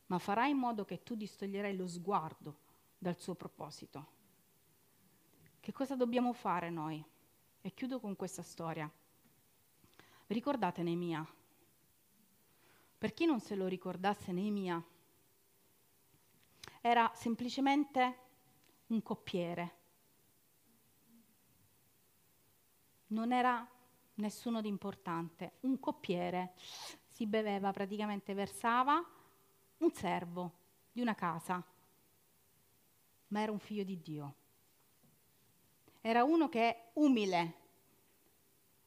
ma 0.07 0.19
farà 0.19 0.45
in 0.45 0.57
modo 0.57 0.85
che 0.85 1.01
tu 1.01 1.15
distoglierai 1.15 1.75
lo 1.75 1.87
sguardo 1.87 2.59
dal 2.97 3.17
suo 3.17 3.35
proposito. 3.35 4.15
Che 5.59 5.71
cosa 5.71 5.95
dobbiamo 5.95 6.33
fare 6.33 6.69
noi? 6.69 7.03
E 7.61 7.73
chiudo 7.73 7.99
con 7.99 8.15
questa 8.15 8.43
storia. 8.43 8.89
Ricordate 10.27 10.83
Neemia? 10.83 11.27
Per 12.97 13.13
chi 13.13 13.25
non 13.25 13.39
se 13.39 13.55
lo 13.55 13.67
ricordasse 13.67 14.31
Neemia, 14.31 14.83
era 16.81 17.11
semplicemente 17.15 18.17
un 18.87 19.01
coppiere. 19.01 19.75
Non 23.07 23.31
era 23.31 23.67
nessuno 24.17 24.61
di 24.61 24.67
importante, 24.67 25.53
un 25.61 25.79
coppiere 25.79 26.53
si 27.09 27.25
beveva 27.25 27.71
praticamente, 27.71 28.33
versava 28.33 29.03
un 29.77 29.91
servo 29.91 30.51
di 30.91 31.01
una 31.01 31.15
casa, 31.15 31.63
ma 33.27 33.41
era 33.41 33.51
un 33.51 33.59
figlio 33.59 33.83
di 33.83 33.99
Dio. 34.01 34.35
Era 36.01 36.23
uno 36.23 36.47
che 36.47 36.91
umile, 36.93 37.53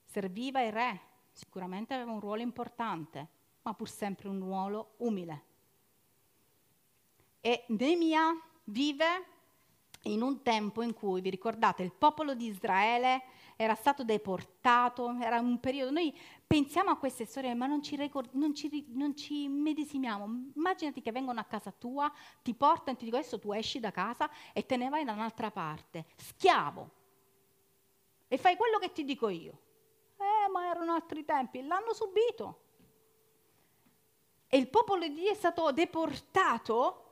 serviva 0.05 0.63
il 0.63 0.73
re, 0.73 1.01
sicuramente 1.33 1.95
aveva 1.95 2.13
un 2.13 2.21
ruolo 2.21 2.43
importante, 2.43 3.29
ma 3.63 3.75
pur 3.75 3.89
sempre 3.89 4.29
un 4.29 4.39
ruolo 4.39 4.95
umile. 4.99 5.45
E 7.41 7.65
Neemia 7.69 8.39
vive 8.65 9.27
in 10.05 10.23
un 10.23 10.43
tempo 10.43 10.83
in 10.83 10.95
cui, 10.95 11.21
vi 11.21 11.31
ricordate, 11.31 11.83
il 11.83 11.93
popolo 11.93 12.35
di 12.35 12.47
Israele 12.47 13.23
era 13.63 13.75
stato 13.75 14.05
deportato, 14.05 15.15
era 15.21 15.39
un 15.39 15.61
periodo, 15.61 15.91
noi 15.91 16.19
pensiamo 16.47 16.89
a 16.89 16.97
queste 16.97 17.27
storie 17.27 17.53
ma 17.53 17.67
non 17.67 17.83
ci, 17.83 17.95
ricord- 17.95 18.31
non 18.33 18.55
ci, 18.55 18.87
non 18.89 19.15
ci 19.15 19.49
medesimiamo, 19.49 20.53
immaginati 20.55 21.03
che 21.03 21.13
vengono 21.13 21.41
a 21.41 21.45
casa 21.45 21.71
tua, 21.71 22.11
ti 22.41 22.55
portano 22.55 22.93
e 22.93 22.97
ti 22.97 23.05
dicono 23.05 23.21
adesso 23.21 23.39
tu 23.39 23.53
esci 23.53 23.79
da 23.79 23.91
casa 23.91 24.31
e 24.55 24.65
te 24.65 24.79
ne 24.79 24.89
vai 24.89 25.05
da 25.05 25.13
un'altra 25.13 25.51
parte, 25.51 26.07
schiavo, 26.17 26.91
e 28.29 28.39
fai 28.39 28.57
quello 28.57 28.79
che 28.79 28.93
ti 28.93 29.05
dico 29.05 29.29
io. 29.29 29.61
Eh, 30.17 30.51
ma 30.51 30.71
erano 30.71 30.95
altri 30.95 31.27
tempi, 31.27 31.63
l'hanno 31.63 31.93
subito. 31.93 32.63
E 34.49 34.57
il 34.57 34.69
popolo 34.69 35.07
di 35.07 35.13
Dio 35.13 35.33
è 35.33 35.35
stato 35.35 35.71
deportato 35.71 37.05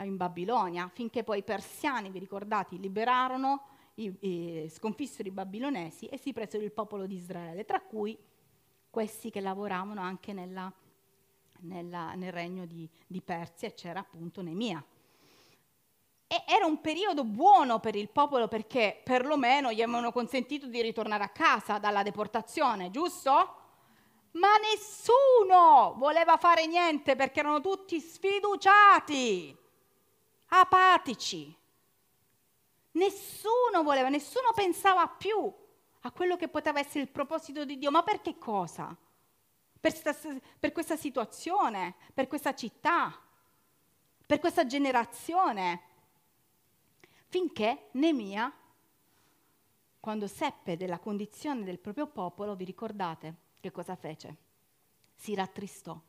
in 0.00 0.16
Babilonia, 0.16 0.90
finché 0.92 1.22
poi 1.22 1.38
i 1.38 1.44
persiani, 1.44 2.10
vi 2.10 2.18
ricordate, 2.18 2.74
liberarono, 2.74 3.76
i, 3.98 4.16
i, 4.20 4.68
sconfissero 4.68 5.28
i 5.28 5.32
babilonesi 5.32 6.06
e 6.06 6.18
si 6.18 6.32
presero 6.32 6.64
il 6.64 6.72
popolo 6.72 7.06
di 7.06 7.16
Israele, 7.16 7.64
tra 7.64 7.80
cui 7.80 8.16
questi 8.90 9.30
che 9.30 9.40
lavoravano 9.40 10.00
anche 10.00 10.32
nella, 10.32 10.72
nella, 11.60 12.14
nel 12.14 12.32
regno 12.32 12.66
di, 12.66 12.88
di 13.06 13.20
Persia, 13.20 13.70
c'era 13.72 14.00
appunto 14.00 14.42
Nemia. 14.42 14.84
E 16.30 16.44
era 16.46 16.66
un 16.66 16.80
periodo 16.80 17.24
buono 17.24 17.80
per 17.80 17.96
il 17.96 18.10
popolo 18.10 18.48
perché 18.48 19.00
perlomeno 19.02 19.72
gli 19.72 19.80
avevano 19.80 20.12
consentito 20.12 20.66
di 20.66 20.82
ritornare 20.82 21.24
a 21.24 21.30
casa 21.30 21.78
dalla 21.78 22.02
deportazione, 22.02 22.90
giusto? 22.90 23.56
Ma 24.32 24.48
nessuno 24.58 25.94
voleva 25.96 26.36
fare 26.36 26.66
niente 26.66 27.16
perché 27.16 27.40
erano 27.40 27.62
tutti 27.62 27.98
sfiduciati 27.98 29.56
apatici. 30.48 31.56
Nessuno 32.92 33.82
voleva, 33.82 34.08
nessuno 34.08 34.52
pensava 34.54 35.06
più 35.08 35.52
a 36.02 36.10
quello 36.12 36.36
che 36.36 36.48
poteva 36.48 36.80
essere 36.80 37.00
il 37.00 37.08
proposito 37.08 37.64
di 37.64 37.78
Dio. 37.78 37.90
Ma 37.90 38.02
per 38.02 38.20
che 38.20 38.38
cosa? 38.38 38.96
Per, 39.80 39.94
sta, 39.94 40.14
per 40.58 40.72
questa 40.72 40.96
situazione, 40.96 41.94
per 42.12 42.26
questa 42.26 42.54
città, 42.54 43.16
per 44.26 44.38
questa 44.40 44.66
generazione. 44.66 45.82
Finché 47.26 47.88
Nemia, 47.92 48.52
quando 50.00 50.26
seppe 50.26 50.76
della 50.76 50.98
condizione 50.98 51.64
del 51.64 51.78
proprio 51.78 52.06
popolo, 52.06 52.56
vi 52.56 52.64
ricordate 52.64 53.34
che 53.60 53.70
cosa 53.70 53.96
fece? 53.96 54.36
Si 55.14 55.34
rattristò 55.34 56.00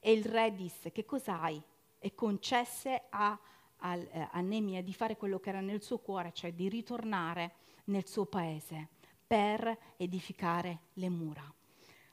e 0.00 0.12
il 0.12 0.24
re 0.24 0.54
disse 0.54 0.90
che 0.90 1.04
cos'hai? 1.04 1.62
E 1.98 2.14
concesse 2.14 3.04
a 3.10 3.38
al, 3.80 4.00
eh, 4.10 4.28
a 4.30 4.40
Nemia 4.40 4.82
di 4.82 4.94
fare 4.94 5.16
quello 5.16 5.38
che 5.38 5.50
era 5.50 5.60
nel 5.60 5.82
suo 5.82 5.98
cuore, 5.98 6.32
cioè 6.32 6.52
di 6.52 6.68
ritornare 6.68 7.52
nel 7.84 8.06
suo 8.06 8.26
paese 8.26 8.88
per 9.26 9.76
edificare 9.96 10.80
le 10.94 11.08
mura. 11.08 11.42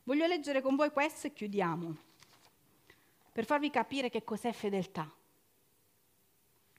Voglio 0.04 0.26
leggere 0.26 0.62
con 0.62 0.76
voi 0.76 0.92
questo 0.92 1.28
e 1.28 1.34
chiudiamo, 1.34 1.98
per 3.32 3.46
farvi 3.46 3.70
capire 3.70 4.10
che 4.10 4.24
cos'è 4.24 4.52
fedeltà, 4.52 5.12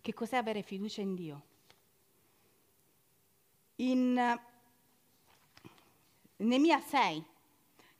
che 0.00 0.14
cos'è 0.14 0.36
avere 0.36 0.62
fiducia 0.62 1.00
in 1.00 1.14
Dio. 1.14 1.42
In 3.76 4.40
Nemia 6.36 6.80
6, 6.80 7.24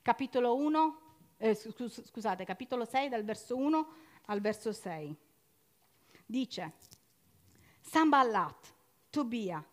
capitolo 0.01 0.55
1, 0.55 1.01
eh, 1.37 1.55
scusate, 1.55 2.43
capitolo 2.43 2.85
6 2.85 3.09
dal 3.09 3.23
verso 3.23 3.55
1 3.55 3.87
al 4.25 4.41
verso 4.41 4.71
6 4.71 5.15
dice 6.29 6.73
Samballat, 7.81 8.71
Tobia, 9.09 9.65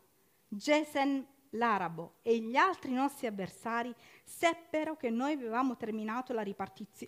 Gesen 0.49 1.27
l'arabo 1.51 2.15
e 2.23 2.39
gli 2.39 2.57
altri 2.57 2.93
nostri 2.93 3.27
avversari 3.27 3.95
seppero 4.25 4.97
che 4.97 5.11
noi 5.11 5.33
avevamo 5.33 5.77
terminato 5.77 6.33
la, 6.33 6.43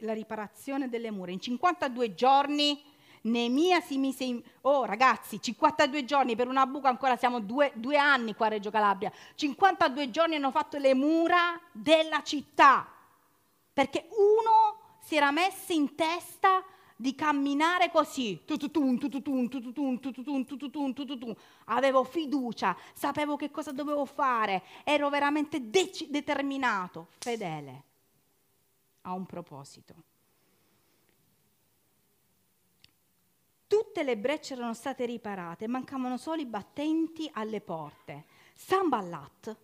la 0.01 0.12
riparazione 0.12 0.90
delle 0.90 1.11
mura. 1.11 1.30
In 1.30 1.40
52 1.40 2.14
giorni 2.14 2.82
Nemia 3.22 3.80
si 3.80 3.96
mise 3.96 4.24
in... 4.24 4.42
Oh 4.62 4.84
ragazzi, 4.84 5.40
52 5.40 6.05
giorni 6.05 6.36
per 6.36 6.46
una 6.46 6.66
buca 6.66 6.90
ancora 6.90 7.16
siamo 7.16 7.40
due, 7.40 7.72
due 7.74 7.96
anni 7.96 8.34
qua 8.34 8.46
a 8.46 8.51
Reggio 8.51 8.70
Calabria. 8.70 9.11
52 9.34 10.11
giorni 10.11 10.34
hanno 10.34 10.51
fatto 10.51 10.76
le 10.76 10.94
mura 10.94 11.59
della 11.72 12.22
città 12.22 12.86
perché 13.72 14.09
uno 14.11 14.99
si 15.01 15.16
era 15.16 15.30
messo 15.30 15.72
in 15.72 15.94
testa 15.94 16.62
di 17.01 17.14
camminare 17.14 17.90
così. 17.92 18.42
Avevo 21.66 22.05
fiducia, 22.05 22.76
sapevo 22.92 23.36
che 23.36 23.51
cosa 23.53 23.70
dovevo 23.70 24.05
fare, 24.05 24.64
ero 24.82 25.09
veramente 25.09 25.70
dec- 25.70 26.09
determinato, 26.09 27.09
fedele 27.18 27.84
a 29.03 29.12
un 29.12 29.24
proposito. 29.26 29.94
Tutte 33.68 34.03
le 34.03 34.16
brecce 34.16 34.55
erano 34.55 34.74
state 34.74 35.05
riparate, 35.05 35.68
mancavano 35.68 36.16
solo 36.16 36.40
i 36.40 36.46
battenti 36.46 37.30
alle 37.32 37.61
porte. 37.61 38.24
Samballat 38.55 39.57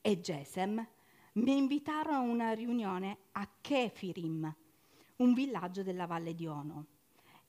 e 0.00 0.20
Gesem 0.20 0.86
mi 1.34 1.56
invitarono 1.56 2.16
a 2.16 2.20
una 2.20 2.52
riunione 2.52 3.18
a 3.32 3.46
Kefirim, 3.60 4.54
un 5.22 5.34
villaggio 5.34 5.82
della 5.82 6.06
valle 6.06 6.34
di 6.34 6.46
Ono. 6.46 6.86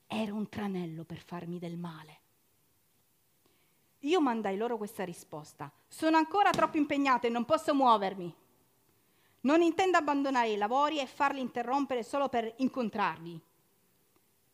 Era 0.06 0.32
un 0.32 0.48
tranello 0.48 1.04
per 1.04 1.18
farmi 1.18 1.58
del 1.58 1.76
male. 1.76 2.20
Io 4.00 4.20
mandai 4.20 4.56
loro 4.56 4.76
questa 4.76 5.04
risposta. 5.04 5.70
Sono 5.88 6.16
ancora 6.16 6.50
troppo 6.50 6.76
impegnata 6.76 7.26
e 7.26 7.30
non 7.30 7.44
posso 7.44 7.74
muovermi. 7.74 8.32
Non 9.40 9.60
intendo 9.60 9.98
abbandonare 9.98 10.50
i 10.50 10.56
lavori 10.56 11.00
e 11.00 11.06
farli 11.06 11.40
interrompere 11.40 12.02
solo 12.02 12.28
per 12.28 12.52
incontrarvi. 12.58 13.40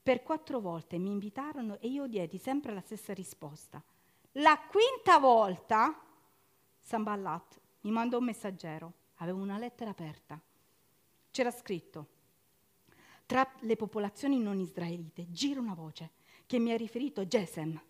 Per 0.02 0.22
quattro 0.22 0.60
volte 0.60 0.98
mi 0.98 1.10
invitarono 1.10 1.78
e 1.78 1.88
io 1.88 2.06
diedi 2.06 2.38
sempre 2.38 2.72
la 2.72 2.80
stessa 2.80 3.12
risposta. 3.12 3.82
La 4.34 4.58
quinta 4.58 5.18
volta 5.18 6.00
Samballat 6.78 7.60
mi 7.82 7.90
mandò 7.90 8.18
un 8.18 8.24
messaggero. 8.24 8.92
Avevo 9.16 9.40
una 9.40 9.58
lettera 9.58 9.90
aperta. 9.90 10.40
C'era 11.30 11.50
scritto, 11.50 12.06
tra 13.30 13.48
le 13.60 13.76
popolazioni 13.76 14.40
non 14.40 14.58
israelite 14.58 15.30
gira 15.30 15.60
una 15.60 15.74
voce 15.74 16.10
che 16.46 16.58
mi 16.58 16.72
ha 16.72 16.76
riferito 16.76 17.28
Gesem. 17.28 17.80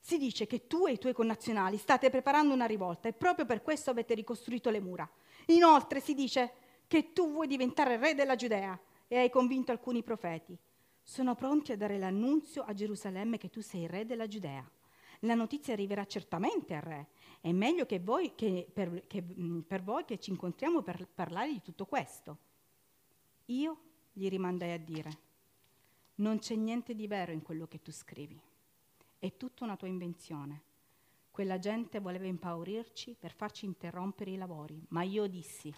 Si 0.00 0.16
dice 0.16 0.46
che 0.46 0.66
tu 0.66 0.86
e 0.86 0.92
i 0.92 0.98
tuoi 0.98 1.12
connazionali 1.12 1.76
state 1.76 2.08
preparando 2.08 2.54
una 2.54 2.64
rivolta 2.64 3.08
e 3.08 3.12
proprio 3.12 3.44
per 3.44 3.60
questo 3.60 3.90
avete 3.90 4.14
ricostruito 4.14 4.70
le 4.70 4.80
mura. 4.80 5.06
Inoltre 5.48 6.00
si 6.00 6.14
dice 6.14 6.52
che 6.86 7.12
tu 7.12 7.30
vuoi 7.30 7.46
diventare 7.46 7.98
re 7.98 8.14
della 8.14 8.36
Giudea 8.36 8.80
e 9.06 9.18
hai 9.18 9.28
convinto 9.28 9.70
alcuni 9.70 10.02
profeti. 10.02 10.56
Sono 11.02 11.34
pronti 11.34 11.72
a 11.72 11.76
dare 11.76 11.98
l'annunzio 11.98 12.62
a 12.62 12.72
Gerusalemme 12.72 13.36
che 13.36 13.50
tu 13.50 13.60
sei 13.60 13.86
re 13.86 14.06
della 14.06 14.28
Giudea. 14.28 14.66
La 15.20 15.34
notizia 15.34 15.74
arriverà 15.74 16.06
certamente 16.06 16.74
al 16.74 16.80
re. 16.80 17.08
È 17.42 17.52
meglio 17.52 17.84
che 17.84 17.98
voi, 17.98 18.32
che 18.34 18.66
per, 18.72 19.06
che, 19.06 19.22
mm, 19.22 19.60
per 19.60 19.82
voi 19.82 20.06
che 20.06 20.18
ci 20.18 20.30
incontriamo 20.30 20.80
per 20.80 21.06
parlare 21.06 21.52
di 21.52 21.60
tutto 21.60 21.84
questo. 21.84 22.38
Io 23.50 23.80
gli 24.18 24.28
rimandai 24.28 24.72
a 24.72 24.78
dire, 24.78 25.18
non 26.16 26.40
c'è 26.40 26.56
niente 26.56 26.96
di 26.96 27.06
vero 27.06 27.30
in 27.30 27.40
quello 27.40 27.68
che 27.68 27.80
tu 27.80 27.92
scrivi. 27.92 28.38
È 29.16 29.36
tutta 29.36 29.62
una 29.62 29.76
tua 29.76 29.86
invenzione. 29.86 30.62
Quella 31.30 31.60
gente 31.60 32.00
voleva 32.00 32.26
impaurirci 32.26 33.14
per 33.16 33.32
farci 33.32 33.64
interrompere 33.64 34.32
i 34.32 34.36
lavori, 34.36 34.84
ma 34.88 35.04
io 35.04 35.28
dissi, 35.28 35.72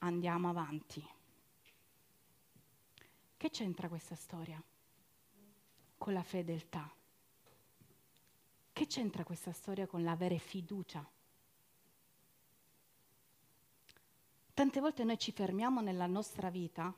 andiamo 0.00 0.50
avanti. 0.50 1.02
Che 3.38 3.50
c'entra 3.50 3.88
questa 3.88 4.14
storia 4.14 4.62
con 5.96 6.12
la 6.12 6.22
fedeltà? 6.22 6.94
Che 8.74 8.86
c'entra 8.86 9.24
questa 9.24 9.52
storia 9.52 9.86
con 9.86 10.04
l'avere 10.04 10.36
fiducia? 10.36 11.08
Tante 14.52 14.80
volte 14.80 15.02
noi 15.04 15.18
ci 15.18 15.32
fermiamo 15.32 15.80
nella 15.80 16.06
nostra 16.06 16.50
vita 16.50 16.94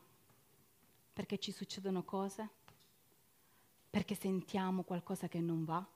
perché 1.14 1.38
ci 1.38 1.52
succedono 1.52 2.02
cose, 2.02 2.50
perché 3.88 4.16
sentiamo 4.16 4.82
qualcosa 4.82 5.28
che 5.28 5.40
non 5.40 5.64
va, 5.64 5.86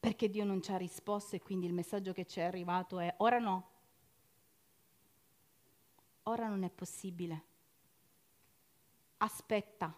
perché 0.00 0.30
Dio 0.30 0.44
non 0.44 0.62
ci 0.62 0.72
ha 0.72 0.76
risposto 0.78 1.36
e 1.36 1.40
quindi 1.40 1.66
il 1.66 1.74
messaggio 1.74 2.12
che 2.12 2.26
ci 2.26 2.40
è 2.40 2.42
arrivato 2.42 2.98
è 2.98 3.14
ora 3.18 3.38
no, 3.38 3.68
ora 6.22 6.48
non 6.48 6.62
è 6.62 6.70
possibile, 6.70 7.44
aspetta. 9.18 9.94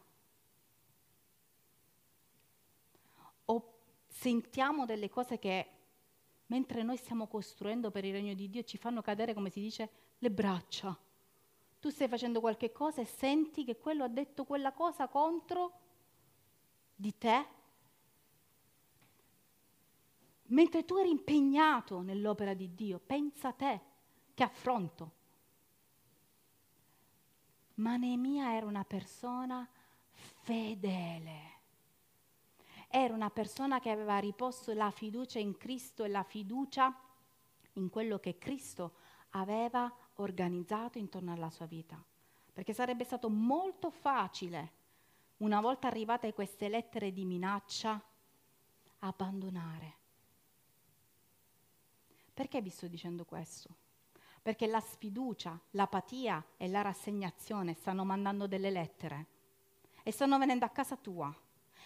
O 3.45 3.79
sentiamo 4.09 4.85
delle 4.87 5.09
cose 5.09 5.39
che 5.39 5.71
mentre 6.47 6.83
noi 6.83 6.97
stiamo 6.97 7.29
costruendo 7.29 7.93
per 7.93 8.05
il 8.05 8.13
regno 8.13 8.35
di 8.35 8.51
Dio 8.51 8.65
ci 8.65 8.77
fanno 8.77 9.03
cadere, 9.03 9.35
come 9.35 9.51
si 9.51 9.61
dice, 9.61 9.91
le 10.19 10.31
braccia. 10.33 11.06
Tu 11.87 11.93
stai 11.93 12.09
facendo 12.09 12.41
qualche 12.41 12.73
cosa 12.73 13.01
e 13.01 13.05
senti 13.05 13.63
che 13.63 13.79
quello 13.79 14.03
ha 14.03 14.09
detto 14.09 14.43
quella 14.43 14.73
cosa 14.73 15.07
contro 15.07 15.73
di 16.97 17.17
te 17.17 17.47
Mentre 20.47 20.85
tu 20.85 20.97
eri 20.97 21.11
impegnato 21.11 22.01
nell'opera 22.01 22.55
di 22.55 22.75
Dio, 22.75 22.99
pensa 22.99 23.49
a 23.51 23.53
te, 23.53 23.81
che 24.35 24.43
affronto. 24.43 25.13
Ma 27.75 27.97
Neemia 27.97 28.57
era 28.57 28.67
una 28.67 28.85
persona 28.85 29.65
fedele. 30.11 31.41
Era 32.89 33.15
una 33.15 33.31
persona 33.31 33.79
che 33.79 33.91
aveva 33.91 34.19
riposto 34.19 34.73
la 34.73 34.91
fiducia 34.91 35.39
in 35.39 35.57
Cristo 35.57 36.03
e 36.03 36.09
la 36.09 36.25
fiducia 36.25 36.93
in 37.75 37.89
quello 37.91 38.19
che 38.19 38.39
Cristo 38.39 38.95
aveva 39.31 39.93
organizzato 40.17 40.99
intorno 40.99 41.33
alla 41.33 41.51
sua 41.51 41.67
vita. 41.67 42.03
Perché 42.53 42.73
sarebbe 42.73 43.05
stato 43.05 43.29
molto 43.29 43.91
facile, 43.91 44.73
una 45.39 45.61
volta 45.61 45.87
arrivate 45.89 46.33
queste 46.33 46.69
lettere 46.69 47.13
di 47.13 47.25
minaccia, 47.25 48.03
abbandonare 49.01 50.05
perché 52.37 52.61
vi 52.61 52.69
sto 52.69 52.87
dicendo 52.87 53.25
questo? 53.25 53.71
Perché 54.43 54.67
la 54.67 54.79
sfiducia, 54.79 55.59
l'apatia 55.71 56.45
e 56.59 56.69
la 56.69 56.83
rassegnazione 56.83 57.73
stanno 57.73 58.05
mandando 58.05 58.47
delle 58.47 58.69
lettere 58.69 59.27
e 60.03 60.11
stanno 60.11 60.37
venendo 60.37 60.67
a 60.67 60.69
casa 60.69 60.99
tua 60.99 61.35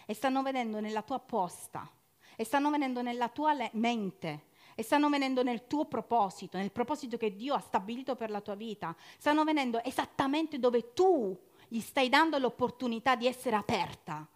e 0.05 0.13
stanno 0.13 0.43
venendo 0.43 0.81
nella 0.81 1.03
tua 1.03 1.19
posta 1.19 1.89
e 2.35 2.43
stanno 2.43 2.69
venendo 2.69 3.01
nella 3.01 3.29
tua 3.29 3.53
le- 3.53 3.69
mente 3.75 4.47
e 4.81 4.83
stanno 4.83 5.09
venendo 5.09 5.43
nel 5.43 5.67
tuo 5.67 5.85
proposito, 5.85 6.57
nel 6.57 6.71
proposito 6.71 7.15
che 7.15 7.35
Dio 7.35 7.53
ha 7.53 7.59
stabilito 7.59 8.15
per 8.15 8.31
la 8.31 8.41
tua 8.41 8.55
vita. 8.55 8.95
Stanno 9.17 9.43
venendo 9.43 9.81
esattamente 9.83 10.57
dove 10.57 10.93
tu 10.93 11.39
gli 11.67 11.79
stai 11.79 12.09
dando 12.09 12.39
l'opportunità 12.39 13.15
di 13.15 13.27
essere 13.27 13.55
aperta. 13.55 14.27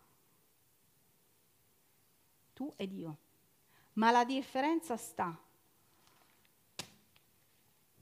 Tu 2.53 2.71
ed 2.75 2.93
io. 2.93 3.17
Ma 3.93 4.11
la 4.11 4.23
differenza 4.23 4.95
sta 4.97 5.35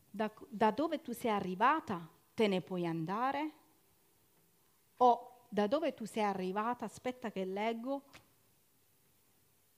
da, 0.09 0.29
da 0.49 0.71
dove 0.71 1.01
tu 1.01 1.13
sei 1.13 1.31
arrivata 1.31 2.07
te 2.33 2.47
ne 2.47 2.61
puoi 2.61 2.85
andare? 2.85 3.51
O 4.97 5.45
da 5.47 5.67
dove 5.67 5.93
tu 5.93 6.03
sei 6.03 6.23
arrivata, 6.23 6.83
aspetta 6.83 7.31
che 7.31 7.45
leggo 7.45 8.03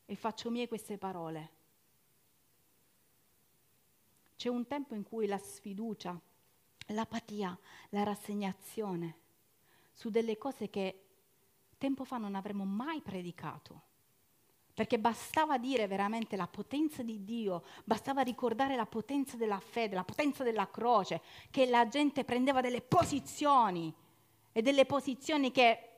e 0.05 0.15
faccio 0.15 0.49
mie 0.49 0.67
queste 0.67 0.97
parole. 0.97 1.54
C'è 4.35 4.49
un 4.49 4.67
tempo 4.67 4.95
in 4.95 5.03
cui 5.03 5.27
la 5.27 5.37
sfiducia, 5.37 6.19
l'apatia, 6.87 7.57
la 7.89 8.03
rassegnazione 8.03 9.17
su 9.91 10.09
delle 10.09 10.37
cose 10.37 10.69
che 10.69 11.05
tempo 11.77 12.03
fa 12.03 12.17
non 12.17 12.35
avremmo 12.35 12.65
mai 12.65 13.01
predicato 13.01 13.93
perché 14.75 14.99
bastava 14.99 15.57
dire 15.57 15.87
veramente 15.87 16.35
la 16.35 16.47
potenza 16.47 17.01
di 17.01 17.23
Dio, 17.23 17.63
bastava 17.85 18.21
ricordare 18.21 18.75
la 18.75 18.85
potenza 18.85 19.37
della 19.37 19.61
fede, 19.61 19.95
la 19.95 20.03
potenza 20.03 20.43
della 20.43 20.69
croce, 20.69 21.21
che 21.49 21.65
la 21.65 21.87
gente 21.87 22.25
prendeva 22.25 22.59
delle 22.59 22.81
posizioni 22.81 23.91
e 24.51 24.61
delle 24.61 24.85
posizioni 24.85 25.49
che 25.51 25.91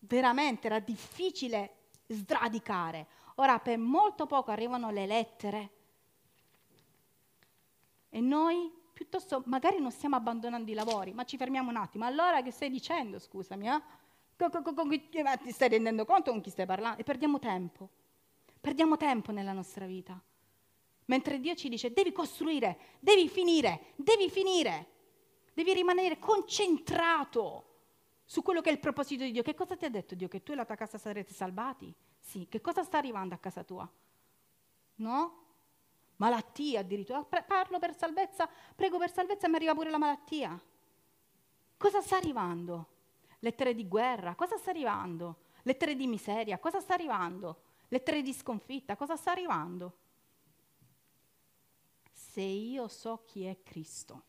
veramente 0.00 0.66
era 0.66 0.80
difficile 0.80 1.74
sradicare. 2.08 3.06
Ora 3.36 3.60
per 3.60 3.78
molto 3.78 4.26
poco 4.26 4.50
arrivano 4.50 4.90
le 4.90 5.06
lettere 5.06 5.70
e 8.14 8.20
noi 8.20 8.70
piuttosto 8.92 9.42
magari 9.46 9.80
non 9.80 9.90
stiamo 9.90 10.16
abbandonando 10.16 10.70
i 10.70 10.74
lavori, 10.74 11.14
ma 11.14 11.24
ci 11.24 11.38
fermiamo 11.38 11.70
un 11.70 11.76
attimo. 11.76 12.04
Allora 12.04 12.42
che 12.42 12.50
stai 12.50 12.68
dicendo, 12.68 13.18
scusami, 13.18 13.68
eh? 13.68 13.80
con, 14.36 14.88
ti 14.90 15.50
stai 15.50 15.70
rendendo 15.70 16.04
conto 16.04 16.30
con 16.30 16.42
chi 16.42 16.50
stai 16.50 16.66
parlando? 16.66 17.00
E 17.00 17.04
perdiamo 17.04 17.38
tempo. 17.38 17.88
Perdiamo 18.60 18.98
tempo 18.98 19.32
nella 19.32 19.52
nostra 19.52 19.86
vita. 19.86 20.20
Mentre 21.06 21.40
Dio 21.40 21.54
ci 21.54 21.70
dice 21.70 21.92
devi 21.92 22.12
costruire, 22.12 22.78
devi 23.00 23.28
finire, 23.28 23.92
devi 23.96 24.28
finire. 24.28 24.88
Devi 25.54 25.72
rimanere 25.72 26.18
concentrato 26.18 27.70
su 28.24 28.42
quello 28.42 28.60
che 28.60 28.68
è 28.68 28.72
il 28.72 28.78
proposito 28.78 29.24
di 29.24 29.32
Dio. 29.32 29.42
Che 29.42 29.54
cosa 29.54 29.74
ti 29.74 29.86
ha 29.86 29.90
detto 29.90 30.14
Dio? 30.14 30.28
Che 30.28 30.42
tu 30.42 30.52
e 30.52 30.54
la 30.54 30.66
tua 30.66 30.76
casa 30.76 30.98
sarete 30.98 31.32
salvati? 31.32 31.92
Sì. 32.18 32.46
Che 32.46 32.60
cosa 32.60 32.82
sta 32.84 32.98
arrivando 32.98 33.34
a 33.34 33.38
casa 33.38 33.64
tua? 33.64 33.90
No? 34.96 35.51
Malattia 36.22 36.80
addirittura. 36.80 37.24
Parlo 37.24 37.78
per 37.78 37.96
salvezza, 37.96 38.48
prego 38.74 38.98
per 38.98 39.10
salvezza 39.10 39.46
e 39.46 39.48
mi 39.50 39.56
arriva 39.56 39.74
pure 39.74 39.90
la 39.90 39.98
malattia. 39.98 40.58
Cosa 41.76 42.00
sta 42.00 42.16
arrivando? 42.16 42.92
lettere 43.42 43.74
di 43.74 43.86
guerra, 43.86 44.34
cosa 44.34 44.56
sta 44.56 44.70
arrivando? 44.70 45.50
Lettere 45.62 45.94
di 45.94 46.06
miseria, 46.06 46.58
cosa 46.58 46.80
sta 46.80 46.94
arrivando? 46.94 47.62
Lettere 47.88 48.22
di 48.22 48.32
sconfitta, 48.32 48.96
cosa 48.96 49.16
sta 49.16 49.32
arrivando? 49.32 49.98
Se 52.10 52.40
io 52.40 52.88
so 52.88 53.22
chi 53.26 53.44
è 53.44 53.62
Cristo, 53.62 54.22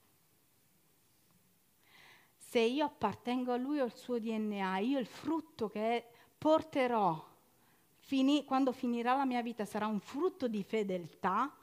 se 2.38 2.60
io 2.60 2.86
appartengo 2.86 3.52
a 3.52 3.58
Lui 3.58 3.80
ho 3.80 3.86
il 3.86 3.96
suo 3.96 4.20
DNA, 4.20 4.80
io 4.80 5.00
il 5.00 5.08
frutto 5.08 5.70
che 5.70 6.06
porterò 6.38 7.32
fini, 8.00 8.46
quando 8.46 8.72
finirà 8.72 9.16
la 9.16 9.26
mia 9.26 9.42
vita 9.42 9.64
sarà 9.64 9.88
un 9.88 10.00
frutto 10.00 10.48
di 10.48 10.64
fedeltà, 10.64 11.56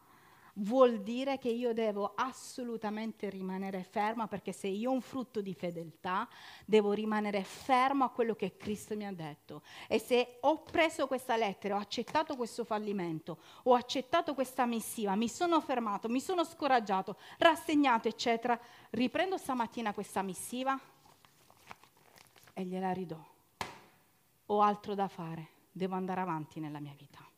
vuol 0.60 1.00
dire 1.00 1.38
che 1.38 1.48
io 1.48 1.72
devo 1.72 2.12
assolutamente 2.14 3.28
rimanere 3.30 3.82
ferma 3.82 4.26
perché 4.26 4.52
se 4.52 4.66
io 4.66 4.90
ho 4.90 4.94
un 4.94 5.00
frutto 5.00 5.40
di 5.40 5.54
fedeltà 5.54 6.28
devo 6.64 6.92
rimanere 6.92 7.42
fermo 7.44 8.04
a 8.04 8.10
quello 8.10 8.34
che 8.34 8.56
Cristo 8.56 8.96
mi 8.96 9.06
ha 9.06 9.12
detto 9.12 9.62
e 9.88 9.98
se 9.98 10.38
ho 10.40 10.62
preso 10.62 11.06
questa 11.06 11.36
lettera, 11.36 11.76
ho 11.76 11.78
accettato 11.78 12.36
questo 12.36 12.64
fallimento, 12.64 13.38
ho 13.64 13.74
accettato 13.74 14.34
questa 14.34 14.66
missiva, 14.66 15.14
mi 15.14 15.28
sono 15.28 15.60
fermato, 15.60 16.08
mi 16.08 16.20
sono 16.20 16.44
scoraggiato, 16.44 17.16
rassegnato 17.38 18.08
eccetera, 18.08 18.58
riprendo 18.90 19.36
stamattina 19.36 19.92
questa 19.92 20.22
missiva 20.22 20.78
e 22.52 22.64
gliela 22.64 22.92
ridò. 22.92 23.22
Ho 24.46 24.60
altro 24.60 24.94
da 24.94 25.08
fare, 25.08 25.48
devo 25.70 25.94
andare 25.94 26.20
avanti 26.20 26.60
nella 26.60 26.80
mia 26.80 26.94
vita. 26.96 27.29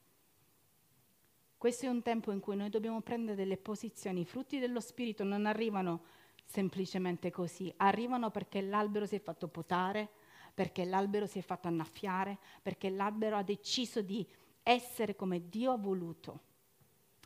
Questo 1.62 1.86
è 1.86 1.88
un 1.88 2.02
tempo 2.02 2.32
in 2.32 2.40
cui 2.40 2.56
noi 2.56 2.70
dobbiamo 2.70 3.02
prendere 3.02 3.36
delle 3.36 3.56
posizioni. 3.56 4.22
I 4.22 4.24
frutti 4.24 4.58
dello 4.58 4.80
Spirito 4.80 5.22
non 5.22 5.46
arrivano 5.46 6.02
semplicemente 6.44 7.30
così, 7.30 7.72
arrivano 7.76 8.32
perché 8.32 8.60
l'albero 8.60 9.06
si 9.06 9.14
è 9.14 9.20
fatto 9.20 9.46
potare, 9.46 10.10
perché 10.52 10.84
l'albero 10.84 11.24
si 11.26 11.38
è 11.38 11.40
fatto 11.40 11.68
annaffiare, 11.68 12.36
perché 12.60 12.90
l'albero 12.90 13.36
ha 13.36 13.44
deciso 13.44 14.02
di 14.02 14.26
essere 14.60 15.14
come 15.14 15.48
Dio 15.48 15.70
ha 15.70 15.76
voluto. 15.76 16.40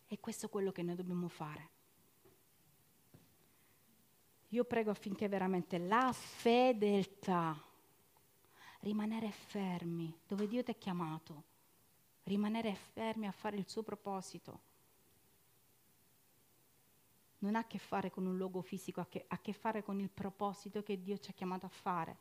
E 0.06 0.20
questo 0.20 0.44
è 0.44 0.50
quello 0.50 0.70
che 0.70 0.82
noi 0.82 0.96
dobbiamo 0.96 1.28
fare. 1.28 1.70
Io 4.48 4.64
prego 4.64 4.90
affinché 4.90 5.28
veramente 5.28 5.78
la 5.78 6.12
fedeltà, 6.12 7.58
rimanere 8.80 9.30
fermi 9.30 10.14
dove 10.26 10.46
Dio 10.46 10.62
ti 10.62 10.72
ha 10.72 10.74
chiamato, 10.74 11.54
rimanere 12.26 12.74
fermi 12.74 13.26
a 13.26 13.32
fare 13.32 13.56
il 13.56 13.68
suo 13.68 13.82
proposito. 13.82 14.74
Non 17.38 17.54
ha 17.54 17.60
a 17.60 17.66
che 17.66 17.78
fare 17.78 18.10
con 18.10 18.26
un 18.26 18.36
luogo 18.36 18.62
fisico, 18.62 19.00
ha, 19.00 19.08
a 19.28 19.38
che 19.38 19.52
fare 19.52 19.82
con 19.82 20.00
il 20.00 20.10
proposito 20.10 20.82
che 20.82 21.00
Dio 21.00 21.18
ci 21.18 21.30
ha 21.30 21.34
chiamato 21.34 21.66
a 21.66 21.70
fare. 21.70 22.16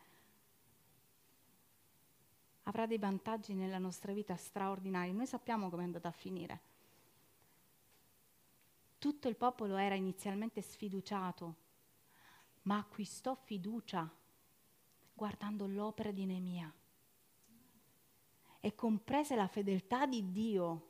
Avrà 2.63 2.85
dei 2.85 2.97
vantaggi 2.97 3.53
nella 3.53 3.77
nostra 3.77 4.13
vita 4.13 4.35
straordinari. 4.35 5.11
Noi 5.11 5.27
sappiamo 5.27 5.69
come 5.69 5.83
è 5.83 5.85
andata 5.85 6.07
a 6.07 6.11
finire. 6.11 6.73
Tutto 8.99 9.27
il 9.27 9.35
popolo 9.35 9.77
era 9.77 9.95
inizialmente 9.95 10.61
sfiduciato, 10.61 11.55
ma 12.63 12.77
acquistò 12.77 13.35
fiducia 13.35 14.09
guardando 15.13 15.67
l'opera 15.67 16.11
di 16.11 16.25
Nemia 16.25 16.73
e 18.65 18.73
comprese 18.73 19.35
la 19.35 19.45
fedeltà 19.45 20.07
di 20.07 20.31
Dio 20.31 20.87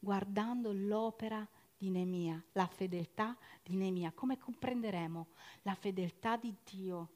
guardando 0.00 0.72
l'opera 0.72 1.48
di 1.78 1.88
Nemia, 1.88 2.42
la 2.50 2.66
fedeltà 2.66 3.38
di 3.62 3.76
Nemia. 3.76 4.10
Come 4.10 4.38
comprenderemo 4.38 5.28
la 5.62 5.74
fedeltà 5.76 6.36
di 6.36 6.52
Dio? 6.68 7.10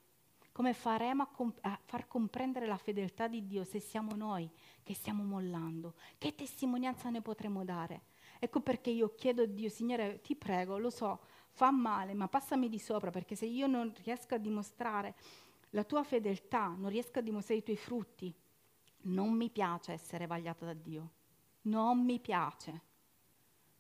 Come 0.52 0.74
faremo 0.74 1.24
a, 1.24 1.26
comp- 1.26 1.58
a, 1.62 1.76
far 1.84 2.06
comprendere 2.06 2.66
la 2.66 2.76
fedeltà 2.76 3.26
di 3.26 3.48
Dio 3.48 3.64
se 3.64 3.80
siamo 3.80 4.14
noi 4.14 4.48
che 4.84 4.94
stiamo 4.94 5.24
mollando? 5.24 5.94
Che 6.18 6.36
testimonianza 6.36 7.10
ne 7.10 7.20
potremo 7.20 7.64
dare? 7.64 8.02
Ecco 8.38 8.60
perché 8.60 8.90
io 8.90 9.12
chiedo 9.16 9.42
a 9.42 9.46
Dio, 9.46 9.68
Signore, 9.68 10.20
ti 10.20 10.36
prego, 10.36 10.78
lo 10.78 10.90
so, 10.90 11.18
fa 11.50 11.72
male, 11.72 12.14
ma 12.14 12.28
passami 12.28 12.68
di 12.68 12.78
sopra, 12.78 13.10
perché 13.10 13.34
se 13.34 13.46
io 13.46 13.66
non 13.66 13.92
riesco 14.04 14.36
a 14.36 14.38
dimostrare 14.38 15.16
la 15.70 15.82
tua 15.82 16.04
fedeltà, 16.04 16.68
non 16.78 16.90
riesco 16.90 17.18
a 17.18 17.22
dimostrare 17.22 17.58
i 17.58 17.64
tuoi 17.64 17.76
frutti, 17.76 18.32
non 19.06 19.32
mi 19.32 19.50
piace 19.50 19.92
essere 19.92 20.26
vagliato 20.26 20.64
da 20.64 20.72
Dio, 20.72 21.10
non 21.62 22.04
mi 22.04 22.18
piace, 22.20 22.80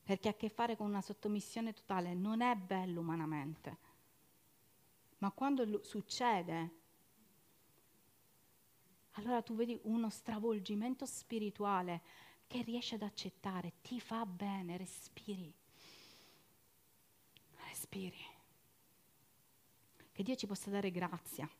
perché 0.02 0.28
ha 0.28 0.32
a 0.32 0.34
che 0.34 0.48
fare 0.48 0.76
con 0.76 0.86
una 0.86 1.00
sottomissione 1.00 1.72
totale, 1.72 2.14
non 2.14 2.40
è 2.40 2.54
bello 2.56 3.00
umanamente, 3.00 3.76
ma 5.18 5.30
quando 5.30 5.82
succede, 5.82 6.70
allora 9.12 9.42
tu 9.42 9.54
vedi 9.54 9.78
uno 9.84 10.10
stravolgimento 10.10 11.06
spirituale 11.06 12.02
che 12.46 12.62
riesci 12.62 12.94
ad 12.94 13.02
accettare, 13.02 13.74
ti 13.82 14.00
fa 14.00 14.24
bene, 14.26 14.76
respiri, 14.76 15.52
respiri. 17.68 18.34
Che 20.12 20.22
Dio 20.22 20.34
ci 20.34 20.46
possa 20.46 20.70
dare 20.70 20.90
grazia 20.90 21.50